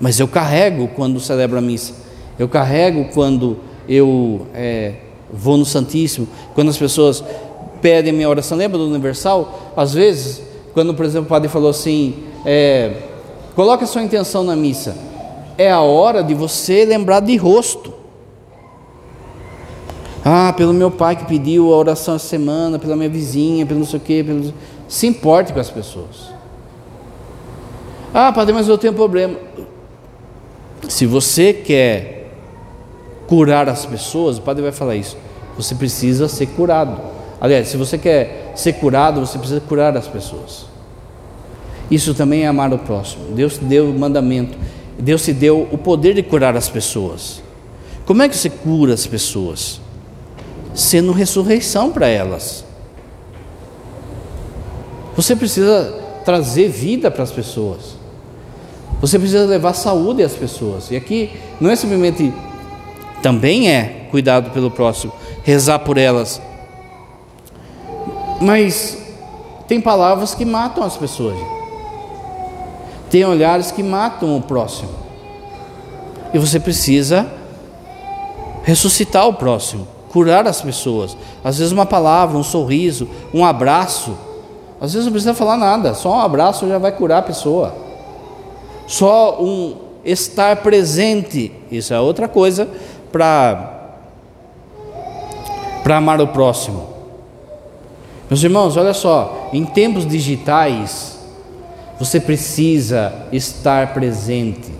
mas 0.00 0.18
eu 0.18 0.26
carrego 0.26 0.88
quando 0.88 1.20
celebro 1.20 1.58
a 1.58 1.60
missa, 1.60 1.94
eu 2.38 2.48
carrego 2.48 3.06
quando 3.12 3.58
eu 3.88 4.46
é, 4.54 4.94
vou 5.32 5.56
no 5.56 5.64
Santíssimo, 5.64 6.26
quando 6.54 6.70
as 6.70 6.78
pessoas 6.78 7.22
pedem 7.82 8.12
a 8.12 8.14
minha 8.14 8.28
oração. 8.28 8.56
Lembra 8.56 8.78
do 8.78 8.86
Universal? 8.86 9.72
Às 9.76 9.92
vezes, 9.92 10.42
quando, 10.72 10.94
por 10.94 11.04
exemplo, 11.04 11.26
o 11.26 11.28
padre 11.28 11.48
falou 11.48 11.70
assim: 11.70 12.14
é, 12.46 12.92
coloque 13.54 13.84
a 13.84 13.86
sua 13.86 14.02
intenção 14.02 14.42
na 14.42 14.56
missa, 14.56 14.96
é 15.58 15.70
a 15.70 15.80
hora 15.80 16.22
de 16.22 16.34
você 16.34 16.84
lembrar 16.84 17.20
de 17.20 17.36
rosto. 17.36 18.00
Ah, 20.24 20.52
pelo 20.54 20.74
meu 20.74 20.90
pai 20.90 21.16
que 21.16 21.24
pediu 21.24 21.72
a 21.72 21.76
oração 21.76 22.14
essa 22.14 22.28
semana, 22.28 22.78
pela 22.78 22.94
minha 22.94 23.08
vizinha, 23.08 23.64
pelo 23.64 23.80
não 23.80 23.86
sei 23.86 23.98
o 23.98 24.02
quê, 24.02 24.22
pelo 24.24 24.52
se 24.86 25.06
importe 25.06 25.52
com 25.52 25.60
as 25.60 25.70
pessoas. 25.70 26.30
Ah, 28.12 28.32
padre, 28.32 28.52
mas 28.52 28.68
eu 28.68 28.76
tenho 28.76 28.92
um 28.92 28.96
problema. 28.96 29.36
Se 30.88 31.06
você 31.06 31.52
quer 31.52 32.20
curar 33.26 33.68
as 33.68 33.86
pessoas, 33.86 34.38
o 34.38 34.42
padre 34.42 34.62
vai 34.62 34.72
falar 34.72 34.96
isso. 34.96 35.16
você 35.56 35.74
precisa 35.74 36.26
ser 36.26 36.46
curado. 36.46 37.00
Aliás, 37.40 37.68
se 37.68 37.76
você 37.76 37.96
quer 37.96 38.52
ser 38.56 38.74
curado, 38.74 39.20
você 39.20 39.38
precisa 39.38 39.60
curar 39.60 39.96
as 39.96 40.08
pessoas. 40.08 40.66
Isso 41.90 42.14
também 42.14 42.42
é 42.42 42.46
amar 42.46 42.72
o 42.72 42.78
próximo. 42.78 43.32
Deus 43.34 43.58
te 43.58 43.64
deu 43.64 43.90
o 43.90 43.98
mandamento. 43.98 44.56
Deus 44.98 45.24
te 45.24 45.32
deu 45.32 45.68
o 45.70 45.78
poder 45.78 46.14
de 46.14 46.22
curar 46.22 46.56
as 46.56 46.68
pessoas. 46.68 47.42
Como 48.04 48.22
é 48.22 48.28
que 48.28 48.36
você 48.36 48.50
cura 48.50 48.94
as 48.94 49.06
pessoas? 49.06 49.80
Sendo 50.74 51.12
ressurreição 51.12 51.90
para 51.90 52.08
elas. 52.08 52.64
Você 55.16 55.36
precisa 55.36 56.00
trazer 56.24 56.68
vida 56.68 57.10
para 57.10 57.22
as 57.22 57.30
pessoas. 57.32 57.99
Você 59.00 59.18
precisa 59.18 59.46
levar 59.46 59.72
saúde 59.72 60.22
às 60.22 60.32
pessoas. 60.32 60.90
E 60.90 60.96
aqui 60.96 61.30
não 61.60 61.70
é 61.70 61.76
simplesmente 61.76 62.32
também 63.22 63.70
é 63.70 64.06
cuidado 64.10 64.50
pelo 64.50 64.70
próximo, 64.70 65.12
rezar 65.42 65.78
por 65.80 65.96
elas. 65.96 66.40
Mas 68.40 68.98
tem 69.68 69.80
palavras 69.80 70.34
que 70.34 70.44
matam 70.44 70.82
as 70.82 70.96
pessoas. 70.96 71.38
Tem 73.10 73.24
olhares 73.24 73.70
que 73.70 73.82
matam 73.82 74.36
o 74.36 74.40
próximo. 74.40 74.90
E 76.32 76.38
você 76.38 76.60
precisa 76.60 77.26
ressuscitar 78.62 79.26
o 79.26 79.34
próximo, 79.34 79.86
curar 80.10 80.46
as 80.46 80.60
pessoas. 80.60 81.16
Às 81.42 81.58
vezes 81.58 81.72
uma 81.72 81.86
palavra, 81.86 82.38
um 82.38 82.42
sorriso, 82.42 83.08
um 83.34 83.44
abraço. 83.44 84.16
Às 84.80 84.92
vezes 84.92 85.06
não 85.06 85.12
precisa 85.12 85.34
falar 85.34 85.56
nada, 85.56 85.92
só 85.94 86.16
um 86.16 86.20
abraço 86.20 86.68
já 86.68 86.78
vai 86.78 86.92
curar 86.92 87.18
a 87.18 87.22
pessoa. 87.22 87.89
Só 88.90 89.40
um 89.40 89.76
estar 90.04 90.56
presente, 90.64 91.52
isso 91.70 91.94
é 91.94 92.00
outra 92.00 92.26
coisa 92.26 92.68
para 93.12 93.76
para 95.84 95.96
amar 95.96 96.20
o 96.20 96.26
próximo. 96.26 96.88
Meus 98.28 98.42
irmãos, 98.42 98.76
olha 98.76 98.92
só, 98.92 99.48
em 99.52 99.64
tempos 99.64 100.04
digitais, 100.04 101.20
você 102.00 102.18
precisa 102.18 103.12
estar 103.30 103.94
presente. 103.94 104.72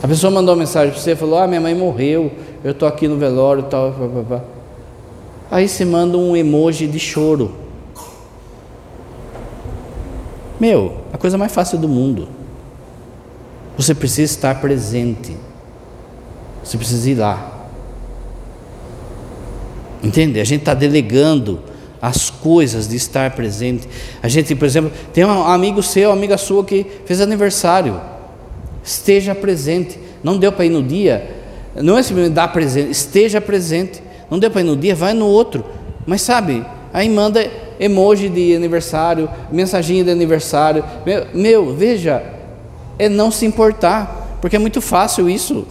A 0.00 0.06
pessoa 0.06 0.30
mandou 0.30 0.54
uma 0.54 0.60
mensagem 0.60 0.92
para 0.92 1.00
você 1.00 1.10
e 1.10 1.16
falou: 1.16 1.40
Ah, 1.40 1.48
minha 1.48 1.60
mãe 1.60 1.74
morreu, 1.74 2.30
eu 2.62 2.70
estou 2.70 2.86
aqui 2.86 3.08
no 3.08 3.16
velório 3.16 3.64
e 3.66 3.68
tal. 3.68 3.90
Pá, 3.90 4.06
pá, 4.06 4.36
pá. 4.36 4.44
Aí 5.50 5.68
você 5.68 5.84
manda 5.84 6.16
um 6.16 6.36
emoji 6.36 6.86
de 6.86 7.00
choro. 7.00 7.66
Meu, 10.58 10.98
a 11.12 11.18
coisa 11.18 11.36
mais 11.36 11.52
fácil 11.52 11.78
do 11.78 11.88
mundo. 11.88 12.35
Você 13.76 13.94
precisa 13.94 14.32
estar 14.32 14.60
presente. 14.60 15.36
Você 16.62 16.76
precisa 16.76 17.10
ir 17.10 17.14
lá. 17.14 17.68
Entende? 20.02 20.40
A 20.40 20.44
gente 20.44 20.60
está 20.60 20.74
delegando 20.74 21.60
as 22.00 22.30
coisas 22.30 22.88
de 22.88 22.96
estar 22.96 23.30
presente. 23.32 23.88
A 24.22 24.28
gente, 24.28 24.54
por 24.54 24.64
exemplo, 24.64 24.90
tem 25.12 25.24
um 25.24 25.42
amigo 25.44 25.82
seu, 25.82 26.12
amiga 26.12 26.38
sua 26.38 26.64
que 26.64 26.86
fez 27.04 27.20
aniversário. 27.20 28.00
Esteja 28.84 29.34
presente. 29.34 29.98
Não 30.22 30.38
deu 30.38 30.52
para 30.52 30.64
ir 30.64 30.70
no 30.70 30.82
dia, 30.82 31.36
não 31.82 31.98
é 31.98 32.02
simplesmente 32.02 32.34
dar 32.34 32.48
presente, 32.48 32.90
esteja 32.90 33.40
presente. 33.40 34.02
Não 34.30 34.38
deu 34.38 34.50
para 34.50 34.60
ir 34.60 34.64
no 34.64 34.76
dia, 34.76 34.94
vai 34.94 35.12
no 35.12 35.26
outro. 35.26 35.64
Mas 36.06 36.22
sabe, 36.22 36.64
aí 36.92 37.08
manda 37.08 37.48
emoji 37.78 38.28
de 38.28 38.54
aniversário, 38.54 39.28
mensaginha 39.52 40.02
de 40.02 40.10
aniversário. 40.10 40.84
Meu, 41.04 41.26
meu, 41.34 41.74
veja, 41.74 42.22
é 42.98 43.08
não 43.08 43.30
se 43.30 43.44
importar, 43.44 44.38
porque 44.40 44.56
é 44.56 44.58
muito 44.58 44.80
fácil 44.80 45.28
isso. 45.28 45.66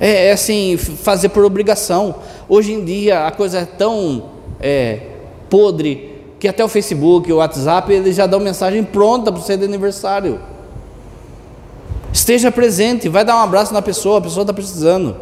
É, 0.00 0.28
é 0.28 0.32
assim, 0.32 0.76
fazer 0.76 1.28
por 1.28 1.44
obrigação. 1.44 2.16
Hoje 2.48 2.72
em 2.72 2.84
dia 2.84 3.26
a 3.26 3.30
coisa 3.30 3.60
é 3.60 3.64
tão 3.64 4.30
é, 4.60 5.00
podre 5.48 6.12
que 6.38 6.48
até 6.48 6.64
o 6.64 6.68
Facebook, 6.68 7.32
o 7.32 7.36
WhatsApp, 7.36 7.92
eles 7.92 8.16
já 8.16 8.26
dão 8.26 8.40
mensagem 8.40 8.82
pronta 8.82 9.30
para 9.30 9.40
você 9.40 9.56
de 9.56 9.64
aniversário. 9.64 10.40
Esteja 12.12 12.50
presente, 12.50 13.08
vai 13.08 13.24
dar 13.24 13.36
um 13.36 13.40
abraço 13.40 13.72
na 13.72 13.80
pessoa, 13.80 14.18
a 14.18 14.20
pessoa 14.20 14.42
está 14.42 14.52
precisando. 14.52 15.16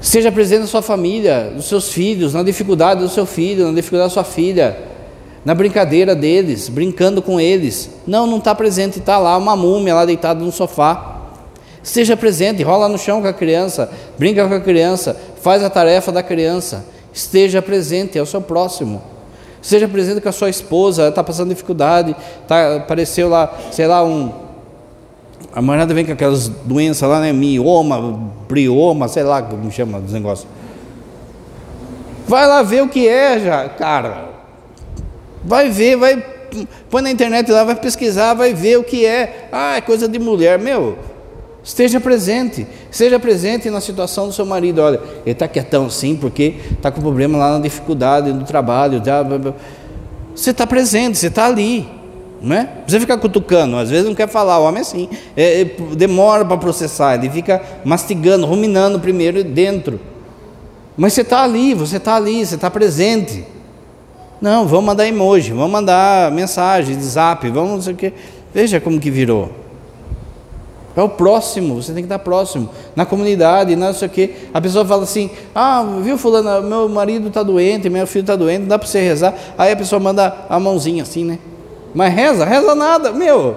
Esteja 0.00 0.32
presente 0.32 0.60
na 0.60 0.66
sua 0.66 0.80
família, 0.80 1.50
nos 1.54 1.66
seus 1.66 1.92
filhos, 1.92 2.32
na 2.32 2.42
dificuldade 2.42 3.00
do 3.00 3.08
seu 3.08 3.26
filho, 3.26 3.66
na 3.66 3.74
dificuldade 3.74 4.08
da 4.08 4.14
sua 4.14 4.24
filha, 4.24 4.78
na 5.44 5.54
brincadeira 5.54 6.14
deles, 6.14 6.68
brincando 6.68 7.22
com 7.22 7.40
eles. 7.40 7.90
Não, 8.06 8.26
não 8.26 8.38
está 8.38 8.54
presente, 8.54 8.98
está 8.98 9.18
lá 9.18 9.36
uma 9.36 9.56
múmia 9.56 9.94
lá 9.94 10.04
deitada 10.04 10.44
no 10.44 10.52
sofá. 10.52 11.16
Esteja 11.82 12.16
presente, 12.16 12.62
rola 12.62 12.88
no 12.88 12.98
chão 12.98 13.22
com 13.22 13.28
a 13.28 13.32
criança, 13.32 13.90
brinca 14.18 14.46
com 14.46 14.54
a 14.54 14.60
criança, 14.60 15.16
faz 15.40 15.62
a 15.62 15.70
tarefa 15.70 16.12
da 16.12 16.22
criança. 16.22 16.84
Esteja 17.12 17.62
presente, 17.62 18.18
é 18.18 18.22
o 18.22 18.26
seu 18.26 18.40
próximo. 18.40 19.00
Esteja 19.62 19.88
presente 19.88 20.20
com 20.20 20.28
a 20.28 20.32
sua 20.32 20.50
esposa, 20.50 21.08
está 21.08 21.24
passando 21.24 21.48
dificuldade, 21.48 22.14
tá, 22.46 22.76
apareceu 22.76 23.28
lá, 23.28 23.52
sei 23.70 23.86
lá, 23.86 24.04
um. 24.04 24.30
A 25.52 25.62
mulherada 25.62 25.94
vem 25.94 26.04
com 26.04 26.12
aquelas 26.12 26.48
doenças 26.48 27.08
lá, 27.08 27.20
né? 27.20 27.32
Mioma, 27.32 28.30
brioma, 28.48 29.08
sei 29.08 29.22
lá 29.22 29.42
como 29.42 29.70
chama 29.70 29.98
os 29.98 30.12
negócios. 30.12 30.46
Vai 32.26 32.46
lá 32.46 32.62
ver 32.62 32.82
o 32.82 32.88
que 32.88 33.08
é, 33.08 33.40
já, 33.40 33.68
cara. 33.70 34.27
Vai 35.48 35.70
ver, 35.70 35.96
vai. 35.96 36.24
Põe 36.88 37.02
na 37.02 37.10
internet 37.10 37.50
lá, 37.50 37.64
vai 37.64 37.74
pesquisar, 37.74 38.34
vai 38.34 38.54
ver 38.54 38.78
o 38.78 38.84
que 38.84 39.04
é. 39.04 39.48
Ah, 39.50 39.76
é 39.76 39.80
coisa 39.80 40.06
de 40.06 40.18
mulher. 40.18 40.58
Meu, 40.58 40.96
Esteja 41.68 42.00
presente, 42.00 42.66
esteja 42.90 43.18
presente 43.18 43.68
na 43.68 43.78
situação 43.78 44.26
do 44.26 44.32
seu 44.32 44.46
marido. 44.46 44.80
Olha, 44.80 44.98
ele 45.22 45.32
está 45.32 45.46
quietão 45.46 45.84
assim 45.84 46.16
porque 46.16 46.54
está 46.70 46.90
com 46.90 47.02
problema 47.02 47.36
lá 47.36 47.52
na 47.52 47.58
dificuldade 47.60 48.32
no 48.32 48.44
trabalho. 48.44 49.02
Você 50.34 50.50
está 50.50 50.66
presente, 50.66 51.18
você 51.18 51.26
está 51.26 51.44
ali. 51.44 51.86
Não 52.40 52.56
é? 52.56 52.64
Precisa 52.64 53.00
ficar 53.00 53.18
cutucando, 53.18 53.76
às 53.76 53.90
vezes 53.90 54.06
não 54.06 54.14
quer 54.14 54.28
falar, 54.28 54.60
o 54.60 54.64
homem 54.64 54.78
é 54.78 54.80
assim, 54.82 55.08
é, 55.36 55.60
é, 55.60 55.64
demora 55.96 56.44
para 56.44 56.56
processar, 56.56 57.16
ele 57.16 57.28
fica 57.28 57.60
mastigando, 57.84 58.46
ruminando 58.46 59.00
primeiro 59.00 59.42
dentro. 59.42 60.00
Mas 60.96 61.12
você 61.12 61.22
está 61.22 61.42
ali, 61.42 61.74
você 61.74 61.96
está 61.96 62.14
ali, 62.14 62.46
você 62.46 62.54
está 62.54 62.70
presente. 62.70 63.44
Não, 64.40 64.66
vamos 64.66 64.86
mandar 64.86 65.06
emoji, 65.06 65.52
vamos 65.52 65.70
mandar 65.70 66.30
mensagem 66.30 67.00
zap, 67.00 67.48
vamos 67.50 67.70
não 67.72 67.82
sei 67.82 67.92
o 67.92 67.96
quê. 67.96 68.12
Veja 68.54 68.80
como 68.80 69.00
que 69.00 69.10
virou. 69.10 69.50
É 70.98 71.02
o 71.02 71.08
próximo, 71.08 71.80
você 71.80 71.92
tem 71.92 72.02
que 72.02 72.06
estar 72.06 72.18
próximo. 72.18 72.68
Na 72.96 73.06
comunidade, 73.06 73.76
não 73.76 73.92
sei 73.92 74.08
o 74.08 74.10
quê. 74.10 74.34
A 74.52 74.60
pessoa 74.60 74.84
fala 74.84 75.04
assim: 75.04 75.30
Ah, 75.54 75.84
viu, 76.02 76.18
Fulano, 76.18 76.66
meu 76.66 76.88
marido 76.88 77.28
está 77.28 77.42
doente, 77.42 77.88
meu 77.88 78.04
filho 78.06 78.22
está 78.22 78.34
doente, 78.34 78.64
dá 78.64 78.76
para 78.78 78.88
você 78.88 79.00
rezar. 79.00 79.32
Aí 79.56 79.70
a 79.70 79.76
pessoa 79.76 80.00
manda 80.00 80.34
a 80.48 80.58
mãozinha 80.58 81.04
assim, 81.04 81.24
né? 81.24 81.38
Mas 81.94 82.12
reza, 82.12 82.44
reza 82.44 82.74
nada, 82.74 83.12
meu. 83.12 83.56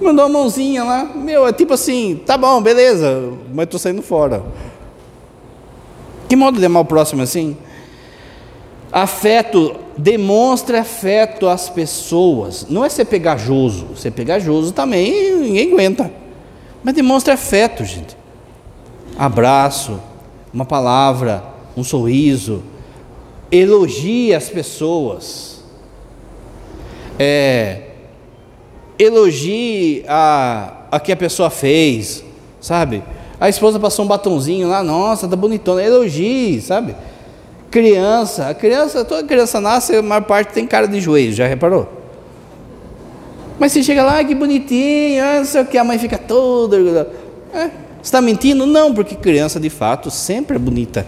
Mandou 0.00 0.24
a 0.24 0.28
mãozinha 0.28 0.82
lá, 0.82 1.04
meu, 1.14 1.46
é 1.46 1.52
tipo 1.52 1.74
assim: 1.74 2.20
Tá 2.26 2.36
bom, 2.36 2.60
beleza, 2.60 3.30
mas 3.52 3.64
estou 3.64 3.78
saindo 3.78 4.02
fora. 4.02 4.42
Que 6.28 6.34
modo 6.34 6.58
de 6.58 6.66
amar 6.66 6.82
o 6.82 6.86
próximo 6.86 7.22
assim? 7.22 7.56
Afeto, 8.96 9.74
demonstre 9.98 10.76
afeto 10.76 11.48
às 11.48 11.68
pessoas. 11.68 12.64
Não 12.70 12.84
é 12.84 12.88
ser 12.88 13.06
pegajoso. 13.06 13.88
Ser 13.96 14.12
pegajoso 14.12 14.70
também 14.70 15.34
ninguém 15.34 15.72
aguenta. 15.72 16.12
Mas 16.80 16.94
demonstre 16.94 17.32
afeto, 17.32 17.84
gente. 17.84 18.16
Abraço, 19.18 19.98
uma 20.52 20.64
palavra, 20.64 21.42
um 21.76 21.82
sorriso. 21.82 22.62
Elogie 23.50 24.32
as 24.32 24.48
pessoas. 24.48 25.64
É, 27.18 27.90
elogie 28.96 30.04
a, 30.06 30.72
a 30.92 31.00
que 31.00 31.10
a 31.10 31.16
pessoa 31.16 31.50
fez, 31.50 32.24
sabe? 32.60 33.02
A 33.40 33.48
esposa 33.48 33.80
passou 33.80 34.04
um 34.04 34.08
batonzinho 34.08 34.68
lá, 34.68 34.84
nossa, 34.84 35.26
tá 35.26 35.34
bonitona. 35.34 35.82
Elogie, 35.82 36.60
sabe? 36.60 36.94
Criança, 37.74 38.50
a 38.50 38.54
criança, 38.54 39.04
toda 39.04 39.26
criança 39.26 39.60
nasce, 39.60 39.96
a 39.96 40.00
maior 40.00 40.22
parte 40.22 40.52
tem 40.52 40.64
cara 40.64 40.86
de 40.86 41.00
joelho, 41.00 41.32
já 41.32 41.44
reparou? 41.44 41.88
Mas 43.58 43.72
você 43.72 43.82
chega 43.82 44.04
lá, 44.04 44.22
que 44.22 44.32
bonitinho, 44.32 45.20
ah, 45.20 45.38
não 45.38 45.44
sei 45.44 45.60
o 45.60 45.66
que, 45.66 45.76
a 45.76 45.82
mãe 45.82 45.98
fica 45.98 46.16
toda. 46.16 46.76
É, 47.52 47.62
você 47.62 47.70
está 48.00 48.22
mentindo? 48.22 48.64
Não, 48.64 48.94
porque 48.94 49.16
criança 49.16 49.58
de 49.58 49.68
fato 49.68 50.08
sempre 50.08 50.54
é 50.54 50.58
bonita. 50.60 51.04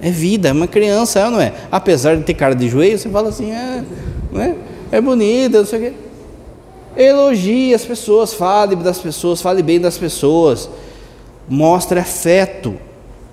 É 0.00 0.10
vida, 0.10 0.48
é 0.48 0.52
uma 0.52 0.66
criança, 0.66 1.20
é 1.20 1.28
não 1.28 1.38
é? 1.38 1.52
Apesar 1.70 2.16
de 2.16 2.22
ter 2.22 2.32
cara 2.32 2.54
de 2.54 2.66
joelho, 2.66 2.98
você 2.98 3.10
fala 3.10 3.28
assim, 3.28 3.52
é, 3.52 3.84
é, 4.36 4.54
é 4.90 5.00
bonita, 5.02 5.58
não 5.58 5.66
sei 5.66 5.78
o 5.78 5.82
quê. 5.82 5.92
Elogie 6.96 7.74
as 7.74 7.84
pessoas, 7.84 8.32
fale 8.32 8.74
das 8.74 8.98
pessoas, 9.00 9.42
fale 9.42 9.62
bem 9.62 9.78
das 9.78 9.98
pessoas, 9.98 10.66
mostre 11.46 11.98
afeto. 11.98 12.74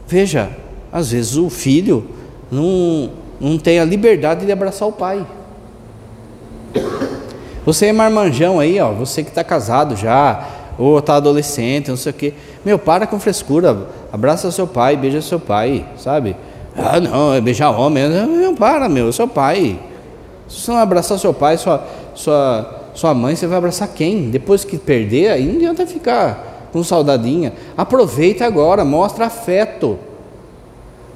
Veja, 0.06 0.49
às 0.91 1.12
vezes 1.12 1.38
o 1.38 1.49
filho 1.49 2.20
não, 2.52 3.10
não 3.39 3.58
tem 3.58 3.80
a 3.80 3.86
liberdade 3.86 4.45
de 4.45 4.52
abraçar 4.52 4.88
o 4.88 4.91
pai. 4.91 5.26
Você 7.66 7.88
é 7.88 7.93
marmanjão 7.93 8.60
aí, 8.60 8.80
ó, 8.80 8.91
você 8.91 9.24
que 9.24 9.30
está 9.30 9.43
casado 9.43 9.95
já, 9.95 10.47
ou 10.78 10.97
está 10.97 11.16
adolescente, 11.16 11.89
não 11.89 11.97
sei 11.97 12.12
o 12.12 12.16
quê. 12.16 12.34
Meu, 12.66 12.80
para 12.80 13.06
com 13.06 13.20
frescura, 13.20 13.88
abraça 14.12 14.52
seu 14.52 14.66
pai, 14.66 14.95
beija 14.95 15.22
seu 15.22 15.39
pai, 15.39 15.86
sabe? 15.97 16.36
Ah, 16.76 16.99
não, 16.99 17.34
é 17.34 17.41
beijar 17.41 17.70
homem, 17.70 18.08
não, 18.08 18.56
para, 18.56 18.89
meu, 18.89 19.10
é 19.10 19.12
seu 19.12 19.28
pai. 19.28 19.80
Se 20.47 20.62
você 20.62 20.72
não 20.72 20.80
abraçar 20.80 21.20
seu 21.20 21.34
pai, 21.34 21.58
sua, 21.58 21.86
sua, 22.16 22.82
sua 22.93 23.14
mãe, 23.14 23.36
você 23.36 23.45
vai 23.45 23.58
abraçar 23.58 23.88
quem? 23.89 24.30
Depois 24.30 24.66
que 24.66 24.78
perder, 24.78 25.30
aí 25.30 25.45
não 25.45 25.56
adianta 25.58 25.86
ficar 25.86 26.70
com 26.74 26.84
saudadinha. 26.84 27.54
Aproveita 27.78 28.45
agora, 28.45 28.84
mostra 28.84 29.28
afeto, 29.28 29.99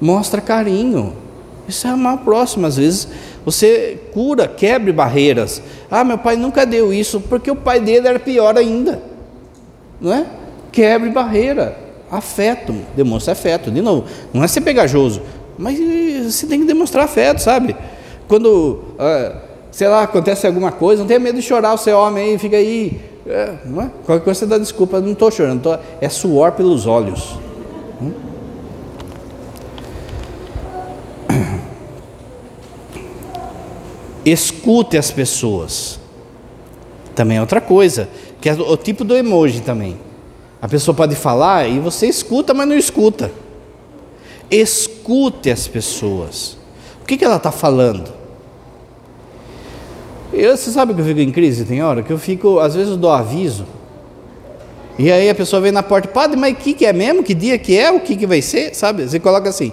mostra 0.00 0.40
carinho. 0.40 1.25
Isso 1.68 1.86
é 1.86 1.94
mal 1.94 2.18
próximo, 2.18 2.66
às 2.66 2.76
vezes 2.76 3.08
você 3.44 3.98
cura, 4.12 4.48
quebre 4.48 4.92
barreiras. 4.92 5.62
Ah, 5.90 6.02
meu 6.02 6.18
pai 6.18 6.36
nunca 6.36 6.66
deu 6.66 6.92
isso, 6.92 7.20
porque 7.20 7.48
o 7.50 7.54
pai 7.54 7.78
dele 7.78 8.08
era 8.08 8.18
pior 8.18 8.56
ainda. 8.56 9.00
Não 10.00 10.12
é? 10.12 10.26
Quebre 10.72 11.10
barreira. 11.10 11.78
Afeto, 12.10 12.74
demonstra 12.96 13.32
afeto. 13.32 13.70
De 13.70 13.80
novo, 13.80 14.04
não 14.32 14.42
é 14.42 14.48
ser 14.48 14.62
pegajoso, 14.62 15.22
mas 15.56 15.78
você 16.24 16.46
tem 16.46 16.60
que 16.60 16.66
demonstrar 16.66 17.04
afeto, 17.04 17.38
sabe? 17.40 17.76
Quando, 18.26 18.82
ah, 18.98 19.36
sei 19.70 19.88
lá, 19.88 20.02
acontece 20.02 20.46
alguma 20.46 20.72
coisa, 20.72 21.02
não 21.02 21.06
tenha 21.06 21.20
medo 21.20 21.36
de 21.36 21.42
chorar, 21.42 21.76
você 21.76 21.90
é 21.90 21.94
homem 21.94 22.30
aí, 22.30 22.38
fica 22.38 22.56
aí. 22.56 23.00
É, 23.26 23.54
não 23.64 23.82
é? 23.82 23.90
Qualquer 24.04 24.24
coisa 24.24 24.40
você 24.40 24.46
dá 24.46 24.58
desculpa, 24.58 25.00
não 25.00 25.12
estou 25.12 25.30
chorando, 25.30 25.62
tô, 25.62 25.78
é 26.00 26.08
suor 26.08 26.52
pelos 26.52 26.86
olhos. 26.86 27.38
Escute 34.26 34.98
as 34.98 35.12
pessoas. 35.12 36.00
Também 37.14 37.38
é 37.38 37.40
outra 37.40 37.60
coisa, 37.60 38.08
que 38.40 38.48
é 38.48 38.52
o 38.52 38.76
tipo 38.76 39.04
do 39.04 39.16
emoji 39.16 39.60
também. 39.60 39.96
A 40.60 40.66
pessoa 40.66 40.94
pode 40.94 41.14
falar 41.14 41.68
e 41.68 41.78
você 41.78 42.08
escuta, 42.08 42.52
mas 42.52 42.66
não 42.68 42.76
escuta. 42.76 43.30
Escute 44.50 45.50
as 45.50 45.68
pessoas. 45.68 46.58
O 47.00 47.06
que, 47.06 47.16
que 47.16 47.24
ela 47.24 47.36
está 47.36 47.52
falando? 47.52 48.12
Eu, 50.32 50.56
você 50.56 50.70
sabe 50.70 50.92
que 50.92 51.00
eu 51.00 51.04
fico 51.04 51.20
em 51.20 51.30
crise, 51.30 51.64
tem 51.64 51.82
hora 51.82 52.02
que 52.02 52.12
eu 52.12 52.18
fico, 52.18 52.58
às 52.58 52.74
vezes 52.74 52.90
eu 52.90 52.96
dou 52.96 53.12
aviso, 53.12 53.64
e 54.98 55.12
aí 55.12 55.28
a 55.28 55.34
pessoa 55.34 55.60
vem 55.60 55.70
na 55.70 55.82
porta, 55.82 56.08
padre, 56.08 56.38
mas 56.38 56.54
o 56.54 56.56
que, 56.56 56.72
que 56.72 56.86
é 56.86 56.92
mesmo? 56.92 57.22
Que 57.22 57.34
dia 57.34 57.58
que 57.58 57.78
é? 57.78 57.90
O 57.90 58.00
que, 58.00 58.16
que 58.16 58.26
vai 58.26 58.40
ser? 58.40 58.74
Sabe? 58.74 59.06
Você 59.06 59.20
coloca 59.20 59.48
assim, 59.48 59.72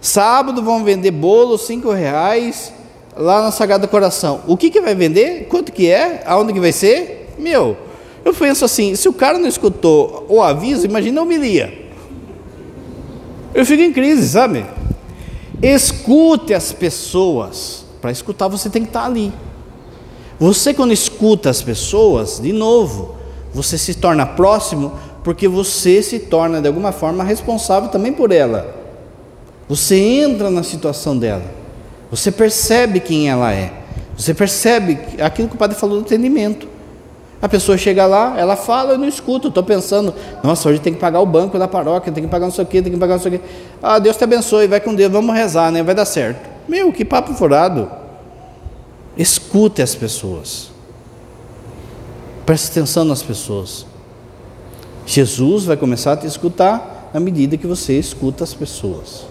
sábado 0.00 0.62
vão 0.62 0.84
vender 0.84 1.12
bolo, 1.12 1.56
cinco 1.56 1.90
reais, 1.90 2.72
lá 3.18 3.42
na 3.42 3.50
Sagrada 3.50 3.88
Coração. 3.88 4.40
O 4.46 4.56
que, 4.56 4.70
que 4.70 4.80
vai 4.80 4.94
vender? 4.94 5.46
Quanto 5.48 5.72
que 5.72 5.90
é? 5.90 6.22
Aonde 6.24 6.52
que 6.52 6.60
vai 6.60 6.72
ser? 6.72 7.34
Meu, 7.36 7.76
eu 8.24 8.32
penso 8.32 8.64
assim, 8.64 8.94
se 8.94 9.08
o 9.08 9.12
cara 9.12 9.38
não 9.38 9.48
escutou 9.48 10.24
o 10.28 10.40
aviso, 10.40 10.86
imagina 10.86 11.20
a 11.20 11.24
homilia. 11.24 11.86
Eu 13.52 13.66
fico 13.66 13.82
em 13.82 13.92
crise, 13.92 14.28
sabe? 14.28 14.64
Escute 15.60 16.54
as 16.54 16.72
pessoas. 16.72 17.84
Para 18.00 18.12
escutar, 18.12 18.46
você 18.46 18.70
tem 18.70 18.82
que 18.82 18.88
estar 18.88 19.04
ali. 19.04 19.32
Você, 20.38 20.72
quando 20.72 20.92
escuta 20.92 21.50
as 21.50 21.60
pessoas, 21.60 22.38
de 22.40 22.52
novo, 22.52 23.16
você 23.52 23.76
se 23.76 23.94
torna 23.94 24.24
próximo, 24.24 24.92
porque 25.24 25.48
você 25.48 26.00
se 26.00 26.20
torna, 26.20 26.60
de 26.60 26.68
alguma 26.68 26.92
forma, 26.92 27.24
responsável 27.24 27.88
também 27.88 28.12
por 28.12 28.30
ela. 28.30 28.76
Você 29.68 29.96
entra 29.96 30.48
na 30.48 30.62
situação 30.62 31.18
dela. 31.18 31.57
Você 32.10 32.30
percebe 32.32 33.00
quem 33.00 33.28
ela 33.28 33.52
é. 33.52 33.72
Você 34.16 34.34
percebe 34.34 34.98
aquilo 35.20 35.48
que 35.48 35.54
o 35.54 35.58
padre 35.58 35.76
falou 35.76 36.00
do 36.00 36.04
atendimento. 36.04 36.66
A 37.40 37.48
pessoa 37.48 37.78
chega 37.78 38.04
lá, 38.04 38.34
ela 38.36 38.56
fala, 38.56 38.92
eu 38.94 38.98
não 38.98 39.06
escuto, 39.06 39.46
estou 39.46 39.62
pensando, 39.62 40.12
nossa, 40.42 40.68
hoje 40.68 40.80
tem 40.80 40.92
que 40.92 40.98
pagar 40.98 41.20
o 41.20 41.26
banco 41.26 41.56
da 41.56 41.68
paróquia, 41.68 42.12
tem 42.12 42.24
que 42.24 42.28
pagar 42.28 42.46
não 42.46 42.52
sei 42.52 42.64
o 42.64 42.66
quê, 42.66 42.82
tem 42.82 42.92
que 42.92 42.98
pagar 42.98 43.14
não 43.14 43.22
sei 43.22 43.36
o 43.36 43.38
quê. 43.38 43.44
Ah, 43.80 44.00
Deus 44.00 44.16
te 44.16 44.24
abençoe, 44.24 44.66
vai 44.66 44.80
com 44.80 44.92
Deus, 44.92 45.12
vamos 45.12 45.32
rezar, 45.34 45.70
né? 45.70 45.80
Vai 45.84 45.94
dar 45.94 46.04
certo. 46.04 46.48
Meu, 46.68 46.92
que 46.92 47.04
papo 47.04 47.32
furado. 47.34 47.88
Escute 49.16 49.82
as 49.82 49.94
pessoas. 49.94 50.70
Preste 52.44 52.70
atenção 52.70 53.04
nas 53.04 53.22
pessoas. 53.22 53.86
Jesus 55.06 55.64
vai 55.64 55.76
começar 55.76 56.14
a 56.14 56.16
te 56.16 56.26
escutar 56.26 57.10
à 57.14 57.20
medida 57.20 57.56
que 57.56 57.68
você 57.68 57.96
escuta 57.96 58.42
as 58.42 58.52
pessoas. 58.52 59.27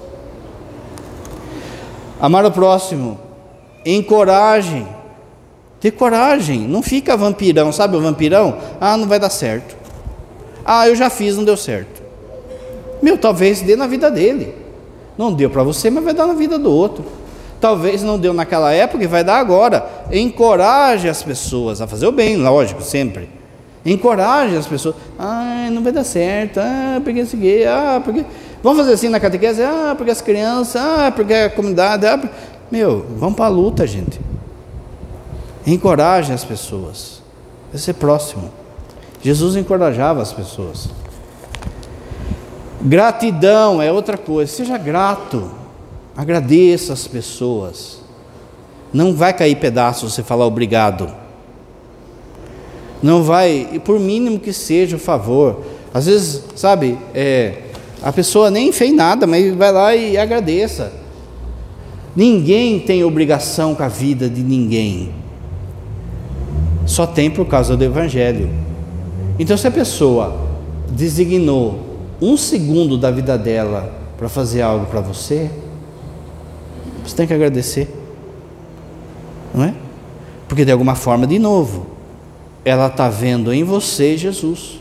Amar 2.19 2.45
o 2.45 2.51
próximo, 2.51 3.19
encoraje 3.85 4.85
ter 5.79 5.91
coragem, 5.91 6.61
não 6.61 6.81
fica 6.81 7.15
vampirão, 7.15 7.71
sabe 7.71 7.95
o 7.95 8.01
vampirão? 8.01 8.57
Ah, 8.81 8.97
não 8.97 9.07
vai 9.07 9.19
dar 9.19 9.29
certo. 9.29 9.75
Ah, 10.65 10.87
eu 10.87 10.95
já 10.95 11.09
fiz, 11.09 11.37
não 11.37 11.43
deu 11.43 11.55
certo. 11.55 12.01
Meu, 13.01 13.17
talvez 13.17 13.61
dê 13.61 13.75
na 13.75 13.85
vida 13.85 14.09
dele. 14.09 14.55
Não 15.17 15.31
deu 15.31 15.49
para 15.49 15.63
você, 15.63 15.89
mas 15.89 16.03
vai 16.03 16.13
dar 16.13 16.27
na 16.27 16.33
vida 16.33 16.57
do 16.57 16.71
outro. 16.71 17.05
Talvez 17.61 18.03
não 18.03 18.19
deu 18.19 18.33
naquela 18.33 18.71
época 18.71 19.03
e 19.03 19.07
vai 19.07 19.23
dar 19.23 19.37
agora. 19.37 19.87
Encoraje 20.11 21.07
as 21.07 21.23
pessoas 21.23 21.79
a 21.79 21.87
fazer 21.87 22.07
o 22.07 22.11
bem, 22.11 22.37
lógico, 22.37 22.81
sempre. 22.81 23.29
Encoraje 23.85 24.55
as 24.55 24.67
pessoas. 24.67 24.95
Ah, 25.17 25.69
não 25.71 25.81
vai 25.81 25.91
dar 25.91 26.03
certo. 26.03 26.59
Ah, 26.59 26.99
porque 27.03 27.19
esse 27.19 27.37
gay. 27.37 27.65
Ah, 27.65 28.01
porque. 28.03 28.25
Vamos 28.63 28.79
fazer 28.79 28.93
assim 28.93 29.09
na 29.09 29.19
catequese? 29.19 29.61
Ah, 29.61 29.93
porque 29.95 30.11
as 30.11 30.21
crianças. 30.21 30.81
Ah, 30.81 31.11
porque 31.11 31.33
a 31.33 31.49
comunidade. 31.49 32.05
Ah, 32.05 32.19
Meu, 32.71 33.05
vamos 33.17 33.35
para 33.35 33.45
a 33.45 33.49
luta, 33.49 33.85
gente. 33.85 34.19
Encoraje 35.65 36.33
as 36.33 36.43
pessoas. 36.43 37.21
Vai 37.71 37.79
ser 37.79 37.93
próximo. 37.93 38.49
Jesus 39.21 39.55
encorajava 39.55 40.21
as 40.21 40.31
pessoas. 40.31 40.89
Gratidão 42.81 43.81
é 43.81 43.91
outra 43.91 44.17
coisa. 44.17 44.51
Seja 44.51 44.77
grato. 44.77 45.51
Agradeça 46.15 46.93
as 46.93 47.07
pessoas. 47.07 47.99
Não 48.93 49.13
vai 49.13 49.33
cair 49.33 49.55
pedaço 49.57 50.09
você 50.09 50.23
falar 50.23 50.45
obrigado. 50.45 51.11
Não 53.03 53.21
vai, 53.21 53.81
por 53.85 53.99
mínimo 53.99 54.39
que 54.39 54.51
seja 54.51 54.95
o 54.95 54.99
favor. 54.99 55.61
Às 55.93 56.05
vezes, 56.05 56.43
sabe, 56.55 56.97
é, 57.13 57.63
a 58.01 58.11
pessoa 58.11 58.49
nem 58.51 58.71
fez 58.71 58.93
nada, 58.93 59.25
mas 59.25 59.53
vai 59.55 59.71
lá 59.71 59.95
e 59.95 60.17
agradeça. 60.17 60.91
Ninguém 62.15 62.79
tem 62.79 63.03
obrigação 63.03 63.75
com 63.75 63.83
a 63.83 63.87
vida 63.87 64.29
de 64.29 64.41
ninguém 64.41 65.13
só 66.87 67.05
tem 67.05 67.29
por 67.29 67.45
causa 67.45 67.75
do 67.75 67.83
Evangelho. 67.83 68.49
Então, 69.37 69.55
se 69.55 69.67
a 69.67 69.71
pessoa 69.71 70.47
designou 70.89 71.85
um 72.19 72.37
segundo 72.37 72.97
da 72.97 73.11
vida 73.11 73.37
dela 73.37 73.93
para 74.17 74.29
fazer 74.29 74.61
algo 74.61 74.87
para 74.87 75.01
você, 75.01 75.51
você 77.05 77.15
tem 77.15 77.27
que 77.27 77.33
agradecer, 77.33 77.93
não 79.53 79.65
é? 79.65 79.75
Porque 80.47 80.65
de 80.65 80.71
alguma 80.71 80.95
forma, 80.95 81.27
de 81.27 81.37
novo, 81.37 81.85
ela 82.63 82.87
está 82.87 83.09
vendo 83.09 83.53
em 83.53 83.63
você 83.63 84.17
Jesus. 84.17 84.79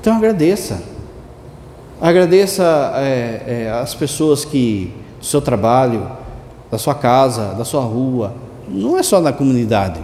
Então 0.00 0.16
agradeça. 0.16 0.82
Agradeça 2.00 2.92
é, 2.96 3.42
é, 3.66 3.70
as 3.70 3.94
pessoas 3.94 4.44
que 4.44 4.92
do 5.18 5.26
seu 5.26 5.40
trabalho, 5.40 6.08
da 6.70 6.78
sua 6.78 6.94
casa, 6.94 7.54
da 7.54 7.64
sua 7.64 7.82
rua, 7.82 8.34
não 8.68 8.96
é 8.96 9.02
só 9.02 9.20
na 9.20 9.32
comunidade 9.32 10.00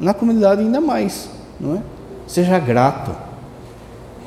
na 0.00 0.12
comunidade 0.12 0.60
ainda 0.60 0.80
mais, 0.80 1.28
não 1.58 1.76
é? 1.76 1.82
Seja 2.26 2.58
grato. 2.58 3.12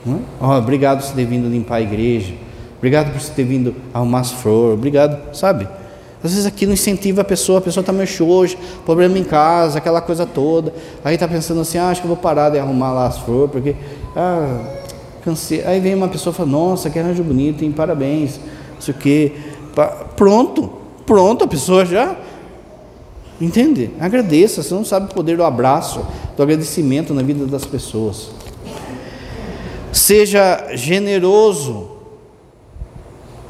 Não 0.05 0.17
é? 0.17 0.19
Oh, 0.39 0.57
obrigado 0.57 1.05
por 1.05 1.13
ter 1.13 1.25
vindo 1.25 1.49
limpar 1.49 1.75
a 1.75 1.81
igreja. 1.81 2.33
Obrigado 2.77 3.11
por 3.11 3.21
ter 3.21 3.43
vindo 3.43 3.75
arrumar 3.93 4.21
as 4.21 4.31
flores. 4.31 4.75
Obrigado, 4.75 5.35
sabe? 5.35 5.67
Às 6.23 6.31
vezes 6.31 6.45
aquilo 6.45 6.73
incentiva 6.73 7.21
a 7.21 7.23
pessoa, 7.23 7.59
a 7.59 7.61
pessoa 7.61 7.81
está 7.81 7.91
meio 7.91 8.07
xoxa, 8.07 8.57
problema 8.85 9.17
em 9.17 9.23
casa, 9.23 9.77
aquela 9.77 10.01
coisa 10.01 10.25
toda. 10.25 10.73
Aí 11.03 11.15
está 11.15 11.27
pensando 11.27 11.61
assim, 11.61 11.77
ah, 11.77 11.89
acho 11.89 12.01
que 12.01 12.07
vou 12.07 12.17
parar 12.17 12.49
de 12.49 12.59
arrumar 12.59 12.91
lá 12.91 13.07
as 13.07 13.17
flores, 13.19 13.51
porque 13.51 13.75
ah, 14.15 14.61
cansei. 15.27 15.63
Aí 15.65 15.79
vem 15.79 15.93
uma 15.93 16.07
pessoa 16.07 16.33
e 16.33 16.35
fala, 16.37 16.49
nossa, 16.49 16.89
que 16.89 16.97
arranjo 16.97 17.23
bonito, 17.23 17.63
hein? 17.63 17.71
parabéns, 17.71 18.39
não 18.75 18.81
sei 18.81 18.93
o. 18.93 19.35
Pronto, 20.15 20.71
pronto, 21.05 21.43
a 21.43 21.47
pessoa 21.47 21.85
já 21.85 22.15
Entende? 23.39 23.91
Agradeça, 23.99 24.63
você 24.63 24.73
não 24.73 24.83
sabe 24.83 25.11
o 25.11 25.13
poder 25.13 25.37
do 25.37 25.43
abraço, 25.43 26.03
do 26.35 26.41
agradecimento 26.41 27.13
na 27.13 27.21
vida 27.21 27.45
das 27.45 27.65
pessoas. 27.65 28.31
Seja 29.91 30.69
generoso. 30.73 31.91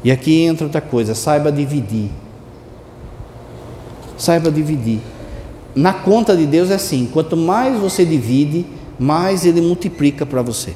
E 0.04 0.10
aqui 0.10 0.42
entra 0.42 0.66
outra 0.66 0.82
coisa, 0.82 1.14
saiba 1.14 1.50
dividir. 1.50 2.10
Saiba 4.18 4.50
dividir. 4.50 5.00
Na 5.74 5.94
conta 5.94 6.36
de 6.36 6.44
Deus 6.44 6.70
é 6.70 6.74
assim: 6.74 7.08
quanto 7.10 7.34
mais 7.34 7.80
você 7.80 8.04
divide, 8.04 8.66
mais 8.98 9.46
Ele 9.46 9.62
multiplica 9.62 10.26
para 10.26 10.42
você. 10.42 10.74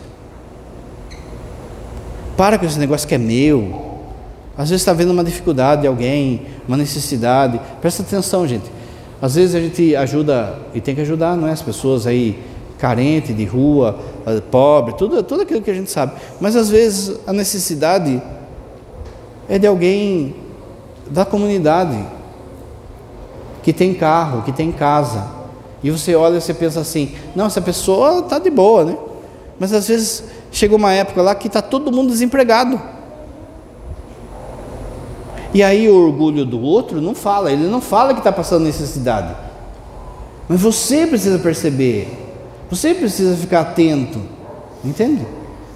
Para 2.36 2.58
com 2.58 2.66
esse 2.66 2.78
negócio 2.78 3.06
que 3.06 3.14
é 3.14 3.18
meu. 3.18 3.92
Às 4.56 4.70
vezes 4.70 4.82
está 4.82 4.92
vendo 4.92 5.10
uma 5.10 5.24
dificuldade 5.24 5.82
de 5.82 5.86
alguém, 5.86 6.42
uma 6.68 6.76
necessidade. 6.76 7.60
Presta 7.80 8.02
atenção, 8.02 8.46
gente. 8.46 8.70
Às 9.20 9.34
vezes 9.36 9.54
a 9.54 9.60
gente 9.60 9.94
ajuda, 9.94 10.58
e 10.74 10.80
tem 10.80 10.94
que 10.94 11.00
ajudar, 11.00 11.36
não 11.36 11.48
é? 11.48 11.52
As 11.52 11.62
pessoas 11.62 12.06
aí 12.06 12.38
carente, 12.78 13.32
de 13.32 13.44
rua, 13.44 13.96
pobre, 14.50 14.94
tudo, 14.94 15.22
tudo 15.22 15.42
aquilo 15.42 15.62
que 15.62 15.70
a 15.70 15.74
gente 15.74 15.90
sabe. 15.90 16.14
Mas 16.40 16.56
às 16.56 16.68
vezes 16.68 17.16
a 17.26 17.32
necessidade 17.32 18.20
é 19.48 19.56
de 19.56 19.68
alguém 19.68 20.34
da 21.08 21.24
comunidade 21.24 21.96
que 23.62 23.72
tem 23.72 23.94
carro, 23.94 24.42
que 24.42 24.50
tem 24.50 24.72
casa. 24.72 25.24
E 25.82 25.90
você 25.90 26.16
olha 26.16 26.38
e 26.38 26.40
você 26.40 26.52
pensa 26.52 26.80
assim: 26.80 27.14
não, 27.36 27.46
essa 27.46 27.60
pessoa 27.60 28.18
está 28.18 28.40
de 28.40 28.50
boa, 28.50 28.84
né? 28.84 28.96
Mas 29.60 29.72
às 29.72 29.86
vezes 29.86 30.24
chega 30.52 30.76
uma 30.76 30.92
época 30.92 31.20
lá 31.22 31.34
que 31.34 31.48
está 31.48 31.60
todo 31.60 31.90
mundo 31.90 32.10
desempregado. 32.10 32.80
E 35.54 35.62
aí 35.62 35.88
o 35.88 36.06
orgulho 36.06 36.44
do 36.44 36.60
outro 36.60 37.00
não 37.00 37.14
fala, 37.14 37.50
ele 37.50 37.66
não 37.66 37.80
fala 37.80 38.12
que 38.14 38.20
está 38.20 38.30
passando 38.30 38.64
necessidade. 38.64 39.34
Mas 40.48 40.60
você 40.60 41.06
precisa 41.06 41.38
perceber, 41.38 42.08
você 42.70 42.94
precisa 42.94 43.36
ficar 43.36 43.60
atento, 43.60 44.20
entende? 44.84 45.26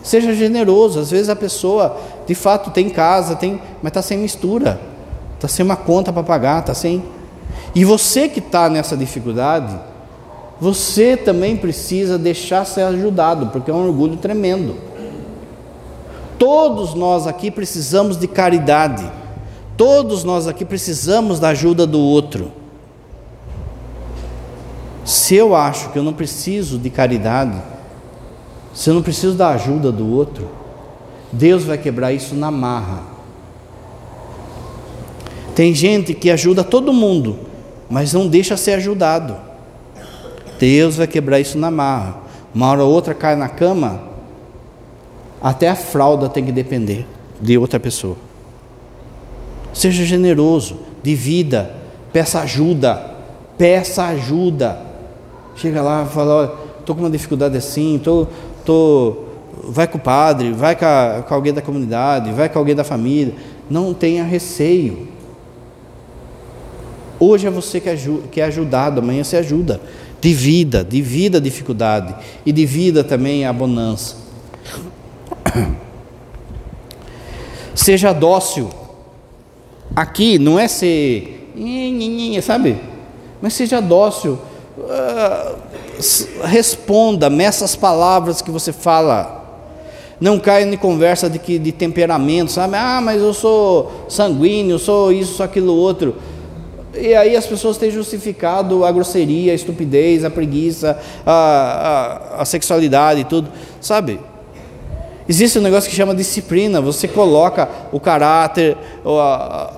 Seja 0.03 0.33
generoso. 0.35 1.01
Às 1.01 1.11
vezes 1.11 1.29
a 1.29 1.37
pessoa 1.37 1.99
de 2.27 2.35
fato 2.35 2.71
tem 2.71 2.89
casa, 2.89 3.37
tem, 3.37 3.61
mas 3.83 3.91
está 3.91 4.03
sem 4.03 4.19
mistura, 4.19 4.81
está 5.35 5.49
sem 5.49 5.65
uma 5.65 5.77
conta 5.77 6.13
para 6.13 6.23
pagar, 6.23 6.61
está 6.61 6.75
sem. 6.75 7.03
E 7.75 7.85
você 7.85 8.29
que 8.29 8.39
está 8.39 8.71
nessa 8.71 8.97
dificuldade, 8.97 9.77
você 10.61 11.17
também 11.17 11.57
precisa 11.57 12.17
deixar 12.17 12.65
ser 12.65 12.83
ajudado, 12.83 13.49
porque 13.49 13.71
é 13.71 13.75
um 13.75 13.87
orgulho 13.87 14.17
tremendo. 14.17 14.77
Todos 16.39 16.95
nós 16.95 17.27
aqui 17.27 17.51
precisamos 17.51 18.17
de 18.17 18.27
caridade. 18.27 19.11
Todos 19.77 20.25
nós 20.25 20.47
aqui 20.47 20.65
precisamos 20.65 21.39
da 21.39 21.49
ajuda 21.49 21.87
do 21.87 22.01
outro. 22.01 22.53
Se 25.05 25.35
eu 25.35 25.55
acho 25.55 25.91
que 25.91 25.99
eu 25.99 26.03
não 26.03 26.13
preciso 26.13 26.79
de 26.79 26.91
caridade, 26.91 27.63
se 28.75 28.91
eu 28.91 28.95
não 28.95 29.03
preciso 29.03 29.35
da 29.35 29.51
ajuda 29.51 29.93
do 29.93 30.11
outro, 30.11 30.49
Deus 31.31 31.65
vai 31.65 31.79
quebrar 31.79 32.13
isso 32.13 32.35
na 32.35 32.51
marra. 32.51 33.03
Tem 35.55 35.75
gente 35.75 36.13
que 36.13 36.31
ajuda 36.31 36.65
todo 36.65 36.93
mundo, 36.93 37.39
mas 37.89 38.13
não 38.13 38.27
deixa 38.27 38.57
ser 38.57 38.73
ajudado. 38.73 39.46
Deus 40.59 40.97
vai 40.97 41.07
quebrar 41.07 41.41
isso 41.41 41.59
na 41.59 41.71
marra. 41.71 42.17
Uma 42.55 42.71
hora 42.71 42.85
ou 42.85 42.93
outra 42.93 43.15
cai 43.15 43.37
na 43.37 43.49
cama, 43.49 44.01
até 45.43 45.69
a 45.69 45.77
fralda 45.77 46.29
tem 46.29 46.45
que 46.45 46.53
depender 46.53 47.07
de 47.41 47.59
outra 47.59 47.79
pessoa. 47.79 48.17
Seja 49.73 50.05
generoso, 50.05 50.79
divida, 51.03 51.71
peça 52.13 52.41
ajuda, 52.41 53.15
peça 53.59 54.05
ajuda. 54.05 54.81
Chega 55.55 55.83
lá 55.83 56.05
e 56.05 56.13
fala, 56.13 56.35
olha, 56.35 56.53
estou 56.81 56.97
com 56.97 57.03
uma 57.03 57.11
dificuldade 57.11 57.57
assim, 57.57 58.01
tô, 58.03 58.27
tô, 58.65 59.17
vai 59.65 59.87
com 59.87 59.99
o 59.99 60.01
padre, 60.01 60.53
vai 60.53 60.75
com, 60.75 60.85
a, 60.85 61.23
com 61.27 61.35
alguém 61.35 61.53
da 61.53 61.61
comunidade, 61.61 62.33
vai 62.33 62.49
com 62.49 62.59
alguém 62.59 62.75
da 62.75 62.85
família. 62.85 63.35
Não 63.69 63.93
tenha 63.93 64.25
receio. 64.25 65.09
Hoje 67.19 67.47
é 67.47 67.51
você 67.51 67.81
que 67.81 68.41
é 68.41 68.45
ajudado, 68.45 69.01
amanhã 69.01 69.25
você 69.25 69.37
ajuda. 69.37 69.81
Divida, 70.21 70.85
divida 70.85 71.39
a 71.39 71.41
dificuldade 71.41 72.15
e 72.45 72.53
divida 72.53 73.05
também 73.05 73.45
a 73.45 73.53
bonança. 73.53 74.17
Seja 77.75 78.13
dócil 78.13 78.71
Aqui 79.97 80.39
não 80.39 80.59
é 80.59 80.69
ser, 80.69 81.55
sabe? 82.43 82.79
Mas 83.41 83.55
seja 83.55 83.81
dócil. 83.81 84.39
Uh, 84.77 85.57
responda, 86.45 87.31
meça 87.31 87.65
as 87.65 87.75
palavras 87.75 88.43
que 88.43 88.51
você 88.51 88.75
fala. 88.75 89.45
Não 90.21 90.39
caia 90.39 90.67
em 90.67 90.77
conversa 90.77 91.31
de, 91.31 91.39
que, 91.39 91.59
de 91.59 91.73
temperamento, 91.73 92.53
sabe? 92.53 92.77
Ah, 92.77 93.01
mas 93.03 93.23
eu 93.23 93.33
sou 93.33 94.05
sanguíneo, 94.07 94.79
sou 94.79 95.11
isso, 95.11 95.35
sou 95.35 95.45
aquilo 95.45 95.75
outro. 95.75 96.17
E 97.01 97.15
aí 97.15 97.37
as 97.37 97.47
pessoas 97.47 97.77
têm 97.77 97.91
justificado 97.91 98.85
a 98.85 98.93
grosseria, 98.93 99.53
a 99.53 99.55
estupidez, 99.55 100.25
a 100.25 100.31
preguiça, 100.31 100.99
a, 101.25 101.33
a, 102.39 102.43
a 102.43 102.45
sexualidade 102.45 103.21
e 103.21 103.25
tudo, 103.25 103.51
sabe? 103.81 104.21
Existe 105.29 105.59
um 105.59 105.63
negócio 105.63 105.91
que 105.91 105.97
chama 105.97 106.15
disciplina. 106.15 106.81
Você 106.81 107.09
coloca 107.09 107.69
o 107.93 107.99
caráter, 107.99 108.77
a, 109.05 109.73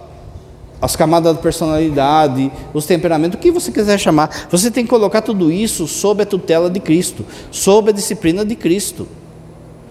as 0.80 0.94
camadas 0.94 1.34
da 1.34 1.40
personalidade, 1.40 2.52
os 2.72 2.86
temperamentos, 2.86 3.38
o 3.38 3.40
que 3.40 3.50
você 3.50 3.72
quiser 3.72 3.98
chamar. 3.98 4.46
Você 4.50 4.70
tem 4.70 4.84
que 4.84 4.90
colocar 4.90 5.22
tudo 5.22 5.50
isso 5.50 5.86
sob 5.86 6.22
a 6.22 6.26
tutela 6.26 6.70
de 6.70 6.80
Cristo, 6.80 7.24
sob 7.50 7.90
a 7.90 7.92
disciplina 7.92 8.44
de 8.44 8.54
Cristo. 8.54 9.08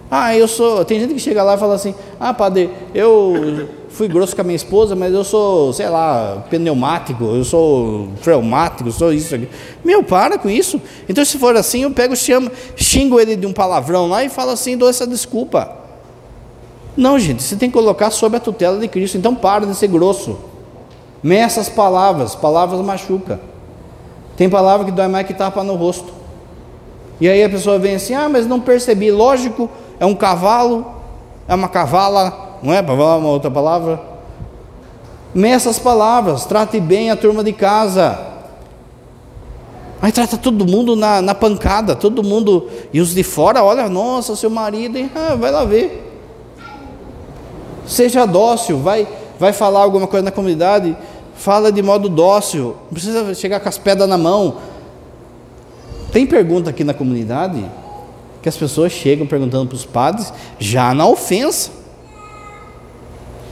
Ah, 0.10 0.36
eu 0.36 0.48
sou. 0.48 0.86
Tem 0.86 1.00
gente 1.00 1.14
que 1.14 1.20
chega 1.20 1.44
lá 1.44 1.56
e 1.56 1.58
fala 1.58 1.76
assim: 1.76 1.94
Ah, 2.20 2.34
padre, 2.34 2.70
eu 2.94 3.68
fui 3.90 4.08
grosso 4.08 4.36
com 4.36 4.42
a 4.42 4.44
minha 4.44 4.56
esposa, 4.56 4.96
mas 4.96 5.14
eu 5.14 5.24
sou, 5.24 5.74
sei 5.74 5.90
lá, 5.90 6.44
pneumático, 6.50 7.24
eu 7.24 7.44
sou 7.44 8.10
traumático, 8.22 8.92
sou 8.92 9.14
isso 9.14 9.34
aqui. 9.34 9.48
Meu, 9.84 10.04
para 10.04 10.38
com 10.38 10.50
isso. 10.50 10.82
Então, 11.08 11.24
se 11.24 11.38
for 11.38 11.56
assim, 11.56 11.84
eu 11.84 11.92
pego, 11.92 12.16
chamo, 12.16 12.52
xingo 12.76 13.20
ele 13.20 13.36
de 13.36 13.46
um 13.46 13.54
palavrão 13.54 14.08
lá 14.08 14.24
e 14.24 14.30
falo 14.30 14.52
assim, 14.52 14.78
dou 14.78 14.90
essa 14.90 15.08
desculpa. 15.08 15.76
Não, 16.96 17.20
gente, 17.20 17.44
você 17.44 17.56
tem 17.56 17.70
que 17.70 17.74
colocar 17.74 18.10
sob 18.10 18.38
a 18.38 18.40
tutela 18.40 18.80
de 18.80 18.88
Cristo. 18.88 19.18
Então, 19.18 19.36
para 19.36 19.66
de 19.66 19.76
ser 19.76 19.88
grosso. 19.88 20.38
Meça 21.22 21.62
as 21.62 21.70
palavras, 21.70 22.36
palavras 22.36 22.80
machuca. 22.82 23.40
Tem 24.36 24.50
palavra 24.50 24.86
que 24.86 24.92
dói 24.92 25.08
mais 25.08 25.26
que 25.26 25.34
tapa 25.34 25.64
no 25.64 25.76
rosto. 25.76 26.14
E 27.20 27.28
aí 27.28 27.44
a 27.44 27.50
pessoa 27.50 27.80
vem 27.80 27.96
assim: 27.96 28.14
ah, 28.14 28.30
mas 28.30 28.46
não 28.46 28.60
percebi. 28.60 29.12
Lógico, 29.12 29.70
é 30.00 30.06
um 30.06 30.16
cavalo, 30.16 30.86
é 31.48 31.56
uma 31.56 31.68
cavala, 31.68 32.47
não 32.68 32.74
é? 32.74 32.82
Para 32.82 32.98
falar 32.98 33.16
uma 33.16 33.30
outra 33.30 33.50
palavra. 33.50 33.98
Meça 35.34 35.70
as 35.70 35.80
palavras, 35.80 36.46
trate 36.46 36.82
bem 36.82 37.10
a 37.10 37.16
turma 37.16 37.42
de 37.42 37.54
casa. 37.54 38.20
Aí 40.02 40.12
trata 40.12 40.38
todo 40.38 40.68
mundo 40.68 40.94
na, 40.94 41.22
na 41.22 41.34
pancada, 41.34 41.96
todo 41.96 42.22
mundo. 42.22 42.68
E 42.92 43.00
os 43.00 43.14
de 43.14 43.24
fora, 43.24 43.64
olha, 43.64 43.88
nossa, 43.88 44.36
seu 44.36 44.50
marido, 44.50 44.98
hein? 44.98 45.10
Ah, 45.16 45.36
vai 45.36 45.50
lá 45.50 45.64
ver. 45.64 46.04
Seja 47.86 48.26
dócil, 48.26 48.80
vai 48.80 49.08
vai 49.40 49.54
falar 49.54 49.82
alguma 49.82 50.08
coisa 50.08 50.26
na 50.26 50.32
comunidade, 50.32 50.98
fala 51.36 51.72
de 51.72 51.82
modo 51.82 52.10
dócil, 52.10 52.76
não 52.86 52.94
precisa 52.94 53.34
chegar 53.34 53.60
com 53.62 53.70
as 53.70 53.78
pedras 53.78 54.10
na 54.10 54.18
mão. 54.18 54.58
Tem 56.12 56.26
pergunta 56.26 56.72
aqui 56.72 56.84
na 56.84 56.94
comunidade 56.94 57.64
que 58.42 58.50
as 58.50 58.58
pessoas 58.58 58.92
chegam 58.92 59.26
perguntando 59.26 59.68
para 59.68 59.76
os 59.76 59.86
padres 59.86 60.34
já 60.60 60.94
na 60.94 61.08
ofensa. 61.08 61.87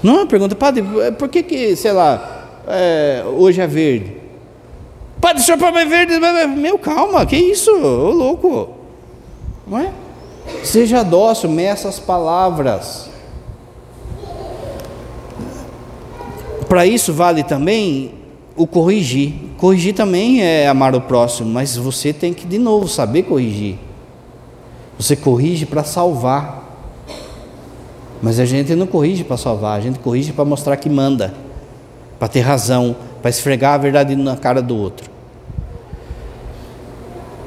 Não, 0.06 0.20
é 0.20 0.26
pergunta, 0.28 0.56
padre, 0.56 0.86
é, 1.02 1.10
por 1.10 1.28
que 1.28 1.42
que, 1.42 1.76
sei 1.76 1.92
lá, 1.92 2.62
é, 2.68 3.24
hoje 3.26 3.60
é 3.60 3.66
verde? 3.66 4.16
Padre, 5.20 5.42
o 5.42 5.44
senhor 5.44 5.58
pode 5.58 5.76
é 5.80 5.86
verde? 5.86 6.14
Meu, 6.56 6.78
calma, 6.78 7.26
que 7.26 7.36
isso, 7.36 7.72
ô 7.72 8.12
louco. 8.12 8.70
Não 9.66 9.80
é? 9.80 9.92
Seja 10.64 11.02
dócil, 11.02 11.50
meça 11.50 11.90
as 11.90 12.00
palavras. 12.00 13.10
Para 16.70 16.86
isso 16.86 17.12
vale 17.12 17.44
também 17.44 18.14
o 18.56 18.68
corrigir. 18.68 19.34
Corrigir 19.58 19.96
também 19.96 20.44
é 20.44 20.68
amar 20.68 20.94
o 20.94 21.02
próximo, 21.02 21.50
mas 21.50 21.76
você 21.76 22.14
tem 22.14 22.32
que 22.32 22.46
de 22.46 22.60
novo 22.60 22.88
saber 22.88 23.24
corrigir. 23.24 23.80
Você 25.00 25.16
corrige 25.16 25.66
para 25.66 25.84
salvar. 25.84 26.64
Mas 28.26 28.40
a 28.40 28.46
gente 28.46 28.74
não 28.74 28.88
corrige 28.88 29.24
para 29.24 29.38
salvar, 29.38 29.78
a 29.78 29.82
gente 29.82 30.00
corrige 30.00 30.34
para 30.34 30.44
mostrar 30.44 30.76
que 30.78 30.90
manda, 30.90 31.32
para 32.18 32.28
ter 32.28 32.40
razão, 32.40 32.96
para 33.22 33.30
esfregar 33.30 33.76
a 33.76 33.78
verdade 33.78 34.16
na 34.16 34.36
cara 34.36 34.64
do 34.64 34.76
outro. 34.76 35.12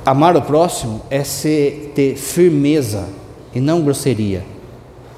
Amar 0.06 0.36
o 0.36 0.42
próximo 0.42 1.00
é 1.10 1.24
ser, 1.24 1.90
ter 1.96 2.14
firmeza 2.14 3.08
e 3.52 3.58
não 3.58 3.82
grosseria. 3.82 4.44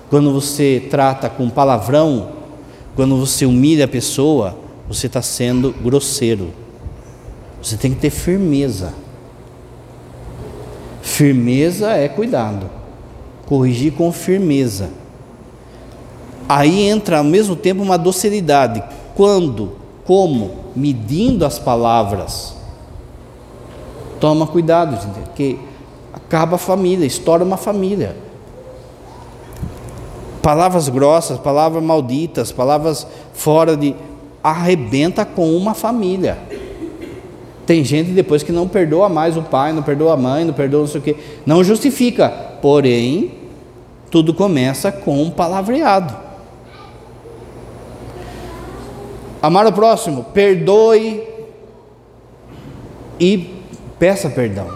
Quando 0.08 0.32
você 0.32 0.86
trata 0.88 1.28
com 1.28 1.50
palavrão, 1.50 2.30
quando 2.96 3.18
você 3.18 3.44
humilha 3.44 3.84
a 3.84 3.88
pessoa, 3.88 4.56
você 4.88 5.08
está 5.08 5.20
sendo 5.20 5.72
grosseiro. 5.72 6.52
Você 7.62 7.76
tem 7.76 7.92
que 7.92 8.00
ter 8.00 8.08
firmeza. 8.08 8.94
Firmeza 11.02 11.90
é 11.90 12.08
cuidado. 12.08 12.66
Corrigir 13.44 13.92
com 13.92 14.10
firmeza. 14.10 14.98
Aí 16.50 16.88
entra 16.88 17.18
ao 17.18 17.24
mesmo 17.24 17.54
tempo 17.54 17.82
uma 17.82 17.96
docilidade. 17.96 18.82
Quando? 19.14 19.76
Como? 20.04 20.50
Medindo 20.74 21.46
as 21.46 21.58
palavras. 21.58 22.56
Toma 24.18 24.46
cuidado, 24.46 25.00
gente, 25.00 25.20
porque 25.26 25.56
acaba 26.12 26.56
a 26.56 26.58
família, 26.58 27.06
estoura 27.06 27.44
uma 27.44 27.56
família 27.56 28.16
palavras 30.40 30.88
grossas, 30.88 31.38
palavras 31.38 31.82
malditas, 31.82 32.50
palavras 32.50 33.06
fora 33.32 33.76
de. 33.76 33.94
arrebenta 34.42 35.24
com 35.24 35.54
uma 35.56 35.74
família. 35.74 36.38
Tem 37.66 37.84
gente 37.84 38.10
depois 38.10 38.42
que 38.42 38.50
não 38.50 38.66
perdoa 38.66 39.08
mais 39.08 39.36
o 39.36 39.42
pai, 39.42 39.72
não 39.72 39.82
perdoa 39.82 40.14
a 40.14 40.16
mãe, 40.16 40.44
não 40.44 40.52
perdoa 40.52 40.80
não 40.80 40.88
sei 40.88 41.00
o 41.00 41.04
quê. 41.04 41.16
Não 41.46 41.62
justifica. 41.62 42.28
Porém, 42.60 43.32
tudo 44.10 44.34
começa 44.34 44.90
com 44.90 45.22
um 45.22 45.30
palavreado. 45.30 46.29
Amar 49.42 49.66
o 49.66 49.72
próximo, 49.72 50.24
perdoe 50.34 51.22
e 53.18 53.62
peça 53.98 54.28
perdão. 54.28 54.68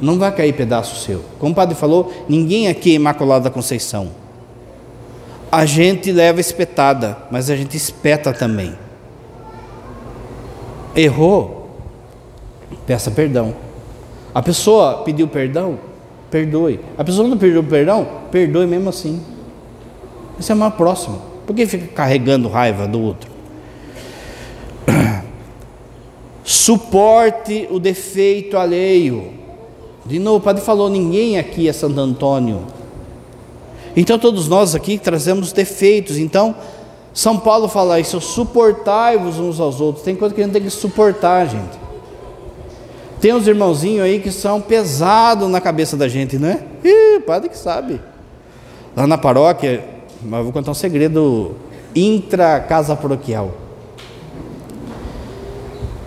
Não 0.00 0.18
vai 0.18 0.32
cair 0.34 0.52
pedaço 0.52 1.04
seu. 1.04 1.24
Como 1.38 1.52
o 1.52 1.54
padre 1.54 1.74
falou, 1.74 2.12
ninguém 2.28 2.68
aqui 2.68 2.92
é 2.92 2.94
imaculado 2.94 3.44
da 3.44 3.50
Conceição. 3.50 4.10
A 5.50 5.64
gente 5.66 6.10
leva 6.10 6.40
espetada, 6.40 7.16
mas 7.30 7.50
a 7.50 7.56
gente 7.56 7.76
espeta 7.76 8.32
também. 8.32 8.74
Errou, 10.94 11.70
peça 12.86 13.10
perdão. 13.10 13.54
A 14.34 14.42
pessoa 14.42 15.02
pediu 15.04 15.28
perdão, 15.28 15.78
perdoe. 16.30 16.80
A 16.96 17.04
pessoa 17.04 17.28
não 17.28 17.36
pediu 17.36 17.62
perdão, 17.62 18.06
perdoe 18.30 18.66
mesmo 18.66 18.88
assim. 18.88 19.22
Isso 20.38 20.50
é 20.50 20.54
mais 20.54 20.74
próximo. 20.74 21.20
Por 21.46 21.54
que 21.54 21.66
fica 21.66 21.86
carregando 21.88 22.48
raiva 22.48 22.88
do 22.88 23.00
outro? 23.00 23.31
Suporte 26.62 27.66
o 27.72 27.80
defeito 27.80 28.56
alheio. 28.56 29.32
De 30.06 30.20
novo, 30.20 30.36
o 30.36 30.40
padre 30.40 30.62
falou: 30.62 30.88
ninguém 30.88 31.36
aqui 31.36 31.68
é 31.68 31.72
Santo 31.72 31.98
Antônio. 31.98 32.62
Então, 33.96 34.16
todos 34.16 34.46
nós 34.46 34.72
aqui 34.72 34.96
trazemos 34.96 35.50
defeitos. 35.50 36.18
Então, 36.18 36.54
São 37.12 37.36
Paulo 37.36 37.66
fala 37.66 37.98
isso: 37.98 38.20
suportai-vos 38.20 39.40
uns 39.40 39.58
aos 39.58 39.80
outros. 39.80 40.04
Tem 40.04 40.14
coisa 40.14 40.32
que 40.32 40.40
a 40.40 40.44
gente 40.44 40.52
tem 40.52 40.62
que 40.62 40.70
suportar, 40.70 41.48
gente. 41.48 41.80
Tem 43.20 43.34
uns 43.34 43.48
irmãozinhos 43.48 44.04
aí 44.04 44.20
que 44.20 44.30
são 44.30 44.60
pesados 44.60 45.48
na 45.50 45.60
cabeça 45.60 45.96
da 45.96 46.06
gente, 46.06 46.38
não 46.38 46.48
é? 46.48 46.62
Ih, 46.84 47.18
padre 47.26 47.48
que 47.48 47.58
sabe. 47.58 48.00
Lá 48.96 49.04
na 49.04 49.18
paróquia, 49.18 49.84
mas 50.22 50.44
vou 50.44 50.52
contar 50.52 50.70
um 50.70 50.74
segredo 50.74 51.56
intra-casa 51.92 52.94
paroquial. 52.94 53.61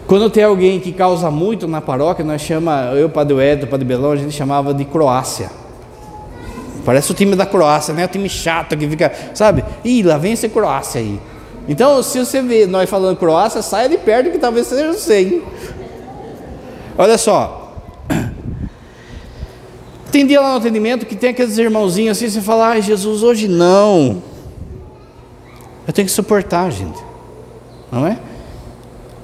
Quando 0.07 0.29
tem 0.29 0.43
alguém 0.43 0.79
que 0.79 0.91
causa 0.91 1.31
muito 1.31 1.67
na 1.67 1.81
paróquia, 1.81 2.23
nós 2.23 2.41
chama, 2.41 2.91
eu, 2.93 3.09
Padre 3.09 3.39
Edson, 3.39 3.67
Padre 3.67 3.85
Belão, 3.85 4.11
a 4.11 4.15
gente 4.15 4.33
chamava 4.33 4.73
de 4.73 4.85
Croácia. 4.85 5.49
Parece 6.85 7.11
o 7.11 7.15
time 7.15 7.35
da 7.35 7.45
Croácia, 7.45 7.93
né? 7.93 8.05
O 8.05 8.07
time 8.07 8.29
chato 8.29 8.77
que 8.77 8.87
fica, 8.87 9.11
sabe? 9.33 9.65
Ih, 9.83 10.03
lá 10.03 10.19
vem 10.19 10.33
esse 10.33 10.47
Croácia 10.47 11.01
aí. 11.01 11.19
Então, 11.67 12.03
se 12.03 12.19
você 12.19 12.43
vê 12.43 12.67
nós 12.67 12.87
falando 12.87 13.17
Croácia, 13.17 13.63
saia 13.63 13.89
de 13.89 13.97
perto 13.97 14.29
que 14.29 14.37
talvez 14.37 14.67
seja 14.67 14.93
você, 14.93 15.21
hein? 15.21 15.43
Olha 16.95 17.17
só. 17.17 17.73
Tem 20.11 20.27
dia 20.27 20.39
lá 20.39 20.51
no 20.51 20.57
atendimento 20.57 21.07
que 21.07 21.15
tem 21.15 21.31
aqueles 21.31 21.57
irmãozinhos 21.57 22.17
assim, 22.17 22.29
você 22.29 22.39
fala, 22.39 22.67
ai 22.67 22.81
Jesus, 22.81 23.23
hoje 23.23 23.47
não. 23.47 24.21
Eu 25.87 25.91
tenho 25.91 26.05
que 26.05 26.11
suportar, 26.11 26.71
gente. 26.71 27.03
Não 27.91 28.07
é? 28.07 28.17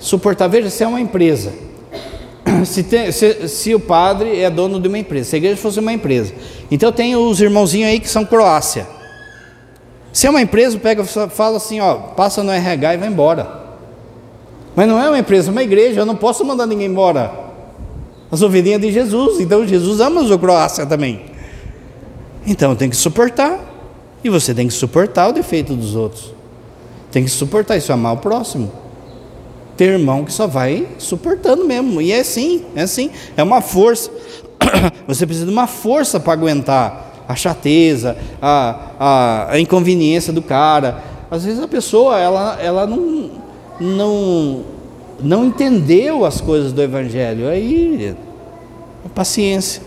Suportar, 0.01 0.47
veja, 0.47 0.69
se 0.71 0.83
é 0.83 0.87
uma 0.87 0.99
empresa. 0.99 1.53
Se, 2.65 2.83
tem, 2.83 3.11
se, 3.11 3.47
se, 3.47 3.73
o 3.73 3.79
padre 3.79 4.39
é 4.39 4.49
dono 4.49 4.79
de 4.79 4.87
uma 4.87 4.97
empresa, 4.97 5.29
se 5.29 5.35
a 5.35 5.37
igreja 5.37 5.57
fosse 5.57 5.79
uma 5.79 5.93
empresa. 5.93 6.33
Então 6.69 6.91
tem 6.91 7.15
os 7.15 7.39
irmãozinhos 7.39 7.89
aí 7.89 7.99
que 7.99 8.09
são 8.09 8.25
Croácia. 8.25 8.87
Se 10.11 10.25
é 10.25 10.29
uma 10.29 10.41
empresa, 10.41 10.77
pega, 10.77 11.03
fala 11.03 11.57
assim, 11.57 11.79
ó, 11.79 11.95
passa 11.95 12.43
no 12.43 12.51
RH 12.51 12.95
e 12.95 12.97
vai 12.97 13.07
embora. 13.07 13.61
Mas 14.75 14.87
não 14.87 15.01
é 15.01 15.07
uma 15.07 15.19
empresa, 15.19 15.49
é 15.49 15.51
uma 15.51 15.61
igreja, 15.63 16.01
eu 16.01 16.05
não 16.05 16.15
posso 16.15 16.43
mandar 16.43 16.65
ninguém 16.65 16.87
embora. 16.87 17.31
As 18.31 18.41
ovelhinhas 18.41 18.81
de 18.81 18.91
Jesus, 18.91 19.39
então 19.39 19.65
Jesus 19.65 19.99
ama 19.99 20.21
os 20.21 20.35
Croácia 20.35 20.85
também. 20.85 21.21
Então 22.45 22.75
tem 22.75 22.89
que 22.89 22.95
suportar. 22.95 23.59
E 24.23 24.29
você 24.29 24.53
tem 24.53 24.67
que 24.67 24.73
suportar 24.73 25.29
o 25.29 25.31
defeito 25.31 25.75
dos 25.75 25.95
outros. 25.95 26.33
Tem 27.11 27.23
que 27.23 27.29
suportar 27.29 27.77
isso, 27.77 27.93
amar 27.93 28.13
o 28.13 28.17
próximo 28.17 28.80
ter 29.77 29.93
irmão 29.93 30.23
que 30.25 30.33
só 30.33 30.47
vai 30.47 30.87
suportando 30.97 31.65
mesmo. 31.65 32.01
E 32.01 32.11
é 32.11 32.19
assim, 32.19 32.63
é 32.75 32.83
assim, 32.83 33.09
é 33.35 33.43
uma 33.43 33.61
força. 33.61 34.11
Você 35.07 35.25
precisa 35.25 35.45
de 35.45 35.51
uma 35.51 35.67
força 35.67 36.19
para 36.19 36.33
aguentar 36.33 37.25
a 37.27 37.35
chateza, 37.35 38.17
a, 38.41 38.91
a, 38.99 39.51
a, 39.53 39.59
inconveniência 39.59 40.33
do 40.33 40.41
cara. 40.41 41.03
Às 41.29 41.45
vezes 41.45 41.61
a 41.61 41.67
pessoa 41.67 42.19
ela, 42.19 42.57
ela 42.61 42.85
não, 42.85 43.31
não, 43.79 44.63
não 45.19 45.45
entendeu 45.45 46.25
as 46.25 46.41
coisas 46.41 46.73
do 46.73 46.81
Evangelho. 46.81 47.47
Aí, 47.47 48.15
paciência. 49.15 49.81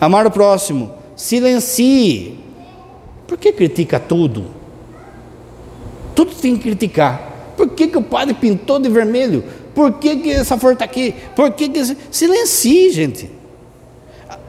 Amar 0.00 0.26
o 0.26 0.30
próximo, 0.30 0.92
silencie. 1.16 2.38
Por 3.26 3.36
que 3.36 3.52
critica 3.52 4.00
tudo? 4.00 4.46
Tudo 6.14 6.34
tem 6.34 6.56
que 6.56 6.62
criticar. 6.62 7.27
Por 7.58 7.70
que, 7.70 7.88
que 7.88 7.98
o 7.98 8.02
padre 8.02 8.34
pintou 8.34 8.78
de 8.78 8.88
vermelho? 8.88 9.42
Por 9.74 9.94
que, 9.94 10.14
que 10.18 10.30
essa 10.30 10.56
flor 10.56 10.74
está 10.74 10.84
aqui? 10.84 11.12
Por 11.34 11.50
que, 11.50 11.68
que. 11.68 11.96
Silencie, 12.08 12.92
gente. 12.92 13.28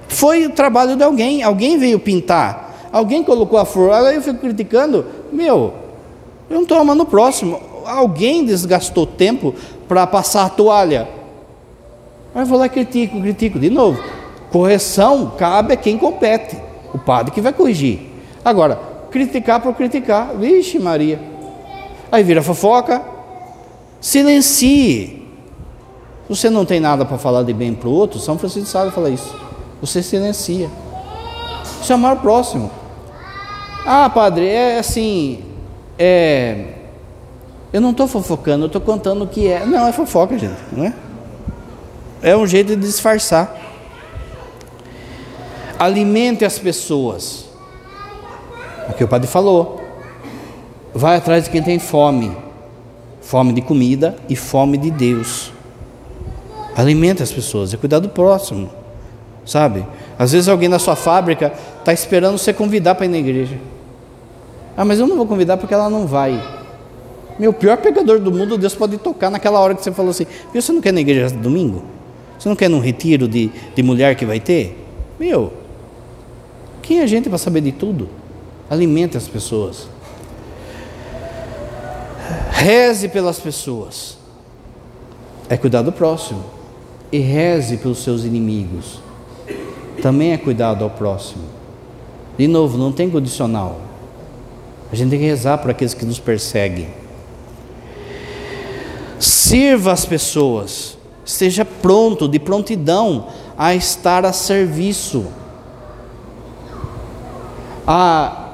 Foi 0.07 0.45
o 0.45 0.51
trabalho 0.51 0.95
de 0.95 1.03
alguém. 1.03 1.41
Alguém 1.41 1.79
veio 1.79 1.99
pintar. 1.99 2.87
Alguém 2.91 3.23
colocou 3.23 3.57
a 3.57 3.65
flor. 3.65 3.93
Aí 3.93 4.13
eu 4.13 4.21
fico 4.21 4.37
criticando. 4.37 5.07
Meu, 5.31 5.73
eu 6.47 6.55
não 6.55 6.61
estou 6.61 6.77
amando 6.77 7.01
o 7.01 7.05
próximo. 7.07 7.59
Alguém 7.83 8.45
desgastou 8.45 9.07
tempo 9.07 9.55
para 9.87 10.05
passar 10.05 10.45
a 10.45 10.49
toalha. 10.49 11.09
Aí 12.35 12.43
eu 12.43 12.45
vou 12.45 12.59
lá 12.59 12.67
e 12.67 12.69
critico, 12.69 13.19
critico. 13.19 13.57
De 13.57 13.71
novo, 13.71 13.99
correção 14.51 15.33
cabe 15.35 15.73
a 15.73 15.77
quem 15.77 15.97
compete. 15.97 16.55
O 16.93 16.99
padre 16.99 17.31
que 17.31 17.41
vai 17.41 17.53
corrigir. 17.53 18.01
Agora, 18.45 18.79
criticar 19.09 19.59
por 19.59 19.73
criticar. 19.73 20.35
Vixe, 20.35 20.77
Maria. 20.77 21.38
Aí 22.11 22.23
vira 22.23 22.41
fofoca. 22.41 23.01
Silencie. 24.01 25.27
Você 26.29 26.49
não 26.49 26.63
tem 26.63 26.79
nada 26.79 27.05
para 27.05 27.17
falar 27.17 27.43
de 27.43 27.53
bem 27.53 27.73
para 27.73 27.89
o 27.89 27.91
outro, 27.91 28.19
São 28.19 28.37
Francisco 28.37 28.65
de 28.65 28.69
Sales 28.69 28.93
fala 28.93 29.09
isso. 29.09 29.35
Você 29.81 30.03
silencia. 30.03 30.69
Chamar 31.83 32.13
o 32.13 32.17
próximo. 32.17 32.69
Ah, 33.85 34.09
padre, 34.09 34.47
é 34.47 34.77
assim. 34.77 35.43
É, 35.97 36.65
eu 37.71 37.81
não 37.81 37.91
estou 37.91 38.07
fofocando, 38.07 38.65
eu 38.65 38.67
estou 38.67 38.81
contando 38.81 39.23
o 39.23 39.27
que 39.27 39.47
é. 39.47 39.65
Não, 39.65 39.87
é 39.87 39.91
fofoca, 39.91 40.37
gente, 40.37 40.59
não 40.71 40.85
é? 40.85 40.93
É 42.21 42.35
um 42.35 42.45
jeito 42.45 42.75
de 42.75 42.81
disfarçar. 42.81 43.55
Alimente 45.77 46.43
as 46.43 46.59
pessoas. 46.59 47.45
É 48.87 48.91
o 48.91 48.93
que 48.93 49.03
o 49.03 49.07
padre 49.07 49.27
falou. 49.27 49.78
Vai 50.93 51.17
atrás 51.17 51.43
de 51.45 51.49
quem 51.49 51.61
tem 51.61 51.77
fome, 51.77 52.35
fome 53.21 53.53
de 53.53 53.61
comida 53.61 54.15
e 54.27 54.35
fome 54.35 54.77
de 54.77 54.89
Deus. 54.89 55.51
Alimenta 56.75 57.23
as 57.23 57.31
pessoas, 57.31 57.73
é 57.73 57.77
cuidar 57.77 57.99
do 57.99 58.09
próximo, 58.09 58.69
sabe? 59.45 59.85
Às 60.17 60.31
vezes 60.31 60.47
alguém 60.47 60.67
na 60.67 60.79
sua 60.79 60.95
fábrica 60.95 61.53
está 61.79 61.93
esperando 61.93 62.37
você 62.37 62.53
convidar 62.53 62.95
para 62.95 63.05
ir 63.05 63.09
na 63.09 63.17
igreja. 63.17 63.57
Ah, 64.75 64.83
mas 64.85 64.99
eu 64.99 65.05
não 65.05 65.15
vou 65.15 65.27
convidar 65.27 65.57
porque 65.57 65.73
ela 65.73 65.89
não 65.89 66.07
vai. 66.07 66.41
Meu 67.37 67.53
pior 67.53 67.77
pecador 67.77 68.19
do 68.19 68.31
mundo, 68.31 68.57
Deus 68.57 68.75
pode 68.75 68.97
tocar 68.97 69.29
naquela 69.29 69.59
hora 69.59 69.75
que 69.75 69.83
você 69.83 69.91
falou 69.91 70.11
assim: 70.11 70.25
Viu, 70.51 70.61
você 70.61 70.71
não 70.71 70.81
quer 70.81 70.89
ir 70.89 70.93
na 70.93 71.01
igreja 71.01 71.29
domingo? 71.29 71.83
Você 72.37 72.49
não 72.49 72.55
quer 72.55 72.69
num 72.69 72.79
retiro 72.79 73.27
de, 73.27 73.51
de 73.75 73.83
mulher 73.83 74.15
que 74.15 74.25
vai 74.25 74.39
ter? 74.39 74.77
Meu, 75.19 75.51
quem 76.81 76.99
é 76.99 77.03
a 77.03 77.07
gente 77.07 77.29
para 77.29 77.37
saber 77.37 77.61
de 77.61 77.73
tudo? 77.73 78.09
Alimenta 78.69 79.17
as 79.17 79.27
pessoas. 79.27 79.87
Reze 82.59 83.07
pelas 83.07 83.39
pessoas. 83.39 84.17
É 85.47 85.55
cuidar 85.55 85.81
do 85.81 85.93
próximo. 85.93 86.43
E 87.09 87.17
reze 87.19 87.77
pelos 87.77 88.03
seus 88.03 88.25
inimigos. 88.25 88.99
Também 90.01 90.33
é 90.33 90.37
cuidado 90.37 90.83
ao 90.83 90.89
próximo. 90.89 91.45
De 92.37 92.49
novo, 92.49 92.77
não 92.77 92.91
tem 92.91 93.09
condicional. 93.09 93.79
A 94.91 94.95
gente 94.95 95.09
tem 95.09 95.19
que 95.19 95.25
rezar 95.25 95.57
para 95.59 95.71
aqueles 95.71 95.93
que 95.93 96.03
nos 96.03 96.19
perseguem. 96.19 96.89
Sirva 99.17 99.93
as 99.93 100.03
pessoas. 100.03 100.97
Esteja 101.25 101.63
pronto, 101.63 102.27
de 102.27 102.39
prontidão 102.39 103.27
a 103.57 103.73
estar 103.73 104.25
a 104.25 104.33
serviço. 104.33 105.27
A 107.87 108.49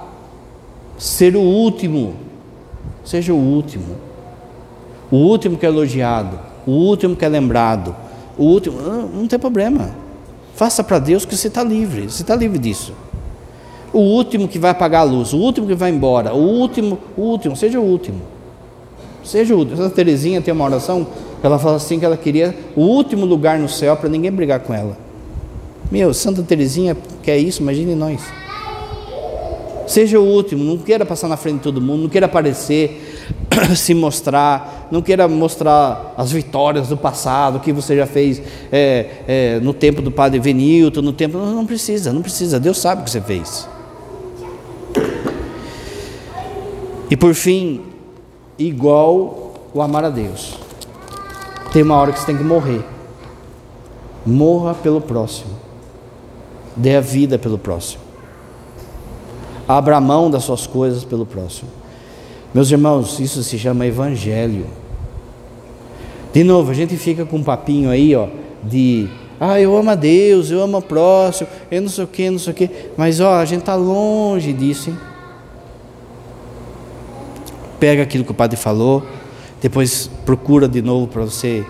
ser 0.95 1.36
o 1.36 1.41
último 1.41 2.24
seja 3.06 3.34
o 3.34 3.38
último. 3.38 3.95
O 5.10 5.18
último 5.18 5.58
que 5.58 5.66
é 5.66 5.70
elogiado, 5.70 6.39
o 6.66 6.72
último 6.72 7.16
que 7.16 7.24
é 7.24 7.30
lembrado, 7.30 7.95
o 8.38 8.43
último. 8.43 8.82
Não, 8.82 9.08
não 9.08 9.28
tem 9.28 9.39
problema. 9.39 9.91
Faça 10.56 10.84
para 10.84 10.99
Deus 10.99 11.26
que 11.26 11.36
você 11.36 11.47
está 11.47 11.64
livre, 11.64 12.10
você 12.10 12.24
está 12.24 12.36
livre 12.36 12.58
disso. 12.58 12.93
O 13.93 13.99
último 13.99 14.47
que 14.47 14.60
vai 14.60 14.72
apagar 14.72 15.01
a 15.01 15.03
luz, 15.03 15.32
o 15.32 15.38
último 15.38 15.68
que 15.68 15.76
vai 15.76 15.89
embora, 15.89 16.34
o 16.34 16.39
último, 16.39 16.97
o 17.16 17.22
último, 17.22 17.56
seja 17.56 17.80
o 17.80 17.84
último. 17.84 18.22
Seja 19.24 19.56
o 19.56 19.60
último. 19.60 19.78
Santa 19.78 19.95
Teresinha 19.95 20.41
tem 20.41 20.53
uma 20.53 20.66
oração, 20.66 21.08
Ela 21.41 21.60
fala 21.60 21.76
assim 21.76 21.99
que 21.99 22.06
ela 22.06 22.18
queria 22.18 22.58
o 22.76 22.82
último 22.82 23.26
lugar 23.26 23.60
no 23.60 23.70
céu 23.70 23.95
para 23.95 24.10
ninguém 24.10 24.32
brigar 24.32 24.62
com 24.62 24.74
ela. 24.74 24.97
Meu, 25.91 26.14
Santa 26.14 26.41
Teresinha 26.41 26.97
quer 27.22 27.38
isso, 27.38 27.62
imagine 27.62 27.93
nós. 27.93 28.22
Seja 29.88 30.19
o 30.19 30.23
último, 30.23 30.63
não 30.63 30.77
queira 30.77 31.05
passar 31.05 31.27
na 31.27 31.38
frente 31.38 31.57
de 31.57 31.61
todo 31.61 31.79
mundo, 31.79 32.03
não 32.03 32.09
queira 32.09 32.25
aparecer, 32.25 33.23
se 33.75 33.93
mostrar, 33.93 34.88
não 34.91 35.01
queira 35.01 35.27
mostrar 35.27 36.13
as 36.17 36.31
vitórias 36.31 36.88
do 36.88 36.97
passado, 36.97 37.59
que 37.59 37.71
você 37.71 37.95
já 37.95 38.07
fez 38.07 38.41
é, 38.71 39.05
é, 39.27 39.59
no 39.59 39.73
tempo 39.73 40.01
do 40.01 40.11
padre 40.11 40.39
Venilton, 40.39 41.01
no 41.01 41.13
tempo. 41.13 41.38
Não, 41.38 41.53
não 41.53 41.65
precisa, 41.65 42.11
não 42.11 42.21
precisa, 42.21 42.59
Deus 42.59 42.77
sabe 42.77 43.01
o 43.01 43.05
que 43.05 43.11
você 43.11 43.21
fez. 43.21 43.67
E 47.09 47.15
por 47.15 47.33
fim, 47.36 47.81
igual 48.57 49.53
o 49.73 49.81
amar 49.81 50.05
a 50.05 50.09
Deus. 50.09 50.57
Tem 51.71 51.83
uma 51.83 51.95
hora 51.95 52.11
que 52.11 52.19
você 52.19 52.25
tem 52.25 52.38
que 52.38 52.43
morrer. 52.43 52.83
Morra 54.25 54.73
pelo 54.73 54.99
próximo. 54.99 55.51
Dê 56.75 56.95
a 56.95 57.01
vida 57.01 57.38
pelo 57.38 57.57
próximo. 57.57 58.05
Abra 59.68 59.99
mão 59.99 60.30
das 60.30 60.43
suas 60.43 60.68
coisas 60.68 61.03
pelo 61.03 61.26
próximo. 61.26 61.70
Meus 62.53 62.72
irmãos, 62.72 63.20
isso 63.20 63.43
se 63.43 63.57
chama 63.57 63.86
evangelho. 63.86 64.68
De 66.32 66.43
novo, 66.43 66.72
a 66.72 66.74
gente 66.74 66.95
fica 66.97 67.26
com 67.26 67.38
um 67.38 67.43
papinho 67.43 67.89
aí, 67.89 68.16
ó, 68.16 68.28
de 68.63 69.09
ah, 69.39 69.59
eu 69.59 69.76
amo 69.76 69.89
a 69.89 69.95
Deus, 69.95 70.51
eu 70.51 70.61
amo 70.61 70.78
o 70.78 70.82
próximo, 70.82 71.49
eu 71.70 71.82
não 71.82 71.89
sei 71.89 72.03
o 72.03 72.07
que, 72.07 72.30
não 72.30 72.39
sei 72.39 72.53
o 72.53 72.55
que, 72.55 72.70
mas 72.95 73.20
ó, 73.20 73.36
a 73.36 73.45
gente 73.45 73.61
está 73.61 73.76
longe 73.76 74.53
disso, 74.53 74.89
hein? 74.89 74.97
Pega 77.80 78.03
aquilo 78.03 78.24
que 78.24 78.32
o 78.32 78.34
padre 78.34 78.55
falou, 78.55 79.03
depois 79.61 80.09
procura 80.26 80.68
de 80.68 80.82
novo 80.82 81.07
para 81.07 81.24
você 81.24 81.66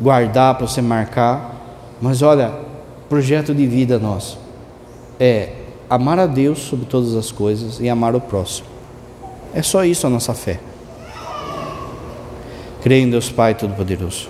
guardar, 0.00 0.54
para 0.56 0.66
você 0.66 0.82
marcar. 0.82 1.54
Mas 2.00 2.20
olha, 2.20 2.52
projeto 3.08 3.54
de 3.54 3.66
vida 3.66 3.98
nosso 3.98 4.38
é 5.18 5.65
amar 5.88 6.18
a 6.18 6.26
Deus 6.26 6.58
sobre 6.58 6.86
todas 6.86 7.14
as 7.14 7.30
coisas 7.30 7.80
e 7.80 7.88
amar 7.88 8.14
o 8.14 8.20
próximo. 8.20 8.68
É 9.54 9.62
só 9.62 9.84
isso 9.84 10.06
a 10.06 10.10
nossa 10.10 10.34
fé. 10.34 10.60
Creio 12.82 13.04
em 13.04 13.10
Deus 13.10 13.30
Pai 13.30 13.54
Todo-Poderoso. 13.54 14.24